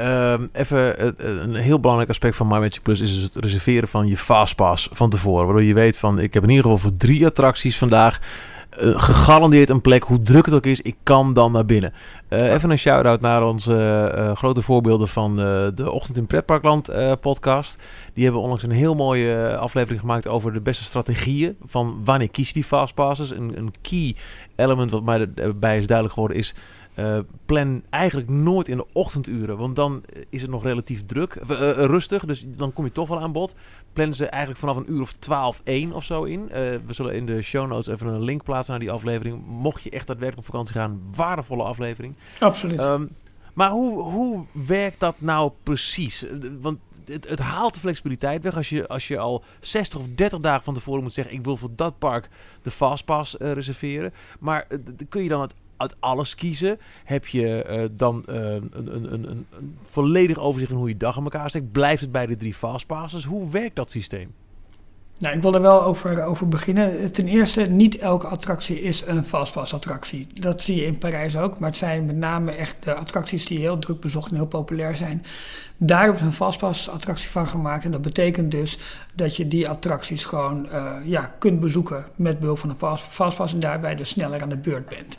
Um, 0.00 0.48
even 0.52 1.02
uh, 1.02 1.42
een 1.42 1.54
heel 1.54 1.80
belangrijk 1.80 2.10
aspect 2.10 2.36
van 2.36 2.46
My 2.46 2.58
Magic 2.58 2.82
Plus 2.82 3.00
is 3.00 3.14
dus 3.14 3.22
het 3.22 3.36
reserveren 3.36 3.88
van 3.88 4.06
je 4.06 4.16
fastpass 4.16 4.88
van 4.92 5.10
tevoren. 5.10 5.44
Waardoor 5.44 5.64
je 5.64 5.74
weet 5.74 5.98
van 5.98 6.18
ik 6.18 6.34
heb 6.34 6.42
in 6.42 6.48
ieder 6.48 6.64
geval 6.64 6.78
voor 6.78 6.96
drie 6.96 7.26
attracties 7.26 7.78
vandaag 7.78 8.20
uh, 8.82 8.98
gegarandeerd 8.98 9.70
een 9.70 9.80
plek, 9.80 10.02
hoe 10.02 10.22
druk 10.22 10.44
het 10.44 10.54
ook 10.54 10.66
is, 10.66 10.80
ik 10.80 10.96
kan 11.02 11.32
dan 11.32 11.52
naar 11.52 11.64
binnen. 11.64 11.92
Uh, 12.28 12.52
even 12.52 12.70
een 12.70 12.78
shout-out 12.78 13.20
naar 13.20 13.46
onze 13.46 14.12
uh, 14.16 14.36
grote 14.36 14.62
voorbeelden 14.62 15.08
van 15.08 15.36
de 15.74 15.90
Ochtend 15.90 16.16
in 16.16 16.26
Pretparkland 16.26 16.90
podcast. 17.20 17.82
Die 18.14 18.24
hebben 18.24 18.42
onlangs 18.42 18.62
een 18.62 18.70
heel 18.70 18.94
mooie 18.94 19.56
aflevering 19.56 20.00
gemaakt 20.00 20.28
over 20.28 20.52
de 20.52 20.60
beste 20.60 20.84
strategieën 20.84 21.56
van 21.66 22.00
wanneer 22.04 22.30
kies 22.30 22.48
je 22.48 22.54
die 22.54 22.64
fastpasses. 22.64 23.30
Een, 23.30 23.52
een 23.56 23.72
key 23.80 24.16
element 24.56 24.90
wat 24.90 25.02
mij 25.02 25.28
erbij 25.34 25.78
is 25.78 25.86
duidelijk 25.86 26.14
geworden 26.14 26.38
is 26.38 26.54
uh, 27.00 27.18
plan 27.46 27.82
eigenlijk 27.90 28.28
nooit 28.28 28.68
in 28.68 28.76
de 28.76 28.86
ochtenduren, 28.92 29.56
want 29.56 29.76
dan 29.76 30.02
is 30.28 30.42
het 30.42 30.50
nog 30.50 30.62
relatief 30.62 31.06
druk, 31.06 31.34
uh, 31.34 31.60
uh, 31.60 31.70
rustig, 31.72 32.24
dus 32.24 32.44
dan 32.46 32.72
kom 32.72 32.84
je 32.84 32.92
toch 32.92 33.08
wel 33.08 33.20
aan 33.20 33.32
bod. 33.32 33.54
Plan 33.92 34.14
ze 34.14 34.26
eigenlijk 34.26 34.60
vanaf 34.60 34.76
een 34.76 34.92
uur 34.92 35.00
of 35.00 35.12
12, 35.18 35.60
1 35.64 35.92
of 35.92 36.04
zo 36.04 36.24
in. 36.24 36.46
we 36.86 36.92
zullen 36.92 37.14
in 37.14 37.26
de 37.26 37.42
show 37.42 37.68
notes 37.68 37.86
even 37.86 38.06
een 38.06 38.22
link 38.22 38.42
plaatsen 38.42 38.70
naar 38.70 38.82
die 38.82 38.90
aflevering. 38.90 39.46
Mocht 39.46 39.82
je 39.82 39.90
echt 39.90 40.06
daadwerkelijk 40.06 40.48
op 40.48 40.52
vakantie 40.52 40.74
gaan, 40.74 41.02
waardevolle 41.14 41.62
aflevering. 41.62 42.14
Absoluut. 42.38 42.80
Um, 42.84 43.10
maar 43.54 43.70
hoe, 43.70 44.02
hoe 44.02 44.44
werkt 44.52 45.00
dat 45.00 45.14
nou 45.18 45.52
precies? 45.62 46.24
Want 46.60 46.78
het, 47.04 47.28
het, 47.28 47.38
haalt 47.38 47.74
de 47.74 47.80
flexibiliteit 47.80 48.42
weg 48.42 48.56
als 48.56 48.68
je, 48.68 48.88
als 48.88 49.08
je 49.08 49.18
al 49.18 49.44
60 49.60 49.98
of 49.98 50.06
30 50.06 50.40
dagen 50.40 50.64
van 50.64 50.74
tevoren 50.74 51.02
moet 51.02 51.12
zeggen: 51.12 51.34
Ik 51.34 51.44
wil 51.44 51.56
voor 51.56 51.70
dat 51.76 51.98
park 51.98 52.28
de 52.62 52.70
Fastpass 52.70 53.34
reserveren. 53.38 54.12
Maar 54.40 54.66
kun 55.08 55.22
je 55.22 55.28
dan 55.28 55.40
het 55.40 55.54
uit 55.80 56.00
alles 56.00 56.34
kiezen. 56.34 56.78
Heb 57.04 57.26
je 57.26 57.66
uh, 57.70 57.84
dan 57.96 58.24
uh, 58.28 58.36
een, 58.36 58.70
een, 58.72 59.12
een, 59.12 59.30
een, 59.30 59.76
volledig 59.82 60.38
overzicht 60.38 60.70
van 60.70 60.80
hoe 60.80 60.88
je 60.88 60.96
dag 60.96 61.16
in 61.16 61.22
elkaar 61.22 61.48
steekt. 61.48 61.72
Blijft 61.72 62.00
het 62.00 62.12
bij 62.12 62.26
de 62.26 62.36
drie 62.36 62.54
fastpasses? 62.54 63.24
Hoe 63.24 63.50
werkt 63.50 63.76
dat 63.76 63.90
systeem? 63.90 64.34
Nou, 65.20 65.36
ik 65.36 65.42
wil 65.42 65.54
er 65.54 65.60
wel 65.60 65.82
over, 65.82 66.24
over 66.24 66.48
beginnen. 66.48 67.12
Ten 67.12 67.28
eerste, 67.28 67.62
niet 67.62 67.98
elke 67.98 68.26
attractie 68.26 68.80
is 68.80 69.02
een 69.06 69.24
fastpass-attractie. 69.24 70.26
Dat 70.34 70.62
zie 70.62 70.76
je 70.76 70.84
in 70.84 70.98
Parijs 70.98 71.36
ook, 71.36 71.58
maar 71.58 71.68
het 71.68 71.78
zijn 71.78 72.06
met 72.06 72.16
name 72.16 72.52
echt 72.52 72.82
de 72.84 72.94
attracties 72.94 73.46
die 73.46 73.58
heel 73.58 73.78
druk 73.78 74.00
bezocht 74.00 74.30
en 74.30 74.36
heel 74.36 74.46
populair 74.46 74.96
zijn. 74.96 75.22
Daar 75.76 76.02
hebben 76.02 76.18
ze 76.18 76.24
een 76.24 76.32
fastpass-attractie 76.32 77.30
van 77.30 77.46
gemaakt. 77.46 77.84
En 77.84 77.90
dat 77.90 78.02
betekent 78.02 78.50
dus 78.50 78.78
dat 79.14 79.36
je 79.36 79.48
die 79.48 79.68
attracties 79.68 80.24
gewoon 80.24 80.66
uh, 80.66 80.92
ja, 81.04 81.34
kunt 81.38 81.60
bezoeken 81.60 82.04
met 82.16 82.38
behulp 82.38 82.58
van 82.58 82.76
een 82.80 82.96
fastpass 82.98 83.54
en 83.54 83.60
daarbij 83.60 83.94
dus 83.94 84.08
sneller 84.08 84.42
aan 84.42 84.48
de 84.48 84.58
beurt 84.58 84.88
bent. 84.88 85.18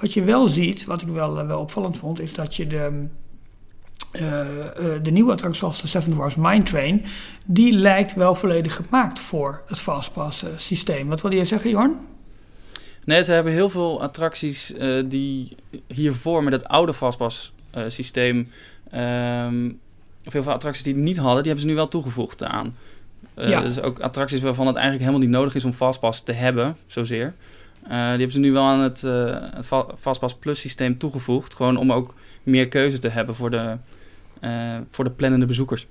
Wat 0.00 0.14
je 0.14 0.22
wel 0.22 0.48
ziet, 0.48 0.84
wat 0.84 1.02
ik 1.02 1.08
wel, 1.08 1.46
wel 1.46 1.60
opvallend 1.60 1.96
vond, 1.96 2.20
is 2.20 2.34
dat 2.34 2.56
je 2.56 2.66
de 2.66 3.06
uh, 4.12 4.20
de 5.02 5.10
nieuwe 5.10 5.32
attractie 5.32 5.58
zoals 5.58 5.80
de 5.80 5.86
Seven 5.86 6.16
Wars 6.16 6.36
Mine 6.36 6.62
Train, 6.62 7.04
die 7.46 7.72
lijkt 7.72 8.14
wel 8.14 8.34
volledig 8.34 8.76
gemaakt 8.76 9.20
voor 9.20 9.62
het 9.66 9.78
Fastpass 9.80 10.44
systeem. 10.56 11.08
Wat 11.08 11.20
wil 11.20 11.32
je 11.32 11.44
zeggen, 11.44 11.70
Jorn? 11.70 11.96
Nee, 13.04 13.22
ze 13.22 13.32
hebben 13.32 13.52
heel 13.52 13.70
veel 13.70 14.02
attracties 14.02 14.74
die 15.04 15.56
hiervoor 15.86 16.44
met 16.44 16.52
het 16.52 16.68
oude 16.68 16.94
Fastpass 16.94 17.52
systeem, 17.86 18.50
um, 18.94 19.78
of 20.26 20.32
heel 20.32 20.42
veel 20.42 20.52
attracties 20.52 20.84
die 20.84 20.94
het 20.94 21.02
niet 21.02 21.16
hadden, 21.16 21.42
die 21.42 21.52
hebben 21.52 21.62
ze 21.62 21.66
nu 21.66 21.74
wel 21.74 21.88
toegevoegd 21.88 22.44
aan. 22.44 22.76
Ja. 23.48 23.60
Dus 23.60 23.80
ook 23.80 23.98
attracties 23.98 24.40
waarvan 24.40 24.66
het 24.66 24.76
eigenlijk 24.76 25.06
helemaal 25.06 25.26
niet 25.26 25.38
nodig 25.38 25.54
is 25.54 25.64
om 25.64 25.72
Fastpass 25.72 26.22
te 26.22 26.32
hebben, 26.32 26.76
zozeer. 26.86 27.34
die 27.88 27.94
hebben 27.94 28.32
ze 28.32 28.40
nu 28.40 28.52
wel 28.52 28.64
aan 28.64 28.80
het, 28.80 29.00
het 29.00 29.66
Fastpass 29.98 30.34
Plus 30.34 30.60
systeem 30.60 30.98
toegevoegd. 30.98 31.54
Gewoon 31.54 31.76
om 31.76 31.92
ook 31.92 32.14
meer 32.42 32.68
keuze 32.68 32.98
te 32.98 33.08
hebben 33.08 33.34
voor 33.34 33.50
de, 33.50 33.76
voor 34.90 35.04
de 35.04 35.10
plannende 35.10 35.46
bezoekers. 35.46 35.86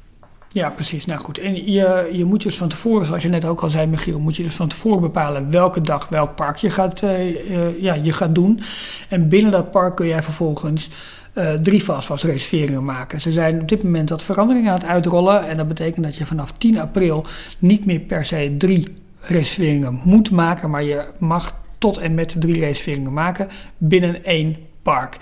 Ja, 0.51 0.69
precies. 0.69 1.05
Nou 1.05 1.19
goed. 1.19 1.37
En 1.39 1.71
je, 1.71 2.09
je 2.11 2.25
moet 2.25 2.43
dus 2.43 2.57
van 2.57 2.69
tevoren, 2.69 3.05
zoals 3.05 3.23
je 3.23 3.29
net 3.29 3.45
ook 3.45 3.61
al 3.61 3.69
zei, 3.69 3.87
Michiel, 3.87 4.19
moet 4.19 4.35
je 4.35 4.43
dus 4.43 4.55
van 4.55 4.67
tevoren 4.67 5.01
bepalen 5.01 5.51
welke 5.51 5.81
dag 5.81 6.07
welk 6.07 6.35
park 6.35 6.57
je 6.57 6.69
gaat, 6.69 7.01
uh, 7.01 7.81
ja, 7.81 7.93
je 7.93 8.11
gaat 8.11 8.35
doen. 8.35 8.61
En 9.09 9.29
binnen 9.29 9.51
dat 9.51 9.71
park 9.71 9.95
kun 9.95 10.07
jij 10.07 10.23
vervolgens 10.23 10.89
uh, 11.33 11.53
drie 11.53 11.83
reserveringen 12.05 12.83
maken. 12.83 13.21
Ze 13.21 13.31
zijn 13.31 13.61
op 13.61 13.69
dit 13.69 13.83
moment 13.83 14.09
wat 14.09 14.23
veranderingen 14.23 14.71
aan 14.71 14.79
het 14.79 14.87
uitrollen. 14.87 15.47
En 15.47 15.57
dat 15.57 15.67
betekent 15.67 16.05
dat 16.05 16.15
je 16.15 16.25
vanaf 16.25 16.51
10 16.57 16.79
april 16.79 17.25
niet 17.59 17.85
meer 17.85 17.99
per 17.99 18.25
se 18.25 18.55
drie 18.57 18.97
reserveringen 19.19 19.99
moet 20.03 20.31
maken, 20.31 20.69
maar 20.69 20.83
je 20.83 21.03
mag 21.17 21.61
tot 21.77 21.97
en 21.97 22.13
met 22.13 22.35
drie 22.39 22.59
reserveringen 22.59 23.13
maken 23.13 23.47
binnen 23.77 24.23
één 24.23 24.55
park. 24.81 25.17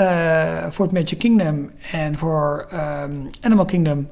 Uh, 0.00 0.66
voor 0.70 0.84
het 0.84 0.94
Magic 0.94 1.18
Kingdom 1.18 1.70
en 1.92 2.16
voor 2.16 2.68
um, 3.02 3.30
Animal 3.40 3.64
Kingdom 3.64 4.08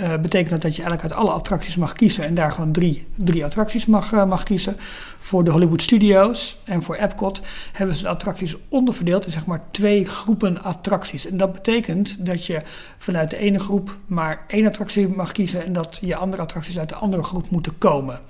uh, 0.00 0.16
betekent 0.16 0.50
dat 0.50 0.62
dat 0.62 0.76
je 0.76 0.82
eigenlijk 0.82 1.12
uit 1.12 1.22
alle 1.22 1.30
attracties 1.30 1.76
mag 1.76 1.92
kiezen 1.92 2.24
en 2.24 2.34
daar 2.34 2.52
gewoon 2.52 2.72
drie, 2.72 3.06
drie 3.14 3.44
attracties 3.44 3.86
mag, 3.86 4.12
uh, 4.12 4.24
mag 4.24 4.42
kiezen. 4.42 4.76
Voor 5.18 5.44
de 5.44 5.50
Hollywood 5.50 5.82
Studios 5.82 6.58
en 6.64 6.82
voor 6.82 6.94
Epcot 6.94 7.40
hebben 7.72 7.96
ze 7.96 8.02
de 8.02 8.08
attracties 8.08 8.56
onderverdeeld 8.68 9.26
in 9.26 9.32
zeg 9.32 9.46
maar 9.46 9.62
twee 9.70 10.04
groepen 10.04 10.62
attracties. 10.62 11.26
En 11.26 11.36
dat 11.36 11.52
betekent 11.52 12.26
dat 12.26 12.46
je 12.46 12.60
vanuit 12.98 13.30
de 13.30 13.36
ene 13.36 13.58
groep 13.60 13.96
maar 14.06 14.44
één 14.46 14.66
attractie 14.66 15.08
mag 15.08 15.32
kiezen 15.32 15.64
en 15.64 15.72
dat 15.72 15.98
je 16.00 16.16
andere 16.16 16.42
attracties 16.42 16.78
uit 16.78 16.88
de 16.88 16.94
andere 16.94 17.22
groep 17.22 17.50
moeten 17.50 17.78
komen. 17.78 18.20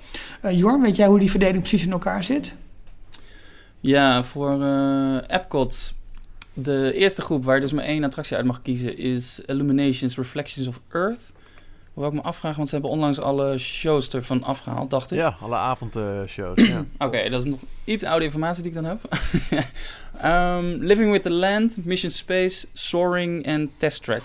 Uh, 0.45 0.57
Jorn, 0.57 0.81
weet 0.81 0.95
jij 0.95 1.07
hoe 1.07 1.19
die 1.19 1.31
verdeling 1.31 1.59
precies 1.59 1.85
in 1.85 1.91
elkaar 1.91 2.23
zit? 2.23 2.53
Ja, 3.79 4.23
voor 4.23 4.63
Epcot 5.27 5.93
de 6.53 6.91
eerste 6.93 7.21
groep 7.21 7.43
waar 7.43 7.55
je 7.55 7.61
dus 7.61 7.73
maar 7.73 7.83
één 7.83 8.03
attractie 8.03 8.37
uit 8.37 8.45
mag 8.45 8.61
kiezen 8.61 8.97
is 8.97 9.41
Illuminations 9.45 10.15
Reflections 10.15 10.67
of 10.67 10.79
Earth. 10.91 11.31
Wil 11.99 12.07
ik 12.07 12.13
me 12.13 12.21
afvragen, 12.21 12.57
want 12.57 12.69
ze 12.69 12.75
hebben 12.75 12.93
onlangs 12.93 13.19
alle 13.19 13.57
shows 13.57 14.09
ervan 14.09 14.43
afgehaald, 14.43 14.89
dacht 14.89 15.11
ik. 15.11 15.17
Ja, 15.17 15.37
alle 15.41 15.55
avondshows. 15.55 16.61
ja. 16.73 16.85
Oké, 16.97 17.29
dat 17.29 17.45
is 17.45 17.51
nog 17.51 17.59
iets 17.83 18.03
oude 18.03 18.25
informatie 18.25 18.63
die 18.63 18.71
ik 18.71 18.77
dan 18.77 18.85
heb. 18.85 19.17
um, 20.25 20.77
Living 20.91 21.11
with 21.11 21.23
the 21.23 21.31
Land, 21.31 21.85
Mission 21.85 22.11
Space, 22.11 22.67
Soaring 22.73 23.45
en 23.45 23.71
Test 23.77 24.03
Track. 24.03 24.21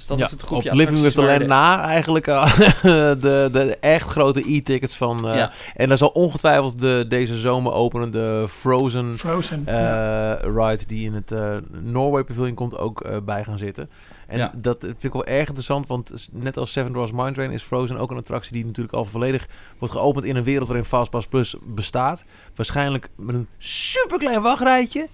Dus 0.00 0.08
dat 0.08 0.26
is 0.26 0.30
het 0.30 0.42
groepje 0.42 0.70
op 0.70 0.76
Living 0.76 0.98
with 0.98 1.12
the 1.12 1.22
Land 1.22 1.46
na 1.46 1.82
eigenlijk 1.82 2.26
uh, 2.26 2.54
de, 2.82 3.48
de 3.52 3.76
echt 3.80 4.08
grote 4.08 4.52
e-tickets 4.52 4.96
van... 4.96 5.28
Uh, 5.28 5.34
ja. 5.34 5.52
En 5.76 5.88
daar 5.88 5.98
zal 5.98 6.08
ongetwijfeld 6.08 6.80
de 6.80 7.04
deze 7.08 7.36
zomer 7.36 7.72
openende 7.72 8.46
Frozen, 8.48 9.18
Frozen 9.18 9.64
uh, 9.68 9.74
ja. 9.74 10.34
ride... 10.34 10.86
die 10.86 11.04
in 11.04 11.14
het 11.14 11.34
Norway 11.70 12.24
Pavilion 12.24 12.54
komt 12.54 12.78
ook 12.78 13.24
bij 13.24 13.44
gaan 13.44 13.58
zitten. 13.58 13.90
En 14.26 14.38
ja. 14.38 14.52
dat 14.56 14.76
vind 14.80 15.04
ik 15.04 15.12
wel 15.12 15.26
erg 15.26 15.46
interessant, 15.46 15.86
want 15.86 16.28
net 16.32 16.56
als 16.56 16.72
Seven 16.72 16.92
Dwarfs 16.92 17.12
Mine 17.12 17.32
Train 17.32 17.50
is 17.50 17.62
Frozen 17.62 17.98
ook 17.98 18.10
een 18.10 18.16
attractie 18.16 18.52
die 18.52 18.64
natuurlijk 18.64 18.94
al 18.94 19.04
volledig 19.04 19.48
wordt 19.78 19.94
geopend 19.94 20.24
in 20.24 20.36
een 20.36 20.44
wereld 20.44 20.68
waarin 20.68 20.86
Fastpass 20.86 21.26
Plus 21.26 21.56
bestaat. 21.62 22.24
Waarschijnlijk 22.54 23.08
met 23.16 23.34
een 23.34 23.48
superklein 23.58 24.42
wachtrijtje 24.42 25.08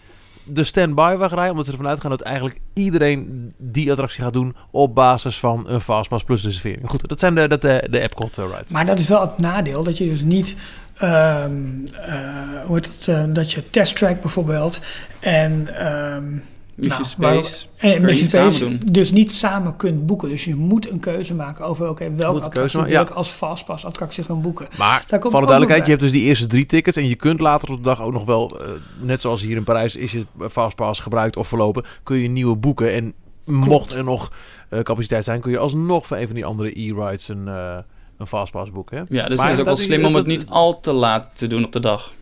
de 0.50 0.64
stand-by 0.64 1.14
wachtrij. 1.18 1.50
Omdat 1.50 1.64
ze 1.64 1.70
ervan 1.70 1.88
uitgaan 1.88 2.10
dat 2.10 2.20
eigenlijk 2.20 2.58
iedereen 2.74 3.52
die 3.58 3.90
attractie 3.90 4.22
gaat 4.22 4.32
doen 4.32 4.56
op 4.70 4.94
basis 4.94 5.38
van 5.38 5.64
een 5.68 5.80
Fastpass 5.80 6.24
plus 6.24 6.44
reservering. 6.44 6.88
Goed, 6.88 7.08
dat 7.08 7.20
zijn 7.20 7.34
de, 7.34 7.48
de, 7.48 7.86
de 7.90 8.00
Epcot 8.00 8.38
uh, 8.38 8.44
rides. 8.44 8.70
Maar 8.70 8.86
dat 8.86 8.98
is 8.98 9.06
wel 9.06 9.20
het 9.20 9.38
nadeel 9.38 9.82
dat 9.82 9.98
je 9.98 10.04
dus 10.04 10.22
niet... 10.22 10.56
Um, 11.02 11.84
uh, 12.08 12.64
hoe 12.64 12.74
heet 12.74 12.86
het, 12.86 13.06
uh, 13.06 13.24
dat 13.28 13.52
je 13.52 13.70
test 13.70 13.96
track 13.96 14.20
bijvoorbeeld 14.20 14.80
en... 15.20 15.86
Um, 15.86 16.42
Mission 16.76 17.06
nou, 17.18 17.42
Space. 17.42 17.66
En 17.76 18.04
Mission 18.04 18.28
Space 18.28 18.78
dus 18.92 19.12
niet 19.12 19.32
samen 19.32 19.76
kunt 19.76 20.06
boeken. 20.06 20.28
Dus 20.28 20.44
je 20.44 20.54
moet 20.54 20.90
een 20.90 21.00
keuze 21.00 21.34
maken 21.34 21.64
over 21.64 21.88
oké, 21.88 22.04
okay, 22.04 22.16
welke 22.16 22.40
attractie 22.40 22.80
wil 22.80 22.90
ja. 22.90 23.00
ik 23.00 23.10
als 23.10 23.28
fastpass 23.28 23.84
attractie 23.84 24.24
gaan 24.24 24.40
boeken. 24.40 24.66
Maar 24.78 25.04
voor 25.08 25.20
de 25.20 25.30
duidelijkheid, 25.30 25.84
je 25.84 25.90
hebt 25.90 26.02
dus 26.02 26.10
die 26.10 26.22
eerste 26.22 26.46
drie 26.46 26.66
tickets 26.66 26.96
en 26.96 27.08
je 27.08 27.14
kunt 27.14 27.40
later 27.40 27.70
op 27.70 27.76
de 27.76 27.82
dag 27.82 28.02
ook 28.02 28.12
nog 28.12 28.24
wel, 28.24 28.62
uh, 28.62 28.68
net 29.00 29.20
zoals 29.20 29.42
hier 29.42 29.56
in 29.56 29.64
Parijs 29.64 29.96
is 29.96 30.12
je 30.12 30.26
fastpass 30.50 31.00
gebruikt 31.00 31.36
of 31.36 31.48
verlopen, 31.48 31.84
kun 32.02 32.16
je 32.16 32.28
nieuwe 32.28 32.56
boeken 32.56 32.92
en 32.92 33.14
Klopt. 33.44 33.66
mocht 33.66 33.94
er 33.94 34.04
nog 34.04 34.32
uh, 34.70 34.80
capaciteit 34.80 35.24
zijn, 35.24 35.40
kun 35.40 35.50
je 35.50 35.58
alsnog 35.58 36.06
van 36.06 36.18
een 36.18 36.26
van 36.26 36.34
die 36.34 36.44
andere 36.44 36.80
e-rides 36.80 37.28
een, 37.28 37.44
uh, 37.46 37.78
een 38.18 38.26
fastpass 38.26 38.70
boeken. 38.70 38.96
Hè? 38.96 39.02
Ja, 39.08 39.28
dus 39.28 39.36
maar 39.36 39.46
het 39.46 39.54
is 39.54 39.60
ook 39.60 39.66
wel 39.66 39.76
slim 39.76 40.04
om 40.04 40.14
het 40.14 40.26
niet 40.26 40.46
al 40.48 40.80
te 40.80 40.92
laat 40.92 41.30
te 41.34 41.46
doen 41.46 41.64
op 41.64 41.72
de 41.72 41.80
dag. 41.80 42.12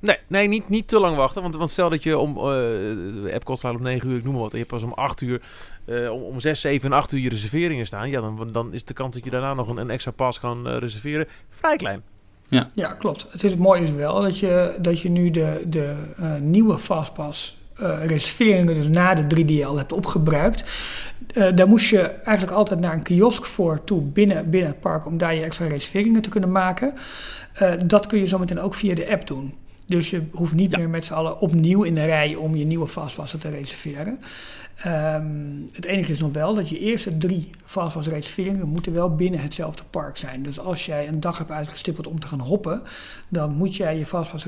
Nee, 0.00 0.16
nee 0.26 0.48
niet, 0.48 0.68
niet 0.68 0.88
te 0.88 1.00
lang 1.00 1.16
wachten. 1.16 1.42
Want, 1.42 1.56
want 1.56 1.70
stel 1.70 1.90
dat 1.90 2.02
je 2.02 2.18
om... 2.18 2.36
Uh, 2.36 2.42
de 2.42 3.30
app 3.34 3.44
kost 3.44 3.64
om 3.64 3.82
9 3.82 4.10
uur, 4.10 4.16
ik 4.16 4.24
noem 4.24 4.32
maar 4.32 4.42
wat. 4.42 4.52
En 4.52 4.58
je 4.58 4.64
hebt 4.68 4.80
pas 4.80 4.90
om 4.90 4.92
8 4.92 5.20
uur... 5.20 5.42
Uh, 5.86 6.12
om, 6.12 6.22
om 6.22 6.40
6, 6.40 6.60
7 6.60 6.90
en 6.90 6.96
8 6.96 7.12
uur 7.12 7.20
je 7.20 7.28
reserveringen 7.28 7.86
staan. 7.86 8.10
Ja, 8.10 8.20
dan, 8.20 8.48
dan 8.52 8.72
is 8.72 8.84
de 8.84 8.94
kans 8.94 9.14
dat 9.14 9.24
je 9.24 9.30
daarna 9.30 9.54
nog 9.54 9.68
een, 9.68 9.76
een 9.76 9.90
extra 9.90 10.10
pas 10.10 10.40
kan 10.40 10.68
uh, 10.68 10.76
reserveren 10.76 11.26
vrij 11.48 11.76
klein. 11.76 12.02
Ja. 12.48 12.68
ja, 12.74 12.92
klopt. 12.92 13.26
Het 13.30 13.44
is 13.44 13.56
mooi 13.56 13.82
is 13.82 13.90
wel 13.90 14.20
dat 14.20 14.38
je, 14.38 14.74
dat 14.80 15.00
je 15.00 15.08
nu 15.08 15.30
de, 15.30 15.62
de 15.66 16.04
uh, 16.20 16.36
nieuwe 16.36 16.78
Fastpass 16.78 17.58
uh, 17.80 18.06
reserveringen, 18.06 18.74
dus 18.74 18.88
na 18.88 19.14
de 19.14 19.26
3 19.26 19.44
die 19.44 19.58
je 19.58 19.64
al 19.64 19.76
hebt 19.76 19.92
opgebruikt. 19.92 20.64
Uh, 21.34 21.48
daar 21.54 21.68
moest 21.68 21.90
je 21.90 22.00
eigenlijk 22.00 22.56
altijd 22.56 22.80
naar 22.80 22.92
een 22.92 23.02
kiosk 23.02 23.44
voor 23.44 23.84
toe 23.84 24.02
binnen, 24.02 24.50
binnen 24.50 24.70
het 24.70 24.80
park 24.80 25.06
om 25.06 25.18
daar 25.18 25.34
je 25.34 25.42
extra 25.42 25.66
reserveringen 25.66 26.22
te 26.22 26.28
kunnen 26.28 26.52
maken. 26.52 26.94
Uh, 27.62 27.72
dat 27.84 28.06
kun 28.06 28.18
je 28.18 28.26
zometeen 28.26 28.60
ook 28.60 28.74
via 28.74 28.94
de 28.94 29.10
app 29.10 29.26
doen. 29.26 29.54
Dus 29.90 30.10
je 30.10 30.22
hoeft 30.32 30.54
niet 30.54 30.76
meer 30.76 30.88
met 30.88 31.04
z'n 31.04 31.12
allen 31.12 31.40
opnieuw 31.40 31.82
in 31.82 31.94
de 31.94 32.04
rij 32.04 32.34
om 32.34 32.56
je 32.56 32.64
nieuwe 32.64 32.86
vastpassen 32.86 33.40
te 33.40 33.48
reserveren. 33.48 34.18
Um, 34.86 35.68
het 35.72 35.84
enige 35.84 36.12
is 36.12 36.18
nog 36.18 36.32
wel 36.32 36.54
dat 36.54 36.68
je 36.68 36.78
eerste 36.78 37.18
drie 37.18 37.50
fastpassreserveringen 37.64 38.68
moeten 38.68 38.92
wel 38.92 39.14
binnen 39.14 39.40
hetzelfde 39.40 39.82
park 39.90 40.16
zijn. 40.16 40.42
Dus 40.42 40.58
als 40.58 40.86
jij 40.86 41.08
een 41.08 41.20
dag 41.20 41.38
hebt 41.38 41.50
uitgestippeld 41.50 42.06
om 42.06 42.20
te 42.20 42.26
gaan 42.26 42.40
hoppen, 42.40 42.82
dan 43.28 43.54
moet 43.54 43.76
jij 43.76 43.98
je 43.98 44.06
fastpass, 44.06 44.46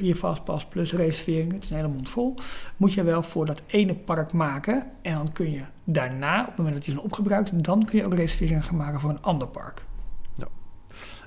je 0.00 0.14
fastpass 0.14 0.66
plus 0.66 0.92
reserveringen, 0.92 1.54
het 1.54 1.64
is 1.64 1.70
een 1.70 1.76
hele 1.76 1.88
mond 1.88 2.08
vol, 2.08 2.34
moet 2.76 2.92
je 2.92 3.02
wel 3.02 3.22
voor 3.22 3.46
dat 3.46 3.62
ene 3.66 3.94
park 3.94 4.32
maken. 4.32 4.86
En 5.02 5.14
dan 5.14 5.32
kun 5.32 5.50
je 5.50 5.62
daarna, 5.84 6.40
op 6.40 6.46
het 6.46 6.56
moment 6.56 6.74
dat 6.74 6.84
die 6.84 6.94
zijn 6.94 7.06
opgebruikt, 7.06 7.64
dan 7.64 7.84
kun 7.84 7.98
je 7.98 8.04
ook 8.04 8.14
reserveringen 8.14 8.62
gaan 8.62 8.76
maken 8.76 9.00
voor 9.00 9.10
een 9.10 9.22
ander 9.22 9.48
park. 9.48 9.88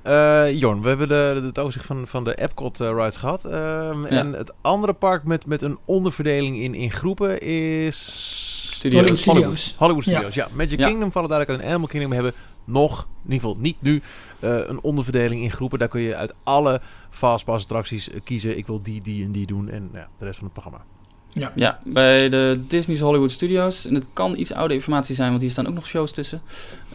Uh, 0.07 0.59
Jorn, 0.59 0.81
we 0.81 0.87
hebben 0.87 1.07
de, 1.07 1.41
het 1.43 1.59
overzicht 1.59 1.85
van, 1.85 2.07
van 2.07 2.23
de 2.23 2.35
Epcot 2.35 2.81
uh, 2.81 2.89
rides 2.89 3.17
gehad. 3.17 3.45
Um, 3.45 3.51
ja. 3.53 4.07
En 4.07 4.33
het 4.33 4.51
andere 4.61 4.93
park 4.93 5.23
met, 5.23 5.45
met 5.45 5.61
een 5.61 5.77
onderverdeling 5.85 6.57
in, 6.57 6.73
in 6.73 6.91
groepen 6.91 7.41
is... 7.41 8.71
Studios. 8.71 9.01
Hollywood 9.01 9.19
Studios. 9.19 9.75
Hollywood 9.77 10.03
Studios, 10.03 10.33
ja. 10.33 10.47
ja. 10.49 10.55
Magic 10.55 10.79
ja. 10.79 10.87
Kingdom 10.87 11.11
vallen 11.11 11.29
duidelijk 11.29 11.61
en 11.61 11.69
Animal 11.69 11.87
Kingdom 11.87 12.11
hebben 12.11 12.33
nog, 12.65 13.01
in 13.01 13.31
ieder 13.31 13.47
geval 13.47 13.61
niet 13.61 13.81
nu, 13.81 14.01
uh, 14.39 14.67
een 14.67 14.81
onderverdeling 14.81 15.41
in 15.41 15.51
groepen. 15.51 15.79
Daar 15.79 15.87
kun 15.87 16.01
je 16.01 16.15
uit 16.15 16.33
alle 16.43 16.81
Fastpass 17.09 17.63
attracties 17.63 18.09
kiezen. 18.23 18.57
Ik 18.57 18.67
wil 18.67 18.81
die, 18.81 19.01
die 19.01 19.25
en 19.25 19.31
die 19.31 19.45
doen 19.45 19.69
en 19.69 19.89
ja, 19.93 20.07
de 20.17 20.25
rest 20.25 20.37
van 20.37 20.43
het 20.43 20.53
programma. 20.53 20.85
Ja. 21.33 21.51
ja, 21.55 21.79
bij 21.83 22.29
de 22.29 22.63
Disney's 22.67 22.99
Hollywood 22.99 23.31
Studios, 23.31 23.85
en 23.85 23.93
het 23.93 24.05
kan 24.13 24.37
iets 24.37 24.53
oude 24.53 24.73
informatie 24.73 25.15
zijn, 25.15 25.29
want 25.29 25.41
hier 25.41 25.51
staan 25.51 25.67
ook 25.67 25.73
nog 25.73 25.87
shows 25.87 26.11
tussen, 26.11 26.41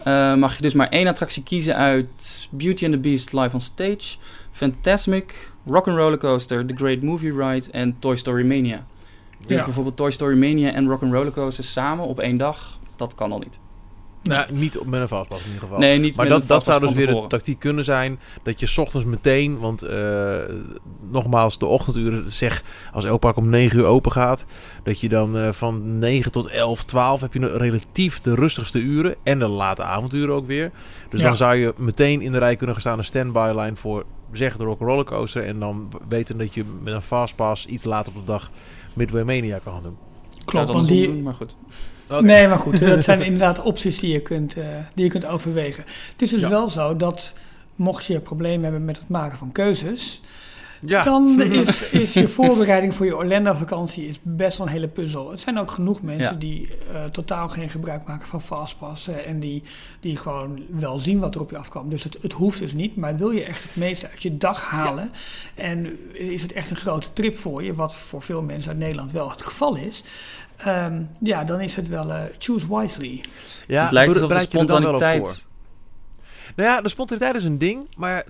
uh, 0.07 0.35
mag 0.35 0.57
je 0.57 0.63
dus 0.63 0.75
maar 0.75 0.89
één 0.89 1.07
attractie 1.07 1.43
kiezen 1.43 1.77
uit 1.77 2.49
Beauty 2.51 2.85
and 2.85 2.93
the 2.93 2.99
Beast 2.99 3.33
Live 3.33 3.55
on 3.55 3.61
Stage, 3.61 4.17
Fantasmic, 4.51 5.51
Rock'n'Roller 5.67 6.19
Coaster, 6.19 6.67
The 6.67 6.75
Great 6.77 7.03
Movie 7.03 7.33
Ride 7.33 7.67
en 7.71 7.97
Toy 7.99 8.17
Story 8.17 8.47
Mania. 8.47 8.87
Dus 9.47 9.59
ja. 9.59 9.65
bijvoorbeeld 9.65 9.97
Toy 9.97 10.11
Story 10.11 10.37
Mania 10.39 10.73
en 10.73 10.87
Rock'n'Roller 10.87 11.33
Coaster 11.33 11.65
samen 11.65 12.05
op 12.05 12.19
één 12.19 12.37
dag, 12.37 12.79
dat 12.97 13.15
kan 13.15 13.33
al 13.33 13.39
niet. 13.39 13.59
Nou, 14.29 14.53
niet 14.53 14.79
op 14.79 14.87
met 14.87 15.01
een 15.01 15.09
vastpas 15.09 15.39
in 15.41 15.47
ieder 15.47 15.61
geval. 15.63 15.79
Nee, 15.79 15.99
niet 15.99 16.17
maar 16.17 16.25
met 16.25 16.33
dat, 16.35 16.43
een 16.43 16.49
dat 16.49 16.65
zou 16.65 16.81
dus 16.81 16.89
weer 16.93 16.99
de 17.01 17.07
tevoren. 17.07 17.29
tactiek 17.29 17.59
kunnen 17.59 17.85
zijn. 17.85 18.19
Dat 18.43 18.61
je 18.61 18.67
's 18.67 18.79
ochtends 18.79 19.07
meteen, 19.07 19.59
want 19.59 19.83
eh, 19.83 20.39
nogmaals, 21.11 21.59
de 21.59 21.67
ochtenduren, 21.67 22.31
zeg 22.31 22.63
als 22.93 23.05
elk 23.05 23.21
park 23.21 23.37
om 23.37 23.49
9 23.49 23.79
uur 23.79 23.85
open 23.85 24.13
gaat. 24.13 24.45
Dat 24.83 25.01
je 25.01 25.09
dan 25.09 25.37
eh, 25.37 25.53
van 25.53 25.99
9 25.99 26.33
tot 26.33 26.47
11, 26.47 26.85
12 26.85 27.21
heb 27.21 27.33
je 27.33 27.41
een 27.41 27.59
relatief 27.59 28.21
de 28.21 28.35
rustigste 28.35 28.79
uren. 28.79 29.15
En 29.23 29.39
de 29.39 29.49
late 29.49 29.83
avonduren 29.83 30.35
ook 30.35 30.47
weer. 30.47 30.71
Dus 31.09 31.21
Ja. 31.21 31.27
dan 31.27 31.37
zou 31.37 31.57
je 31.57 31.75
meteen 31.77 32.21
in 32.21 32.33
de 32.33 32.39
rij 32.39 32.57
kunnen 32.57 32.75
gaan 32.75 32.83
staan, 32.85 32.99
een 32.99 33.05
standby 33.05 33.53
line 33.57 33.77
voor 33.77 34.05
zeg 34.33 34.57
de 34.57 34.65
Rock 34.65 34.81
Rollercoaster. 34.81 35.45
En 35.45 35.59
dan 35.59 35.89
weten 36.09 36.39
dat 36.39 36.55
je 36.55 36.65
met 36.83 36.95
een 36.95 37.03
fastpass 37.03 37.67
iets 37.67 37.85
later 37.85 38.13
op 38.17 38.19
de 38.27 38.33
dag 38.33 38.51
Midway 38.93 39.23
Mania 39.23 39.59
kan 39.65 39.73
gaan 39.73 39.83
doen. 39.83 39.97
Klopt, 40.45 40.53
want 40.53 40.69
andersom 40.69 40.97
die, 40.97 41.07
doen, 41.07 41.23
maar 41.23 41.33
goed. 41.35 41.57
Nee, 42.21 42.49
maar 42.49 42.59
goed, 42.59 42.81
dat 42.81 43.05
zijn 43.05 43.23
inderdaad 43.31 43.61
opties 43.63 43.99
die 43.99 44.13
je 44.13 44.21
kunt, 44.21 44.57
eh, 44.57 44.65
die 44.95 45.05
je 45.05 45.11
kunt 45.11 45.27
overwegen. 45.27 45.85
Het 46.13 46.23
is 46.23 46.31
dus 46.31 46.41
Ja. 46.41 46.49
wel 46.49 46.69
zo 46.69 46.97
dat 46.97 47.35
mocht 47.77 48.05
je 48.07 48.21
problemen 48.21 48.63
hebben 48.63 48.85
met 48.85 48.99
het 48.99 49.09
maken 49.09 49.39
van 49.39 49.53
keuzes, 49.53 50.21
Ja. 50.81 51.03
dan 51.03 51.41
is, 51.61 51.83
is 51.83 52.13
je 52.13 52.29
voorbereiding 52.29 52.95
voor 52.95 53.07
je 53.07 53.17
Orlando-vakantie 53.17 54.07
is 54.07 54.19
best 54.23 54.59
wel 54.59 54.67
een 54.67 54.73
hele 54.73 54.89
puzzel. 54.89 55.31
Het 55.31 55.41
zijn 55.41 55.59
ook 55.59 55.71
genoeg 55.71 56.03
mensen 56.03 56.33
Ja. 56.33 56.39
die 56.39 56.69
eh, 56.93 57.05
totaal 57.05 57.49
geen 57.49 57.71
gebruik 57.71 58.07
maken 58.07 58.29
van 58.29 58.43
Fastpass 58.43 59.09
eh, 59.09 59.27
en 59.27 59.41
die, 59.41 59.63
die 60.01 60.17
gewoon 60.17 60.63
wel 60.71 60.99
zien 60.99 61.19
wat 61.19 61.35
er 61.35 61.41
op 61.41 61.51
je 61.51 61.59
afkomt. 61.59 61.91
Dus 61.91 62.05
het, 62.05 62.19
het 62.23 62.33
hoeft 62.33 62.59
dus 62.59 62.73
niet, 62.73 62.97
maar 62.97 63.17
wil 63.17 63.31
je 63.31 63.45
echt 63.45 63.63
het 63.63 63.77
meeste 63.77 64.09
uit 64.11 64.23
je 64.23 64.37
dag 64.37 64.63
halen 64.63 65.11
en 65.55 65.99
is 66.13 66.43
het 66.43 66.53
echt 66.53 66.71
een 66.71 66.77
grote 66.77 67.13
trip 67.13 67.39
voor 67.39 67.63
je, 67.63 67.75
wat 67.75 67.95
voor 67.95 68.23
veel 68.23 68.43
mensen 68.43 68.71
uit 68.71 68.81
Nederland 68.81 69.13
wel 69.13 69.31
het 69.31 69.43
geval 69.43 69.77
is, 69.77 70.03
ehm, 70.57 71.03
ja, 71.21 71.45
dan 71.45 71.61
is 71.61 71.77
het 71.77 71.89
wel 71.89 72.13
eh, 72.13 72.21
choose 72.39 72.77
wisely. 72.77 73.21
Ja, 73.67 73.83
het 73.83 73.93
lijkt 73.93 74.15
alsof 74.15 74.29
de 74.29 74.35
er 74.35 74.41
spontaniteit... 74.41 75.47
Nou 76.57 76.69
ja, 76.69 76.81
de 76.81 76.89
spontaniteit 76.89 77.35
is 77.35 77.45
een 77.45 77.59
ding, 77.59 77.89
maar 77.97 78.25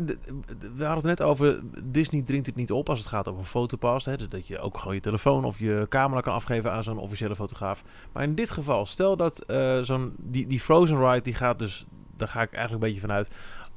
we 0.77 0.85
hadden 0.85 1.09
het 1.09 1.19
net 1.19 1.23
over, 1.23 1.61
Disney 1.83 2.23
dringt 2.23 2.47
het 2.47 2.57
niet 2.57 2.73
op 2.73 2.89
als 2.89 2.99
het 2.99 3.09
gaat 3.09 3.29
over 3.29 3.41
een 3.41 3.47
fotopass. 3.47 4.07
Hè, 4.07 4.17
dus 4.17 4.29
dat 4.29 4.47
je 4.47 4.59
ook 4.59 4.79
gewoon 4.79 4.95
je 4.95 5.01
telefoon 5.01 5.45
of 5.45 5.59
je 5.59 5.87
camera 5.89 6.21
kan 6.21 6.35
afgeven 6.35 6.73
aan 6.73 6.83
zo'n 6.83 6.99
officiële 6.99 7.37
fotograaf. 7.37 7.83
Maar 8.13 8.23
in 8.23 8.35
dit 8.35 8.51
geval, 8.51 8.87
stel 8.87 9.17
dat 9.17 9.41
eh, 9.41 9.81
zo'n, 9.81 10.15
die, 10.17 10.47
die 10.47 10.61
Frozen 10.61 10.99
Ride, 10.99 11.23
die 11.23 11.35
gaat 11.35 11.59
dus, 11.59 11.87
daar 12.17 12.29
ga 12.29 12.43
ik 12.43 12.53
eigenlijk 12.53 12.85
een 12.85 12.89
beetje 12.89 13.07
vanuit, 13.07 13.31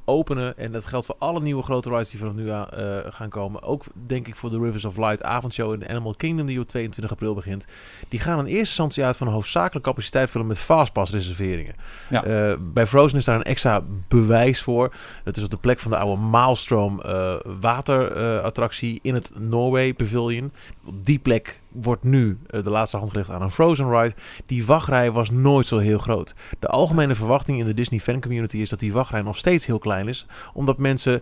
openen. 0.06 0.58
En 0.58 0.72
dat 0.72 0.86
geldt 0.86 1.06
voor 1.06 1.16
alle 1.20 1.42
nieuwe 1.42 1.64
grote 1.64 1.90
rides 1.90 2.10
die 2.10 2.20
vanaf 2.20 2.34
nu 2.34 2.50
aan 2.50 2.70
eh, 2.70 2.98
gaan 3.10 3.30
komen. 3.30 3.64
Ook 3.64 3.84
denk 3.94 4.28
ik 4.28 4.36
voor 4.36 4.50
de 4.50 4.60
Rivers 4.60 4.86
of 4.86 4.98
Light 4.98 5.24
avondshow 5.24 5.74
in 5.74 5.80
de 5.80 5.88
Animal 5.88 6.14
Kingdom 6.18 6.46
die 6.46 6.60
op 6.60 6.68
22 6.68 7.12
april 7.14 7.34
begint. 7.34 7.66
Die 8.10 8.20
gaan 8.20 8.40
in 8.40 8.46
eerste 8.46 8.60
instantie 8.60 9.04
uit 9.04 9.18
van 9.18 9.28
een 9.28 9.34
hoofdzakelijke 9.34 9.90
capaciteit 9.90 10.30
vullen 10.30 10.48
met 10.48 10.60
fastpass 10.60 11.12
reserveringen. 11.12 11.76
Ja. 12.10 12.24
Eh, 12.24 12.56
bij 12.60 12.88
Frozen 12.88 13.18
is 13.18 13.26
daar 13.26 13.36
een 13.36 13.44
extra 13.44 13.84
bewijs 14.08 14.62
voor. 14.62 14.94
Dat 15.24 15.38
is 15.38 15.44
op 15.44 15.50
de 15.50 15.58
plek 15.58 15.80
van 15.80 15.92
de 15.92 15.98
oude 15.98 16.22
Maelstrom 16.22 17.02
eh 17.02 17.36
waterattractie 17.60 19.00
in 19.02 19.14
het 19.14 19.32
Norway 19.36 19.94
Pavilion. 19.94 20.52
Op 20.86 21.06
die 21.06 21.20
plek 21.20 21.61
wordt 21.72 22.04
nu 22.04 22.40
eh, 22.48 22.64
de 22.64 22.70
laatste 22.70 22.98
hand 22.98 23.10
gelegd 23.10 23.30
aan 23.30 23.42
een 23.42 23.52
Frozen 23.52 23.90
ride. 23.90 24.16
Die 24.46 24.66
wachtrij 24.66 25.12
was 25.12 25.30
nooit 25.30 25.66
zo 25.66 25.78
heel 25.78 25.98
groot. 25.98 26.34
De 26.60 26.68
algemene 26.68 27.16
verwachting 27.16 27.60
in 27.60 27.66
de 27.66 27.74
Disney 27.74 28.00
fan 28.00 28.22
community 28.22 28.58
is 28.58 28.70
dat 28.70 28.80
die 28.80 28.94
wachtrij 28.94 29.22
nog 29.22 29.38
steeds 29.38 29.66
heel 29.66 29.80
klein 29.80 30.08
is. 30.08 30.26
Omdat 30.54 30.78
mensen 30.78 31.22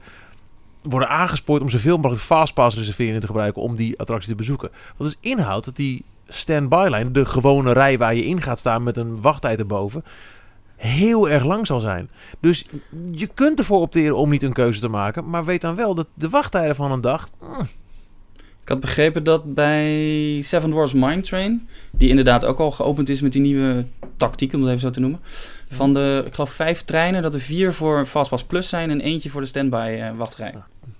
worden 0.81 1.09
aangespoord 1.09 1.61
om 1.61 1.69
zoveel 1.69 1.95
mogelijk 1.97 2.21
fastpass 2.21 2.77
reserveringen 2.77 3.21
te 3.21 3.27
gebruiken 3.27 3.61
om 3.61 3.75
die 3.75 3.99
attractie 3.99 4.29
te 4.29 4.35
bezoeken. 4.35 4.69
Wat 4.97 5.07
is 5.07 5.17
inhoudt 5.19 5.65
dat 5.65 5.75
die 5.75 6.05
standby 6.27 6.87
line, 6.91 7.11
de 7.11 7.25
gewone 7.25 7.71
rij 7.71 7.97
waar 7.97 8.15
je 8.15 8.25
in 8.25 8.41
gaat 8.41 8.59
staan 8.59 8.83
met 8.83 8.97
een 8.97 9.21
wachttijd 9.21 9.59
erboven, 9.59 10.03
heel 10.75 11.29
erg 11.29 11.43
lang 11.43 11.67
zal 11.67 11.79
zijn. 11.79 12.09
Dus 12.39 12.65
je 13.11 13.27
kunt 13.27 13.59
ervoor 13.59 13.79
opteren 13.79 14.17
om 14.17 14.29
niet 14.29 14.43
een 14.43 14.53
keuze 14.53 14.79
te 14.79 14.87
maken, 14.87 15.29
maar 15.29 15.45
weet 15.45 15.61
dan 15.61 15.75
wel 15.75 15.95
dat 15.95 16.07
de 16.13 16.29
wachttijden 16.29 16.75
van 16.75 16.91
een 16.91 17.01
dag. 17.01 17.29
Ik 18.69 18.75
had 18.75 18.83
begrepen 18.83 19.23
dat 19.23 19.53
bij 19.53 20.41
Seven 20.41 20.69
Dwarfs 20.69 20.93
Mine 20.93 21.21
Train, 21.21 21.67
die 21.91 22.09
inderdaad 22.09 22.45
ook 22.45 22.59
al 22.59 22.71
geopend 22.71 23.09
is 23.09 23.21
met 23.21 23.31
die 23.31 23.41
nieuwe 23.41 23.85
tactiek, 24.17 24.53
om 24.53 24.59
het 24.59 24.69
even 24.69 24.81
zo 24.81 24.89
te 24.89 24.99
noemen, 24.99 25.19
van 25.69 25.93
de, 25.93 26.23
ik 26.25 26.33
geloof 26.33 26.51
vijf 26.51 26.81
treinen, 26.81 27.21
dat 27.21 27.33
er 27.33 27.39
vier 27.39 27.73
voor 27.73 28.05
Fastpass 28.05 28.43
Plus 28.43 28.69
zijn 28.69 28.89
en 28.89 29.01
eentje 29.01 29.29
voor 29.29 29.41
de 29.41 29.47
standby 29.47 29.99
eh, 30.01 30.15
wachtrij. 30.15 30.53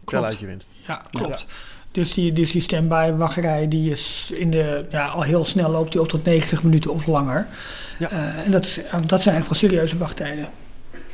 Tel 0.06 0.26
uit 0.26 0.40
je 0.40 0.46
winst. 0.46 0.68
Ja, 0.88 1.02
klopt. 1.12 1.46
Dus 1.92 2.14
die, 2.14 2.34
dus 2.34 2.52
die 2.52 2.62
standby 2.62 3.12
wachtrij 3.12 3.68
die 3.68 3.92
is 3.92 4.32
in 4.34 4.52
de, 4.52 4.86
ja, 4.90 5.08
al 5.08 5.22
heel 5.22 5.46
snel 5.46 5.72
loopt 5.72 5.92
die 5.92 6.02
op 6.02 6.08
tot 6.08 6.24
90 6.24 6.64
minuten 6.64 6.92
of 6.92 7.06
langer. 7.06 7.48
Ja. 8.00 8.10
Eh, 8.10 8.46
en 8.46 8.52
dat, 8.52 8.66
is, 8.66 8.80
dat 9.06 9.22
zijn 9.22 9.36
echt 9.36 9.46
wel 9.46 9.58
serieuze 9.58 9.98
wachttijden. 9.98 10.50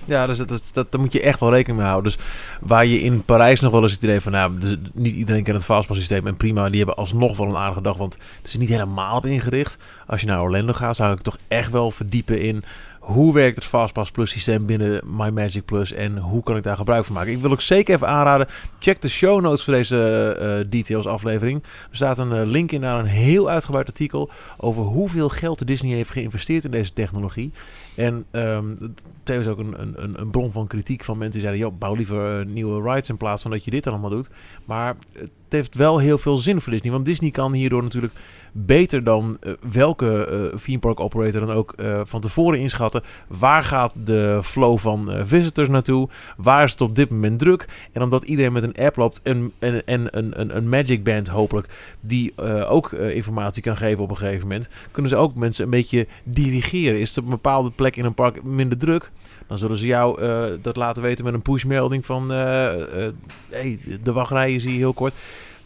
Ja, 0.05 0.27
dus 0.27 0.37
dat, 0.37 0.47
dat, 0.47 0.69
dat, 0.73 0.91
daar 0.91 1.01
moet 1.01 1.13
je 1.13 1.21
echt 1.21 1.39
wel 1.39 1.51
rekening 1.51 1.77
mee 1.77 1.87
houden. 1.87 2.11
Dus 2.11 2.25
waar 2.61 2.85
je 2.85 3.01
in 3.01 3.23
Parijs 3.23 3.59
nog 3.59 3.71
wel 3.71 3.81
eens 3.81 3.91
het 3.91 4.03
idee 4.03 4.21
van, 4.21 4.31
nou, 4.31 4.59
dus 4.59 4.77
niet 4.93 5.15
iedereen 5.15 5.43
kent 5.43 5.57
het 5.57 5.65
fastpass 5.65 5.99
systeem 5.99 6.27
en 6.27 6.37
prima, 6.37 6.69
die 6.69 6.77
hebben 6.77 6.95
alsnog 6.95 7.37
wel 7.37 7.47
een 7.47 7.55
aardige 7.55 7.81
dag, 7.81 7.97
want 7.97 8.13
het 8.13 8.47
is 8.47 8.57
niet 8.57 8.69
helemaal 8.69 9.17
op 9.17 9.25
ingericht. 9.25 9.77
Als 10.07 10.21
je 10.21 10.27
naar 10.27 10.41
Orlando 10.41 10.73
gaat, 10.73 10.95
zou 10.95 11.11
ik 11.11 11.21
toch 11.21 11.37
echt 11.47 11.71
wel 11.71 11.91
verdiepen 11.91 12.41
in 12.41 12.63
hoe 13.05 13.33
werkt 13.33 13.55
het 13.55 13.65
Fastpass 13.65 14.11
Plus 14.11 14.31
systeem 14.31 14.65
binnen 14.65 15.01
My 15.05 15.29
Magic 15.29 15.65
Plus 15.65 15.93
en 15.93 16.17
hoe 16.17 16.43
kan 16.43 16.57
ik 16.57 16.63
daar 16.63 16.77
gebruik 16.77 17.05
van 17.05 17.15
maken. 17.15 17.31
Ik 17.31 17.41
wil 17.41 17.51
ook 17.51 17.61
zeker 17.61 17.95
even 17.95 18.07
aanraden, 18.07 18.47
check 18.79 19.01
de 19.01 19.09
show 19.09 19.41
notes 19.41 19.63
voor 19.63 19.73
deze 19.73 20.31
eh, 20.39 20.69
details 20.69 21.07
aflevering. 21.07 21.63
Er 21.63 21.95
staat 21.95 22.19
een 22.19 22.31
eh, 22.31 22.45
link 22.45 22.71
in 22.71 22.79
naar 22.79 22.99
een 22.99 23.05
heel 23.05 23.49
uitgebreid 23.49 23.87
artikel 23.87 24.29
over 24.57 24.83
hoeveel 24.83 25.29
geld 25.29 25.59
de 25.59 25.65
Disney 25.65 25.95
heeft 25.95 26.09
geïnvesteerd 26.09 26.65
in 26.65 26.71
deze 26.71 26.93
technologie. 26.93 27.51
En 27.95 28.25
ehm 28.31 28.75
tevens 29.23 29.47
ook 29.47 29.57
een, 29.57 29.81
een, 29.81 30.21
een 30.21 30.29
bron 30.29 30.51
van 30.51 30.67
kritiek 30.67 31.03
van 31.03 31.17
mensen 31.17 31.39
die 31.39 31.47
zeiden: 31.47 31.67
joh, 31.67 31.79
bouw 31.79 31.93
liever 31.93 32.39
eh, 32.39 32.45
nieuwe 32.45 32.91
rides 32.91 33.09
in 33.09 33.17
plaats 33.17 33.41
van 33.41 33.51
dat 33.51 33.65
je 33.65 33.71
dit 33.71 33.87
allemaal 33.87 34.09
doet. 34.09 34.29
Maar 34.65 34.95
het 35.11 35.31
heeft 35.49 35.75
wel 35.75 35.97
heel 35.97 36.17
veel 36.17 36.37
zin 36.37 36.61
voor 36.61 36.71
Disney. 36.71 36.91
Want 36.91 37.05
Disney 37.05 37.31
kan 37.31 37.53
hierdoor 37.53 37.83
natuurlijk 37.83 38.13
beter 38.57 39.03
dan 39.03 39.37
eh, 39.39 39.53
welke 39.71 40.25
eh 40.25 40.59
theme 40.59 40.79
park 40.79 40.99
operator 40.99 41.45
dan 41.45 41.55
ook 41.55 41.73
eh, 41.73 42.01
van 42.03 42.21
tevoren 42.21 42.59
inschatten. 42.59 43.03
Waar 43.27 43.63
gaat 43.63 43.93
de 44.05 44.39
flow 44.43 44.77
van 44.77 45.11
visitors 45.23 45.69
naartoe? 45.69 46.09
Waar 46.37 46.63
is 46.63 46.71
het 46.71 46.81
op 46.81 46.95
dit 46.95 47.09
moment 47.09 47.39
druk? 47.39 47.65
En 47.91 48.01
omdat 48.01 48.23
iedereen 48.23 48.53
met 48.53 48.63
een 48.63 48.75
app 48.75 48.95
loopt 48.95 49.19
en, 49.23 49.51
en, 49.59 49.85
en 49.85 50.07
een, 50.17 50.39
een, 50.39 50.55
een 50.55 50.69
Magic 50.69 51.03
Band 51.03 51.27
hopelijk, 51.27 51.67
die 51.99 52.33
ook 52.67 52.91
informatie 52.91 53.63
kan 53.63 53.77
geven 53.77 54.03
op 54.03 54.09
een 54.09 54.17
gegeven 54.17 54.41
moment, 54.41 54.69
kunnen 54.91 55.11
ze 55.11 55.17
ook 55.17 55.35
mensen 55.35 55.63
een 55.63 55.69
beetje 55.69 56.07
dirigeren. 56.23 56.99
Is 56.99 57.15
er 57.15 57.23
een 57.23 57.29
bepaalde 57.29 57.71
plek 57.71 57.95
in 57.95 58.05
een 58.05 58.13
park 58.13 58.43
minder 58.43 58.77
druk? 58.77 59.11
Dan 59.47 59.57
zullen 59.57 59.77
ze 59.77 59.85
jou 59.85 60.21
dat 60.61 60.75
laten 60.75 61.03
weten 61.03 61.25
met 61.25 61.33
een 61.33 61.41
pushmelding 61.41 62.05
van 62.05 62.29
hey, 62.29 63.79
de 64.03 64.11
wachtrijen 64.11 64.59
zie 64.59 64.71
je 64.71 64.77
heel 64.77 64.93
kort. 64.93 65.13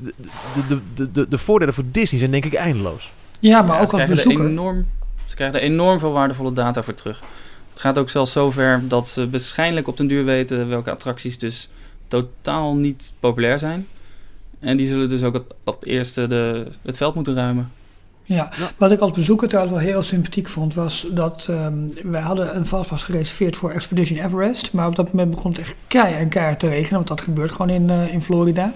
De, 0.02 0.14
de, 0.54 0.64
de, 0.68 0.80
de, 0.94 1.12
de, 1.12 1.28
de 1.28 1.38
voordelen 1.38 1.74
voor 1.74 1.84
Disney 1.92 2.20
zijn 2.20 2.32
denk 2.32 2.46
ik 2.46 2.54
eindeloos. 2.54 3.12
Ja, 3.40 3.62
maar 3.62 3.76
Ja, 3.76 3.82
ook 3.82 3.88
ze 3.88 3.96
als 3.96 4.04
krijgen 4.04 4.18
er 4.18 4.24
bezoeker. 4.24 4.50
enorm, 4.52 4.86
ze 5.26 5.36
krijgen 5.36 5.60
er 5.60 5.66
enorm 5.66 6.00
veel 6.00 6.12
waardevolle 6.12 6.54
data 6.54 6.84
voor 6.84 6.94
terug. 6.94 7.22
Het 7.70 7.80
gaat 7.80 7.98
ook 7.98 8.10
zelfs 8.10 8.32
zover 8.32 8.82
dat 8.88 9.08
ze 9.08 9.30
waarschijnlijk 9.30 9.88
op 9.88 9.98
den 9.98 10.08
duur 10.08 10.26
weten 10.26 10.70
welke 10.70 10.92
attracties 10.92 11.38
dus 11.38 11.70
totaal 12.08 12.76
niet 12.76 13.12
populair 13.20 13.60
zijn. 13.60 13.88
En 14.60 14.78
die 14.78 14.86
zullen 14.88 15.10
dus 15.10 15.24
ook 15.24 15.34
het, 15.34 15.44
het 15.66 15.86
eerste 15.86 16.28
de, 16.28 16.68
het 16.82 16.98
veld 16.98 17.16
moeten 17.16 17.34
ruimen. 17.34 17.72
Ja, 18.36 18.50
Ja. 18.58 18.72
wat 18.78 18.92
ik 18.92 19.00
als 19.00 19.12
bezoeker 19.12 19.48
trouwens 19.48 19.76
wel 19.76 19.86
heel 19.86 20.02
sympathiek 20.04 20.48
vond, 20.48 20.74
was 20.74 21.08
dat 21.12 21.48
ehm, 21.50 21.74
wij 22.04 22.22
hadden 22.22 22.56
een 22.56 22.66
vastpas 22.66 23.04
gereserveerd 23.04 23.56
voor 23.56 23.72
Expedition 23.72 24.20
Everest. 24.20 24.74
Maar 24.74 24.88
op 24.88 24.96
dat 24.96 25.12
moment 25.14 25.32
begon 25.36 25.52
het 25.52 25.60
echt 25.60 25.76
keihard 25.88 26.20
en 26.22 26.30
keihard 26.30 26.60
te 26.60 26.68
regenen, 26.68 26.96
want 26.96 27.08
dat 27.08 27.22
gebeurt 27.22 27.52
gewoon 27.52 27.70
in, 27.70 27.90
eh, 27.90 28.14
in 28.14 28.22
Florida. 28.22 28.72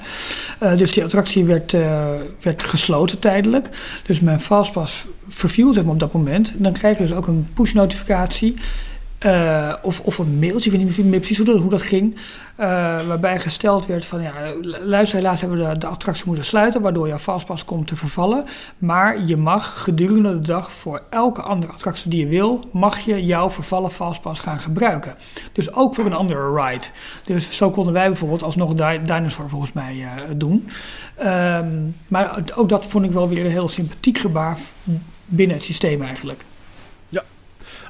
Eh, 0.59 0.77
dus 0.77 0.91
die 0.91 1.03
attractie 1.03 1.45
werd, 1.45 1.73
eh, 1.73 2.05
werd 2.41 2.63
gesloten 2.63 3.19
tijdelijk. 3.19 3.69
Dus 4.05 4.19
mijn 4.19 4.39
vastpas 4.39 5.05
verviel 5.27 5.73
zeg 5.73 5.83
maar, 5.83 5.93
op 5.93 5.99
dat 5.99 6.13
moment. 6.13 6.53
Dan 6.55 6.71
krijg 6.73 6.97
je 6.97 7.03
dus 7.03 7.13
ook 7.13 7.27
een 7.27 7.47
push 7.53 7.73
notificatie. 7.73 8.55
Eh, 9.23 9.73
of, 9.81 9.99
of 9.99 10.17
een 10.17 10.39
mailtje, 10.39 10.71
ik 10.71 10.77
weet 10.77 10.85
niet 10.97 11.05
meer 11.09 11.19
precies 11.19 11.37
hoe 11.37 11.45
dat, 11.45 11.57
hoe 11.59 11.69
dat 11.69 11.81
ging. 11.81 12.15
eh, 12.55 12.67
waarbij 13.07 13.39
gesteld 13.39 13.85
werd 13.85 14.05
van 14.05 14.21
ja, 14.21 14.33
luister, 14.83 15.17
helaas 15.17 15.41
hebben 15.41 15.69
we 15.69 15.77
de, 15.77 15.87
attractie 15.87 16.25
moeten 16.25 16.45
sluiten, 16.45 16.81
waardoor 16.81 17.07
jouw 17.07 17.17
vastpas 17.17 17.65
komt 17.65 17.87
te 17.87 17.95
vervallen. 17.95 18.45
Maar 18.77 19.25
je 19.25 19.37
mag 19.37 19.83
gedurende 19.83 20.39
de 20.39 20.47
dag 20.47 20.71
voor 20.73 21.01
elke 21.09 21.41
andere 21.41 21.71
attractie 21.71 22.09
die 22.09 22.19
je 22.19 22.27
wil, 22.27 22.59
mag 22.71 22.99
je 22.99 23.25
jouw 23.25 23.49
vervallen 23.49 23.91
fastpass 23.91 24.39
gaan 24.39 24.59
gebruiken. 24.59 25.15
Dus 25.51 25.73
ook 25.73 25.95
voor 25.95 26.05
een 26.05 26.13
andere 26.13 26.61
ride. 26.61 26.85
Dus 27.23 27.49
zo 27.57 27.71
konden 27.71 27.93
wij 27.93 28.07
bijvoorbeeld 28.07 28.43
alsnog 28.43 28.73
Di- 28.73 29.05
Dinosaur 29.05 29.49
volgens 29.49 29.73
mij 29.73 30.01
eh, 30.03 30.23
doen. 30.35 30.67
Ehm, 31.15 31.67
maar 32.07 32.43
ook 32.55 32.69
dat 32.69 32.85
vond 32.87 33.05
ik 33.05 33.11
wel 33.11 33.29
weer 33.29 33.45
een 33.45 33.51
heel 33.51 33.69
sympathiek 33.69 34.17
gebaar 34.17 34.57
binnen 35.25 35.55
het 35.55 35.65
systeem 35.65 36.01
eigenlijk. 36.03 36.45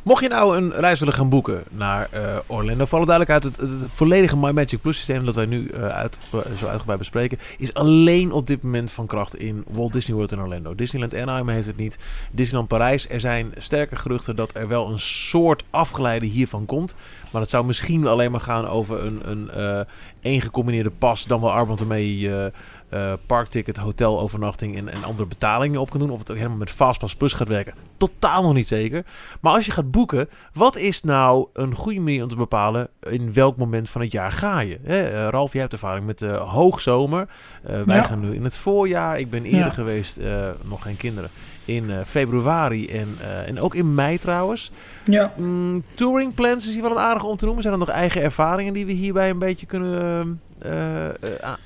Mocht 0.04 0.24
je 0.24 0.30
nou 0.30 0.58
een 0.58 0.72
reis 0.72 0.99
willen 0.99 1.14
gaan 1.14 1.30
boeken 1.30 1.64
naar 1.70 2.10
uh, 2.14 2.38
Orlando, 2.45 2.86
voor 2.86 2.97
alle 2.97 3.08
duidelijkheid, 3.08 3.58
het, 3.58 3.70
het, 3.70 3.91
volledige 3.91 4.38
My 4.38 4.51
Magic 4.51 4.82
Plus 4.82 4.97
systeem 4.97 5.26
dat 5.26 5.36
wij 5.36 5.45
nu 5.45 5.72
uh, 5.74 5.88
uit, 5.88 6.18
zo 6.58 6.68
uitgebreid 6.68 6.99
bespreken, 6.99 7.39
is 7.58 7.74
alleen 7.74 8.32
op 8.32 8.47
dit 8.47 8.62
moment 8.62 8.91
van 8.91 9.06
kracht 9.06 9.36
in 9.36 9.64
Walt 9.68 9.93
Disney 9.93 10.16
World 10.16 10.32
in 10.32 10.41
Orlando. 10.41 10.76
Disneyland 10.76 11.16
Anaheim 11.16 11.49
heeft 11.49 11.68
het 11.68 11.78
niet. 11.78 11.97
Disneyland 12.32 12.68
Parijs, 12.68 13.10
er 13.10 13.20
zijn 13.20 13.51
sterke 13.58 13.95
geruchten 13.95 14.36
dat 14.36 14.51
er 14.54 14.68
wel 14.68 14.89
een 14.89 14.99
soort 14.99 15.64
afgeleide 15.70 16.26
hiervan 16.26 16.66
komt. 16.66 16.95
Maar 17.34 17.41
het 17.41 17.51
zou 17.51 17.65
misschien 17.65 18.07
alleen 18.07 18.31
maar 18.31 18.41
gaan 18.41 18.67
over 18.67 19.05
een, 19.05 19.21
een 19.23 19.49
uh, 19.57 19.79
één 20.21 20.41
gecombineerde 20.41 20.89
pas, 20.89 21.25
dan 21.25 21.41
wel 21.41 21.51
Arband 21.51 21.79
ermee 21.79 22.17
uh, 22.17 22.45
uh, 22.93 23.13
parkticket, 23.25 23.77
hotelovernachting 23.77 24.77
en, 24.77 24.89
en 24.89 25.03
andere 25.03 25.27
betalingen 25.27 25.79
op 25.79 25.89
kan 25.89 25.99
doen. 25.99 26.09
Of 26.09 26.19
het 26.19 26.31
ook 26.31 26.38
helemaal 26.38 26.57
met 26.57 26.71
Fastpass 26.71 27.15
Plus 27.15 27.34
gaat 27.34 27.47
werken. 27.47 27.73
Totaal 27.97 28.43
nog 28.43 28.53
niet 28.53 28.67
zeker. 28.67 29.05
Maar 29.41 29.53
als 29.53 29.65
je 29.65 29.71
gaat 29.71 29.91
boeken, 29.91 30.29
wat 30.53 30.75
is 30.75 31.03
nou 31.03 31.47
een 31.53 31.75
goede 31.75 31.99
manier 31.99 32.23
om 32.23 32.29
te 32.29 32.36
bepalen 32.36 32.88
in 32.99 33.34
welk 33.34 33.57
moment 33.57 33.89
van 33.89 34.01
het 34.01 34.11
jaar 34.11 34.31
ga 34.31 34.59
je? 34.59 34.79
Hè, 34.84 35.29
Ralf, 35.29 35.51
jij 35.51 35.61
hebt 35.61 35.73
ervaring 35.73 36.05
met 36.05 36.21
uh, 36.21 36.51
hoogzomer. 36.51 37.27
wij 37.61 37.95
ja. 37.95 38.03
gaan 38.03 38.19
nu 38.19 38.34
in 38.34 38.43
het 38.43 38.57
voorjaar. 38.57 39.19
Ik 39.19 39.29
ben 39.29 39.43
eerder 39.43 39.59
ja. 39.59 39.69
geweest, 39.69 40.19
nog 40.61 40.81
geen 40.81 40.97
kinderen 40.97 41.29
in 41.66 41.89
uh, 41.89 41.95
februari 42.05 42.89
en, 42.89 43.07
uh, 43.22 43.47
en 43.47 43.59
ook 43.59 43.76
in 43.76 43.93
mei 43.93 44.18
trouwens. 44.18 44.72
Ja. 45.03 45.34
Mm, 45.38 45.84
touring 45.93 46.34
plans 46.34 46.68
is 46.68 46.74
hier 46.74 46.82
wel 46.82 46.91
een 46.91 46.97
aardige 46.97 47.28
om 47.28 47.38
te 47.38 47.45
noemen. 47.45 47.64
Zijn 47.64 47.74
er 47.74 47.80
nog 47.80 47.89
eigen 47.89 48.22
ervaringen 48.22 48.74
die 48.74 48.86
we 48.86 48.91
hierbij 48.91 49.30
een 49.30 49.39
beetje 49.39 49.66
kunnen 49.66 50.41
uh, 50.66 51.07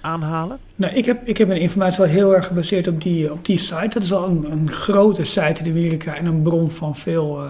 aanhalen? 0.01 0.57
Nou, 0.75 0.93
ik 0.93 1.05
heb, 1.05 1.27
ik 1.27 1.37
heb 1.37 1.47
mijn 1.47 1.59
informatie 1.59 1.97
wel 1.97 2.07
heel 2.07 2.35
erg 2.35 2.47
gebaseerd 2.47 2.87
op 2.87 3.01
die, 3.01 3.31
op 3.31 3.45
die 3.45 3.57
site. 3.57 3.89
Dat 3.89 4.03
is 4.03 4.13
al 4.13 4.25
een, 4.25 4.51
een 4.51 4.69
grote 4.69 5.23
site 5.23 5.63
in 5.63 5.71
Amerika 5.71 6.15
en 6.15 6.25
een 6.25 6.41
bron 6.41 6.71
van 6.71 6.95
veel, 6.95 7.41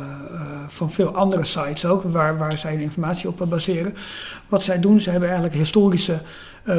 van 0.68 0.92
veel 0.92 1.10
andere 1.10 1.44
sites 1.44 1.86
ook, 1.86 2.04
waar, 2.04 2.38
waar 2.38 2.58
zij 2.58 2.76
informatie 2.76 3.30
op 3.30 3.46
baseren. 3.50 3.94
Wat 4.48 4.64
zij 4.64 4.80
doen, 4.80 5.02
ze 5.02 5.10
hebben 5.10 5.30
eigenlijk 5.30 5.58
historische 5.58 6.20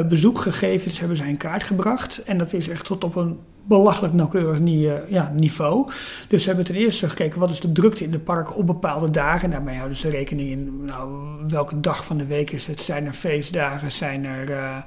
bezoekgegevens 0.07 0.99
hebben 0.99 1.17
zij 1.17 1.29
in 1.29 1.37
kaart 1.37 1.63
gebracht. 1.63 2.23
En 2.23 2.37
dat 2.37 2.53
is 2.53 2.69
echt 2.69 2.85
tot 2.85 3.03
op 3.03 3.15
een 3.15 3.39
belachelijk 3.69 4.13
nauwkeurig 4.13 4.59
ja, 5.07 5.31
niveau. 5.35 5.91
Dus 6.27 6.41
ze 6.41 6.47
hebben 6.47 6.65
ten 6.65 6.75
eerste 6.75 7.09
gekeken 7.09 7.39
wat 7.39 7.49
is 7.49 7.59
de 7.59 7.71
drukte 7.71 8.03
in 8.03 8.11
de 8.11 8.19
parken 8.19 8.55
op 8.55 8.67
bepaalde 8.67 9.11
dagen. 9.11 9.51
Daarmee 9.51 9.75
houden 9.75 9.97
ze 9.97 10.09
rekening 10.09 10.49
in 10.49 10.85
nou, 10.85 11.09
welke 11.47 11.79
dag 11.79 12.05
van 12.05 12.17
de 12.17 12.25
week 12.25 12.51
is 12.51 12.67
het. 12.67 12.81
Zijn 12.81 13.05
er 13.05 13.13
feestdagen? 13.13 13.91
Zijn 13.91 14.25
er, 14.25 14.49
uh, 14.49 14.77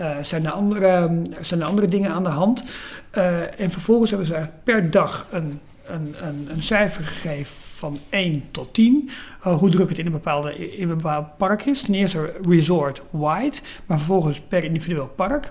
uh, 0.00 0.16
zijn 0.22 0.46
er, 0.46 0.52
andere, 0.52 1.22
zijn 1.40 1.60
er 1.60 1.66
andere 1.66 1.88
dingen 1.88 2.10
aan 2.10 2.24
de 2.24 2.28
hand? 2.28 2.64
Uh, 3.16 3.60
en 3.60 3.70
vervolgens 3.70 4.10
hebben 4.10 4.28
ze 4.28 4.46
per 4.64 4.90
dag 4.90 5.26
een 5.30 5.60
een, 5.86 6.26
een, 6.26 6.48
een, 6.50 6.62
cijfer 6.62 7.04
gegeven 7.04 7.56
van 7.56 7.98
1 8.08 8.44
tot 8.50 8.74
10. 8.74 9.10
Uh, 9.46 9.58
hoe 9.58 9.70
druk 9.70 9.88
het 9.88 9.98
in 9.98 10.06
een, 10.06 10.12
bepaalde, 10.12 10.76
in 10.76 10.90
een 10.90 10.96
bepaald 10.96 11.36
park 11.36 11.64
is. 11.64 11.82
Ten 11.82 11.94
eerste 11.94 12.32
resort 12.48 13.02
wide, 13.10 13.56
maar 13.86 13.96
vervolgens 13.98 14.40
per 14.40 14.64
individueel 14.64 15.12
park. 15.16 15.50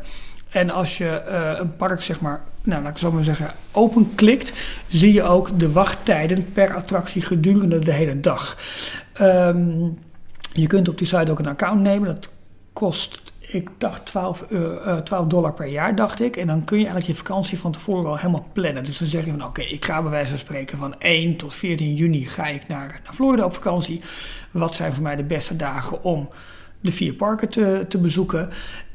En 0.49 0.69
als 0.69 0.97
je 0.97 1.23
uh, 1.29 1.59
een 1.59 1.75
park, 1.75 2.01
zeg 2.01 2.21
maar, 2.21 2.41
nou, 2.63 2.83
laat 2.83 2.91
ik 2.91 2.97
zo 2.97 3.11
maar 3.11 3.23
zeggen, 3.23 3.53
openklikt, 3.71 4.53
zie 4.87 5.13
je 5.13 5.23
ook 5.23 5.59
de 5.59 5.71
wachttijden 5.71 6.51
per 6.51 6.75
attractie 6.75 7.21
gedurende 7.21 7.79
de 7.79 7.93
hele 7.93 8.19
dag. 8.19 8.57
Um, 9.21 9.97
je 10.53 10.67
kunt 10.67 10.89
op 10.89 10.97
die 10.97 11.07
site 11.07 11.31
ook 11.31 11.39
een 11.39 11.47
account 11.47 11.81
nemen. 11.81 12.07
Dat 12.07 12.31
kost, 12.73 13.30
ik 13.51 13.69
dacht, 13.77 14.05
12, 14.05 14.45
uh, 14.49 14.97
12 14.97 15.27
dollar 15.27 15.53
per 15.53 15.67
jaar, 15.67 15.95
dacht 15.95 16.21
ik. 16.21 16.37
En 16.37 16.47
dan 16.47 16.63
kun 16.63 16.77
je 16.77 16.85
eigenlijk 16.85 17.17
je 17.17 17.25
vakantie 17.25 17.59
van 17.59 17.71
tevoren 17.71 18.09
al 18.09 18.17
helemaal 18.17 18.45
plannen. 18.53 18.83
Dus 18.83 18.97
dan 18.97 19.07
zeg 19.07 19.25
je 19.25 19.31
van, 19.31 19.45
oké, 19.45 19.61
ik 19.61 19.85
ga 19.85 20.01
bij 20.01 20.11
wijze 20.11 20.29
van 20.29 20.37
spreken 20.37 20.77
van 20.77 20.99
1 20.99 21.35
tot 21.35 21.53
14 21.53 21.93
juni 21.93 22.25
ga 22.25 22.47
ik 22.47 22.67
naar, 22.67 23.01
naar 23.03 23.13
Florida 23.13 23.45
op 23.45 23.53
vakantie. 23.53 24.01
Wat 24.51 24.75
zijn 24.75 24.93
voor 24.93 25.03
mij 25.03 25.15
de 25.15 25.23
beste 25.23 25.55
dagen 25.55 26.03
om 26.03 26.29
de 26.81 26.91
vier 26.91 27.13
parken 27.13 27.49
te, 27.49 27.85
te 27.89 27.97
bezoeken. 27.97 28.49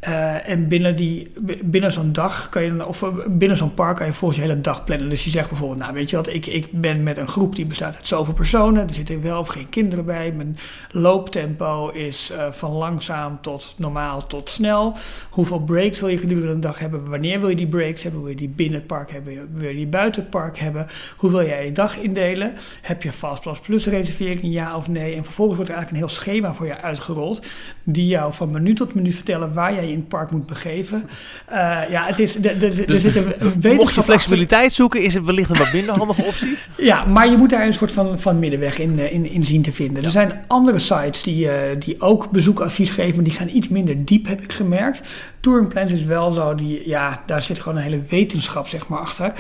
Uh, 0.09 0.49
en 0.49 0.69
binnen, 0.69 0.97
die, 0.97 1.33
binnen 1.65 1.93
zo'n 1.93 2.13
dag 2.13 2.49
kan 2.49 2.63
je, 2.63 2.87
of 2.87 3.05
binnen 3.29 3.57
zo'n 3.57 3.75
park 3.75 3.97
kan 3.97 4.07
je 4.07 4.13
volgens 4.13 4.41
je 4.41 4.47
hele 4.47 4.61
dag 4.61 4.85
plannen. 4.85 5.09
Dus 5.09 5.25
je 5.25 5.31
zegt 5.31 5.49
bijvoorbeeld, 5.49 5.81
nou 5.81 5.95
weet 5.95 6.11
je 6.11 6.17
wat, 6.17 6.29
ik, 6.29 6.47
ik 6.47 6.69
ben 6.73 7.03
met 7.03 7.17
een 7.17 7.29
groep 7.29 7.57
die 7.57 7.67
bestaat 7.67 7.95
uit 7.97 8.07
zoveel 8.07 8.35
personen. 8.35 8.89
Er 8.89 8.95
zitten 8.95 9.23
wel 9.23 9.39
of 9.39 9.49
geen 9.49 9.69
kinderen 9.69 10.05
bij. 10.05 10.33
Mijn 10.33 10.57
looptempo 10.91 11.89
is 11.89 12.33
uh, 12.33 12.53
van 12.53 12.73
langzaam 12.73 13.39
tot 13.41 13.75
normaal 13.79 14.27
tot 14.27 14.51
snel. 14.51 14.97
Hoeveel 15.31 15.61
breaks 15.61 16.01
wil 16.01 16.09
je 16.09 16.19
gedurende 16.19 16.55
de 16.55 16.59
dag 16.59 16.79
hebben? 16.79 17.11
Wanneer 17.11 17.41
wil 17.41 17.49
je 17.49 17.57
die 17.57 17.67
breaks 17.67 18.03
hebben? 18.03 18.21
Wil 18.21 18.31
je 18.31 18.37
die 18.37 18.49
binnen 18.49 18.79
het 18.79 18.87
park 18.87 19.11
hebben? 19.11 19.49
Wil 19.53 19.69
je 19.69 19.77
die 19.77 19.87
buiten 19.87 20.21
het 20.21 20.31
park 20.31 20.59
hebben? 20.59 20.87
Hoe 21.17 21.31
wil 21.31 21.47
jij 21.47 21.65
je 21.65 21.73
dag 21.73 21.99
indelen? 21.99 22.55
Heb 22.83 23.03
je 23.03 23.13
Fastpass 23.13 23.61
Plus 23.61 23.87
reservering, 23.87 24.55
ja 24.55 24.77
of 24.77 24.89
nee? 24.89 25.15
En 25.15 25.25
vervolgens 25.25 25.57
wordt 25.57 25.71
er 25.71 25.77
eigenlijk 25.77 26.05
een 26.05 26.09
heel 26.09 26.21
schema 26.23 26.55
voor 26.55 26.67
je 26.67 26.81
uitgerold. 26.81 27.47
Die 27.89 28.07
jou 28.07 28.33
van 28.33 28.51
minuut 28.51 28.77
tot 28.77 28.95
minuut 28.95 29.15
vertellen 29.15 29.55
waar 29.55 29.75
jij 29.75 29.89
in 29.91 29.99
het 29.99 30.09
park 30.09 30.31
moet 30.31 30.47
begeven. 30.47 31.09
Uh, 31.51 31.81
ja, 31.91 32.07
het 32.07 32.19
is, 32.19 32.35
de, 32.35 32.41
de, 32.41 32.57
dus, 32.59 32.79
er 32.79 33.01
zit 33.01 33.17
een 33.17 33.25
wetenschap 33.39 33.75
Mocht 33.75 33.95
je 33.95 34.03
flexibiliteit 34.03 34.61
achter. 34.61 34.75
zoeken, 34.75 35.03
is 35.03 35.15
het 35.15 35.25
wellicht 35.25 35.51
een 35.51 35.57
wat 35.57 35.73
minder 35.73 35.99
handige 35.99 36.23
optie. 36.23 36.57
ja, 36.77 37.05
maar 37.05 37.31
je 37.31 37.37
moet 37.37 37.51
daar 37.51 37.67
een 37.67 37.75
soort 37.75 37.93
van, 37.93 38.19
van 38.19 38.39
middenweg 38.39 38.79
in, 38.79 38.99
in, 38.99 39.31
in 39.31 39.45
zien 39.45 39.63
te 39.63 39.73
vinden. 39.73 39.97
Ja. 39.97 40.05
Er 40.05 40.11
zijn 40.11 40.45
andere 40.47 40.79
sites 40.79 41.23
die, 41.23 41.47
uh, 41.47 41.53
die 41.79 42.01
ook 42.01 42.31
bezoekadvies 42.31 42.91
geven, 42.91 43.15
maar 43.15 43.25
die 43.25 43.33
gaan 43.33 43.49
iets 43.49 43.69
minder 43.69 44.05
diep, 44.05 44.27
heb 44.27 44.43
ik 44.43 44.53
gemerkt. 44.53 45.03
Touring 45.41 45.69
Plans 45.69 45.93
is 45.93 46.05
wel 46.05 46.31
zo, 46.31 46.55
die, 46.55 46.89
ja, 46.89 47.23
daar 47.27 47.43
zit 47.43 47.59
gewoon 47.59 47.79
een 47.79 47.85
hele 47.85 48.03
wetenschap 48.09 48.69
zeg 48.69 48.89
maar, 48.89 48.99
achter. 48.99 49.33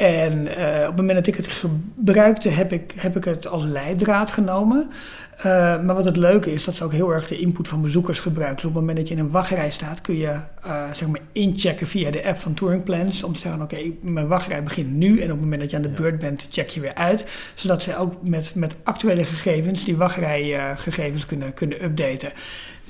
En 0.00 0.46
uh, 0.46 0.80
op 0.80 0.86
het 0.86 0.96
moment 0.96 1.14
dat 1.14 1.26
ik 1.26 1.36
het 1.36 1.46
gebruikte, 1.46 2.48
heb 2.48 2.72
ik, 2.72 2.92
heb 2.96 3.16
ik 3.16 3.24
het 3.24 3.46
als 3.46 3.64
leidraad 3.64 4.32
genomen. 4.32 4.90
Uh, 5.38 5.44
maar 5.82 5.94
wat 5.94 6.04
het 6.04 6.16
leuke 6.16 6.52
is, 6.52 6.64
dat 6.64 6.74
ze 6.74 6.84
ook 6.84 6.92
heel 6.92 7.12
erg 7.12 7.28
de 7.28 7.38
input 7.38 7.68
van 7.68 7.82
bezoekers 7.82 8.20
gebruiken. 8.20 8.56
Dus 8.56 8.64
op 8.64 8.70
het 8.70 8.80
moment 8.80 8.98
dat 8.98 9.08
je 9.08 9.14
in 9.14 9.20
een 9.20 9.30
wachtrij 9.30 9.70
staat, 9.70 10.00
kun 10.00 10.16
je 10.16 10.40
uh, 10.66 10.84
zeg 10.92 11.08
maar 11.08 11.20
inchecken 11.32 11.86
via 11.86 12.10
de 12.10 12.24
app 12.24 12.38
van 12.38 12.54
Touring 12.54 12.82
Plans. 12.82 13.22
Om 13.22 13.32
te 13.32 13.40
zeggen, 13.40 13.62
oké, 13.62 13.74
okay, 13.74 13.96
mijn 14.02 14.26
wachtrij 14.26 14.62
begint 14.62 14.90
nu. 14.90 15.18
En 15.18 15.24
op 15.24 15.30
het 15.30 15.40
moment 15.40 15.60
dat 15.60 15.70
je 15.70 15.76
aan 15.76 15.82
de 15.82 15.88
beurt 15.88 16.18
bent, 16.18 16.46
check 16.50 16.68
je 16.68 16.80
weer 16.80 16.94
uit. 16.94 17.26
Zodat 17.54 17.82
ze 17.82 17.96
ook 17.96 18.14
met, 18.22 18.54
met 18.54 18.76
actuele 18.82 19.24
gegevens 19.24 19.84
die 19.84 19.96
wachtrijgegevens 19.96 21.26
kunnen, 21.26 21.54
kunnen 21.54 21.84
updaten. 21.84 22.32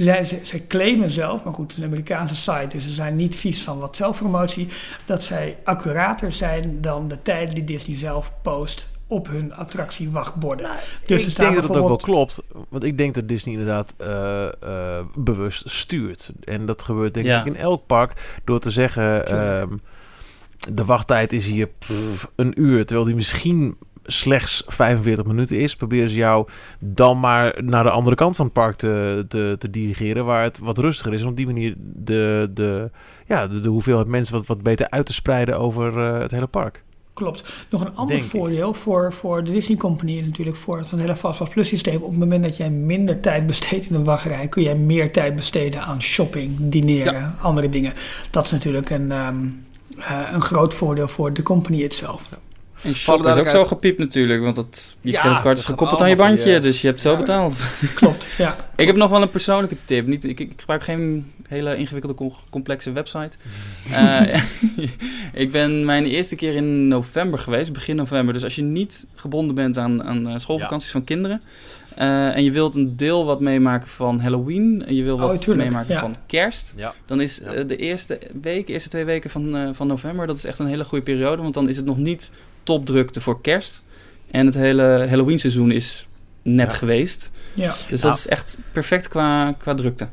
Zij, 0.05 0.25
ze, 0.25 0.39
ze 0.43 0.67
claimen 0.67 1.11
zelf, 1.11 1.45
maar 1.45 1.55
goed, 1.55 1.63
het 1.65 1.73
is 1.73 1.79
een 1.79 1.85
Amerikaanse 1.85 2.37
site, 2.37 2.67
dus 2.69 2.83
ze 2.83 2.91
zijn 2.91 3.17
niet 3.17 3.37
vies 3.37 3.63
van 3.63 3.79
wat 3.79 3.97
zelfpromotie, 3.97 4.69
dat 5.05 5.25
zij 5.25 5.57
accurater 5.65 6.33
zijn 6.33 6.81
dan 6.81 7.09
de 7.09 7.23
tijden 7.23 7.55
die 7.55 7.65
Disney 7.65 7.97
zelf 7.97 8.33
post 8.43 8.89
op 9.07 9.29
hun 9.29 9.55
attractiewachtborden. 9.55 10.67
Nou, 10.67 10.79
dus 11.07 11.27
ik 11.27 11.37
denk 11.37 11.55
dat 11.55 11.69
het 11.69 11.77
ook 11.77 11.89
wel 11.89 11.97
klopt. 11.97 12.43
Want 12.69 12.85
ik 12.85 12.99
denk 12.99 13.15
dat 13.15 13.29
Disney 13.29 13.55
inderdaad 13.55 13.95
uh, 14.01 14.47
uh, 14.65 15.01
bewust 15.15 15.71
stuurt. 15.71 16.31
En 16.45 16.67
dat 16.67 16.83
gebeurt 16.83 17.15
denk 17.15 17.27
ja. 17.27 17.41
ik 17.41 17.47
in 17.47 17.57
elk 17.57 17.87
park. 17.87 18.41
Door 18.45 18.61
te 18.61 18.71
zeggen, 18.71 19.41
um, 19.61 19.81
de 20.69 20.85
wachttijd 20.85 21.33
is 21.33 21.47
hier 21.47 21.67
pff, 21.67 22.31
een 22.35 22.61
uur. 22.61 22.87
Terwijl 22.87 23.07
die 23.07 23.17
misschien 23.17 23.77
slechts 24.13 24.63
45 24.67 25.25
minuten 25.25 25.59
is, 25.59 25.77
proberen 25.77 26.09
ze 26.11 26.17
jou 26.17 26.49
dan 26.79 27.21
maar 27.21 27.55
naar 27.65 27.85
de 27.85 27.91
andere 27.91 28.17
kant 28.17 28.37
van 28.37 28.45
het 28.45 28.55
park 28.55 28.77
te, 28.77 29.25
te, 29.29 29.57
te 29.59 29.71
dirigeren, 29.71 30.25
waar 30.25 30.43
het 30.43 30.59
wat 30.59 30.79
rustiger 30.79 31.13
is. 31.13 31.23
En 31.23 31.29
op 31.29 31.37
die 31.37 31.47
manier 31.47 31.75
de, 31.79 32.51
de, 32.55 32.91
ja, 33.27 33.47
de, 33.47 33.61
de 33.61 33.69
hoeveelheid 33.69 34.07
mensen 34.07 34.35
wat, 34.35 34.47
wat 34.47 34.63
beter 34.63 34.91
uit 34.91 35.07
te 35.07 35.13
spreiden 35.13 35.59
over 35.59 35.97
uh, 35.97 36.19
het 36.19 36.31
hele 36.31 36.47
park. 36.47 36.83
Klopt. 37.13 37.67
Nog 37.71 37.81
een 37.81 37.97
ander 37.97 38.17
Denk 38.17 38.29
voordeel 38.29 38.75
voor, 38.75 39.13
voor 39.13 39.45
de 39.45 39.53
Disney 39.53 39.77
Company 39.77 40.21
natuurlijk 40.21 40.57
voor 40.57 40.79
het 40.79 40.91
hele 40.91 41.17
Fastpass 41.17 41.53
Plus 41.53 41.69
systeem. 41.69 42.03
Op 42.03 42.11
het 42.11 42.19
moment 42.19 42.43
dat 42.43 42.57
jij 42.57 42.71
minder 42.71 43.21
tijd 43.21 43.47
besteedt 43.47 43.87
in 43.87 43.95
een 43.95 44.05
wachtrij, 44.05 44.49
kun 44.49 44.63
jij 44.63 44.75
meer 44.75 45.13
tijd 45.13 45.37
besteden 45.37 45.83
aan 45.83 46.03
shopping, 46.03 46.57
dineren, 46.61 47.13
ja. 47.13 47.35
andere 47.41 47.69
dingen. 47.69 47.93
Dat 48.31 48.45
is 48.45 48.51
natuurlijk 48.51 48.91
een, 48.91 49.13
um, 49.13 49.65
uh, 49.99 50.29
een 50.33 50.41
groot 50.41 50.75
voordeel 50.75 51.09
voor 51.09 51.33
de 51.33 51.43
company 51.43 51.83
itself. 51.83 52.27
Ja. 52.31 52.39
En 52.83 52.95
shop 52.95 53.27
is 53.27 53.37
ook 53.37 53.49
zo 53.49 53.65
gepiept 53.65 53.99
natuurlijk, 53.99 54.43
want 54.43 54.57
dat, 54.57 54.97
je 55.01 55.11
ja, 55.11 55.21
creditcard 55.21 55.59
is 55.59 55.65
gekoppeld 55.65 56.01
aan 56.01 56.09
je 56.09 56.17
bandje, 56.17 56.51
je, 56.51 56.61
dus 56.61 56.81
je 56.81 56.87
hebt 56.87 57.01
zo 57.01 57.11
ja, 57.11 57.17
betaald. 57.17 57.65
Klopt, 57.95 58.27
ja. 58.39 58.57
ik 58.77 58.87
heb 58.87 58.97
nog 58.97 59.11
wel 59.11 59.23
een 59.23 59.31
persoonlijke 59.31 59.77
tip. 59.85 60.07
Niet, 60.07 60.25
ik, 60.25 60.41
ik 60.41 60.53
gebruik 60.57 60.83
geen 60.83 61.33
hele 61.49 61.77
ingewikkelde, 61.77 62.33
complexe 62.51 62.93
website. 62.93 63.37
uh, 63.91 64.21
ik 65.45 65.53
ben 65.53 65.85
mijn 65.85 66.07
eerste 66.07 66.37
keer 66.37 66.55
in 66.55 66.89
november 66.89 67.39
geweest, 67.39 67.73
begin 67.73 67.97
november. 67.97 68.35
Dus 68.35 68.45
als 68.45 68.55
je 68.55 68.63
niet 68.63 69.07
gebonden 69.15 69.55
bent 69.55 69.79
aan, 69.79 70.05
aan 70.05 70.41
schoolvakanties 70.41 70.93
ja. 70.93 70.93
van 70.93 71.05
kinderen... 71.05 71.43
Uh, 71.99 72.37
en 72.37 72.45
je 72.45 72.53
wilt 72.53 72.77
een 72.77 72.97
deel 72.97 73.25
wat 73.25 73.41
meemaken 73.41 73.89
van 73.89 74.21
Halloween. 74.21 74.85
En 74.87 74.95
je 74.95 75.03
wil 75.03 75.19
wat 75.19 75.49
oh, 75.49 75.57
meemaken 75.57 75.95
ja. 75.95 76.01
van 76.01 76.17
kerst. 76.27 76.73
Ja. 76.77 76.95
Dan 77.07 77.21
is 77.21 77.41
uh, 77.41 77.51
de 77.67 77.77
eerste 77.77 78.19
week, 78.41 78.69
eerste 78.69 78.89
twee 78.89 79.05
weken 79.05 79.31
van, 79.31 79.57
uh, 79.57 79.69
van 79.73 79.87
november, 79.87 80.27
dat 80.27 80.37
is 80.37 80.45
echt 80.45 80.59
een 80.59 80.67
hele 80.67 80.85
goede 80.85 81.05
periode. 81.05 81.43
Want 81.43 81.55
dan 81.55 81.69
is 81.69 81.77
het 81.77 81.85
nog 81.85 81.97
niet 81.97 82.31
topdrukte 82.71 83.21
voor 83.21 83.41
kerst. 83.41 83.83
En 84.31 84.47
het 84.47 84.55
hele 84.55 85.07
Halloween 85.09 85.39
seizoen 85.39 85.71
is 85.71 86.07
net 86.43 86.71
ja. 86.71 86.77
geweest. 86.77 87.31
Ja. 87.55 87.67
Dus 87.67 87.87
dat 87.89 88.01
nou. 88.01 88.15
is 88.15 88.27
echt 88.27 88.59
perfect 88.73 89.09
qua, 89.09 89.53
qua 89.59 89.75
drukte. 89.75 90.09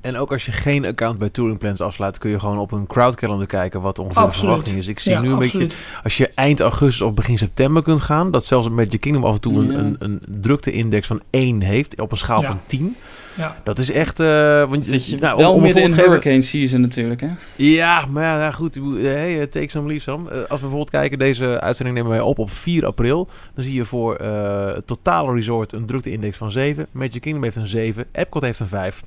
En 0.00 0.16
ook 0.16 0.32
als 0.32 0.46
je 0.46 0.52
geen 0.52 0.84
account 0.86 1.18
bij 1.18 1.28
Touring 1.28 1.58
Plans 1.58 1.80
afsluit, 1.80 2.18
kun 2.18 2.30
je 2.30 2.38
gewoon 2.38 2.58
op 2.58 2.72
een 2.72 2.86
crowdcalendar 2.86 3.46
kijken 3.46 3.80
wat 3.80 3.98
ongeveer 3.98 4.26
de 4.26 4.32
verwachting 4.32 4.78
is. 4.78 4.88
Ik 4.88 4.98
zie 5.00 5.12
Ja, 5.12 5.20
nu 5.20 5.28
een 5.28 5.34
absoluut. 5.34 5.68
beetje, 5.68 5.84
als 6.02 6.16
je 6.16 6.30
eind 6.34 6.60
augustus 6.60 7.00
of 7.00 7.14
begin 7.14 7.38
september 7.38 7.82
kunt 7.82 8.00
gaan, 8.00 8.30
dat 8.30 8.44
zelfs 8.44 8.68
met 8.68 8.92
je 8.92 8.98
Kingdom 8.98 9.24
af 9.24 9.34
en 9.34 9.40
toe 9.40 9.54
een, 9.54 9.78
een, 9.78 9.96
een 9.98 10.22
drukte-index 10.40 11.06
van 11.06 11.22
1 11.30 11.60
heeft 11.60 12.00
op 12.00 12.10
een 12.10 12.16
schaal 12.16 12.40
Ja. 12.40 12.46
van 12.46 12.60
10. 12.66 12.96
Ja. 13.36 13.56
Dat 13.64 13.78
is 13.78 13.90
echt... 13.90 14.20
eh 14.20 14.68
want, 14.68 14.86
zit 14.86 15.06
je 15.06 15.16
nou, 15.16 15.36
wel 15.36 15.50
om, 15.50 15.56
om 15.56 15.62
midden 15.62 15.82
in 15.82 15.88
geven- 15.88 16.04
hurricane 16.04 16.40
season 16.40 16.80
natuurlijk, 16.80 17.20
hè? 17.20 17.28
Ja, 17.56 18.06
maar 18.06 18.22
ja, 18.38 18.50
goed. 18.50 18.76
ik 18.76 18.82
bedoel, 18.82 18.98
Hey, 19.02 19.40
eh, 19.40 19.46
take 19.46 19.70
some 19.70 19.86
leave, 19.88 20.02
Sam. 20.02 20.20
Eh, 20.28 20.32
als 20.36 20.42
we 20.46 20.46
bijvoorbeeld 20.48 20.90
kijken, 20.90 21.18
deze 21.18 21.60
uitzending 21.60 21.96
nemen 21.96 22.12
wij 22.12 22.20
op 22.20 22.38
op 22.38 22.50
4 22.50 22.86
april. 22.86 23.28
Dan 23.54 23.64
zie 23.64 23.74
je 23.74 23.84
voor 23.84 24.16
eh 24.16 24.74
het 24.74 24.86
totale 24.86 25.34
resort 25.34 25.72
een 25.72 25.86
drukte-index 25.86 26.36
van 26.36 26.50
7. 26.50 26.86
Magic 26.90 27.20
Kingdom 27.20 27.42
heeft 27.42 27.56
een 27.56 27.66
7. 27.66 28.04
Epcot 28.12 28.42
heeft 28.42 28.60
een 28.60 28.66
5. 28.66 29.02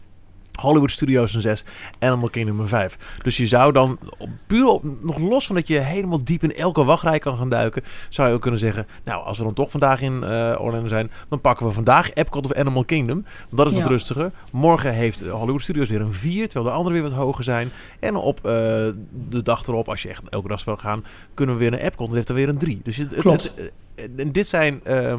Hollywood 0.57 0.91
Studios 0.91 1.33
een 1.33 1.41
6. 1.41 1.63
Animal 1.99 2.29
Kingdom 2.29 2.59
een 2.59 2.67
5. 2.67 2.97
Dus 3.23 3.37
je 3.37 3.47
zou 3.47 3.71
dan, 3.71 3.99
puur 4.47 4.65
op, 4.67 4.83
nog 5.01 5.17
los 5.17 5.45
van 5.47 5.55
dat 5.55 5.67
je 5.67 5.79
helemaal 5.79 6.23
diep 6.23 6.43
in 6.43 6.53
elke 6.55 6.83
wachtrij 6.83 7.19
kan 7.19 7.37
gaan 7.37 7.49
duiken, 7.49 7.83
zou 8.09 8.27
je 8.29 8.33
ook 8.35 8.41
kunnen 8.41 8.59
zeggen, 8.59 8.87
nou, 9.03 9.23
als 9.25 9.37
we 9.37 9.43
dan 9.43 9.53
toch 9.53 9.71
vandaag 9.71 10.01
in 10.01 10.23
eh 10.23 10.55
Orlando 10.59 10.87
zijn, 10.87 11.11
dan 11.29 11.41
pakken 11.41 11.65
we 11.65 11.71
vandaag 11.71 12.13
Epcot 12.13 12.45
of 12.45 12.53
Animal 12.53 12.85
Kingdom. 12.85 13.25
Dat 13.49 13.67
is 13.67 13.73
wat 13.73 13.81
Ja. 13.81 13.87
rustiger. 13.87 14.31
Morgen 14.51 14.93
heeft 14.93 15.21
Hollywood 15.27 15.61
Studios 15.61 15.89
weer 15.89 16.01
een 16.01 16.13
4, 16.13 16.45
terwijl 16.47 16.65
de 16.71 16.77
andere 16.77 16.93
weer 16.93 17.03
wat 17.03 17.11
hoger 17.19 17.43
zijn. 17.43 17.69
En 17.99 18.15
op 18.15 18.37
eh, 18.37 18.43
de 19.29 19.41
dag 19.43 19.67
erop, 19.67 19.89
als 19.89 20.01
je 20.01 20.09
echt 20.09 20.29
elke 20.29 20.47
dag 20.47 20.63
wil 20.65 20.75
gaan, 20.77 21.03
kunnen 21.33 21.55
we 21.55 21.61
weer 21.61 21.71
naar 21.71 21.79
Epcot. 21.79 22.05
Dan 22.07 22.15
heeft 22.15 22.29
er 22.29 22.35
weer 22.35 22.49
een 22.49 22.57
3. 22.57 22.79
Dus 22.83 22.97
het, 22.97 23.11
het- 23.11 23.19
Klopt. 23.19 23.43
het- 23.55 23.71
en 24.17 24.31
dit 24.31 24.47
zijn 24.47 24.79
ehm, 24.83 24.95
eh, 24.97 25.11
eh, 25.13 25.17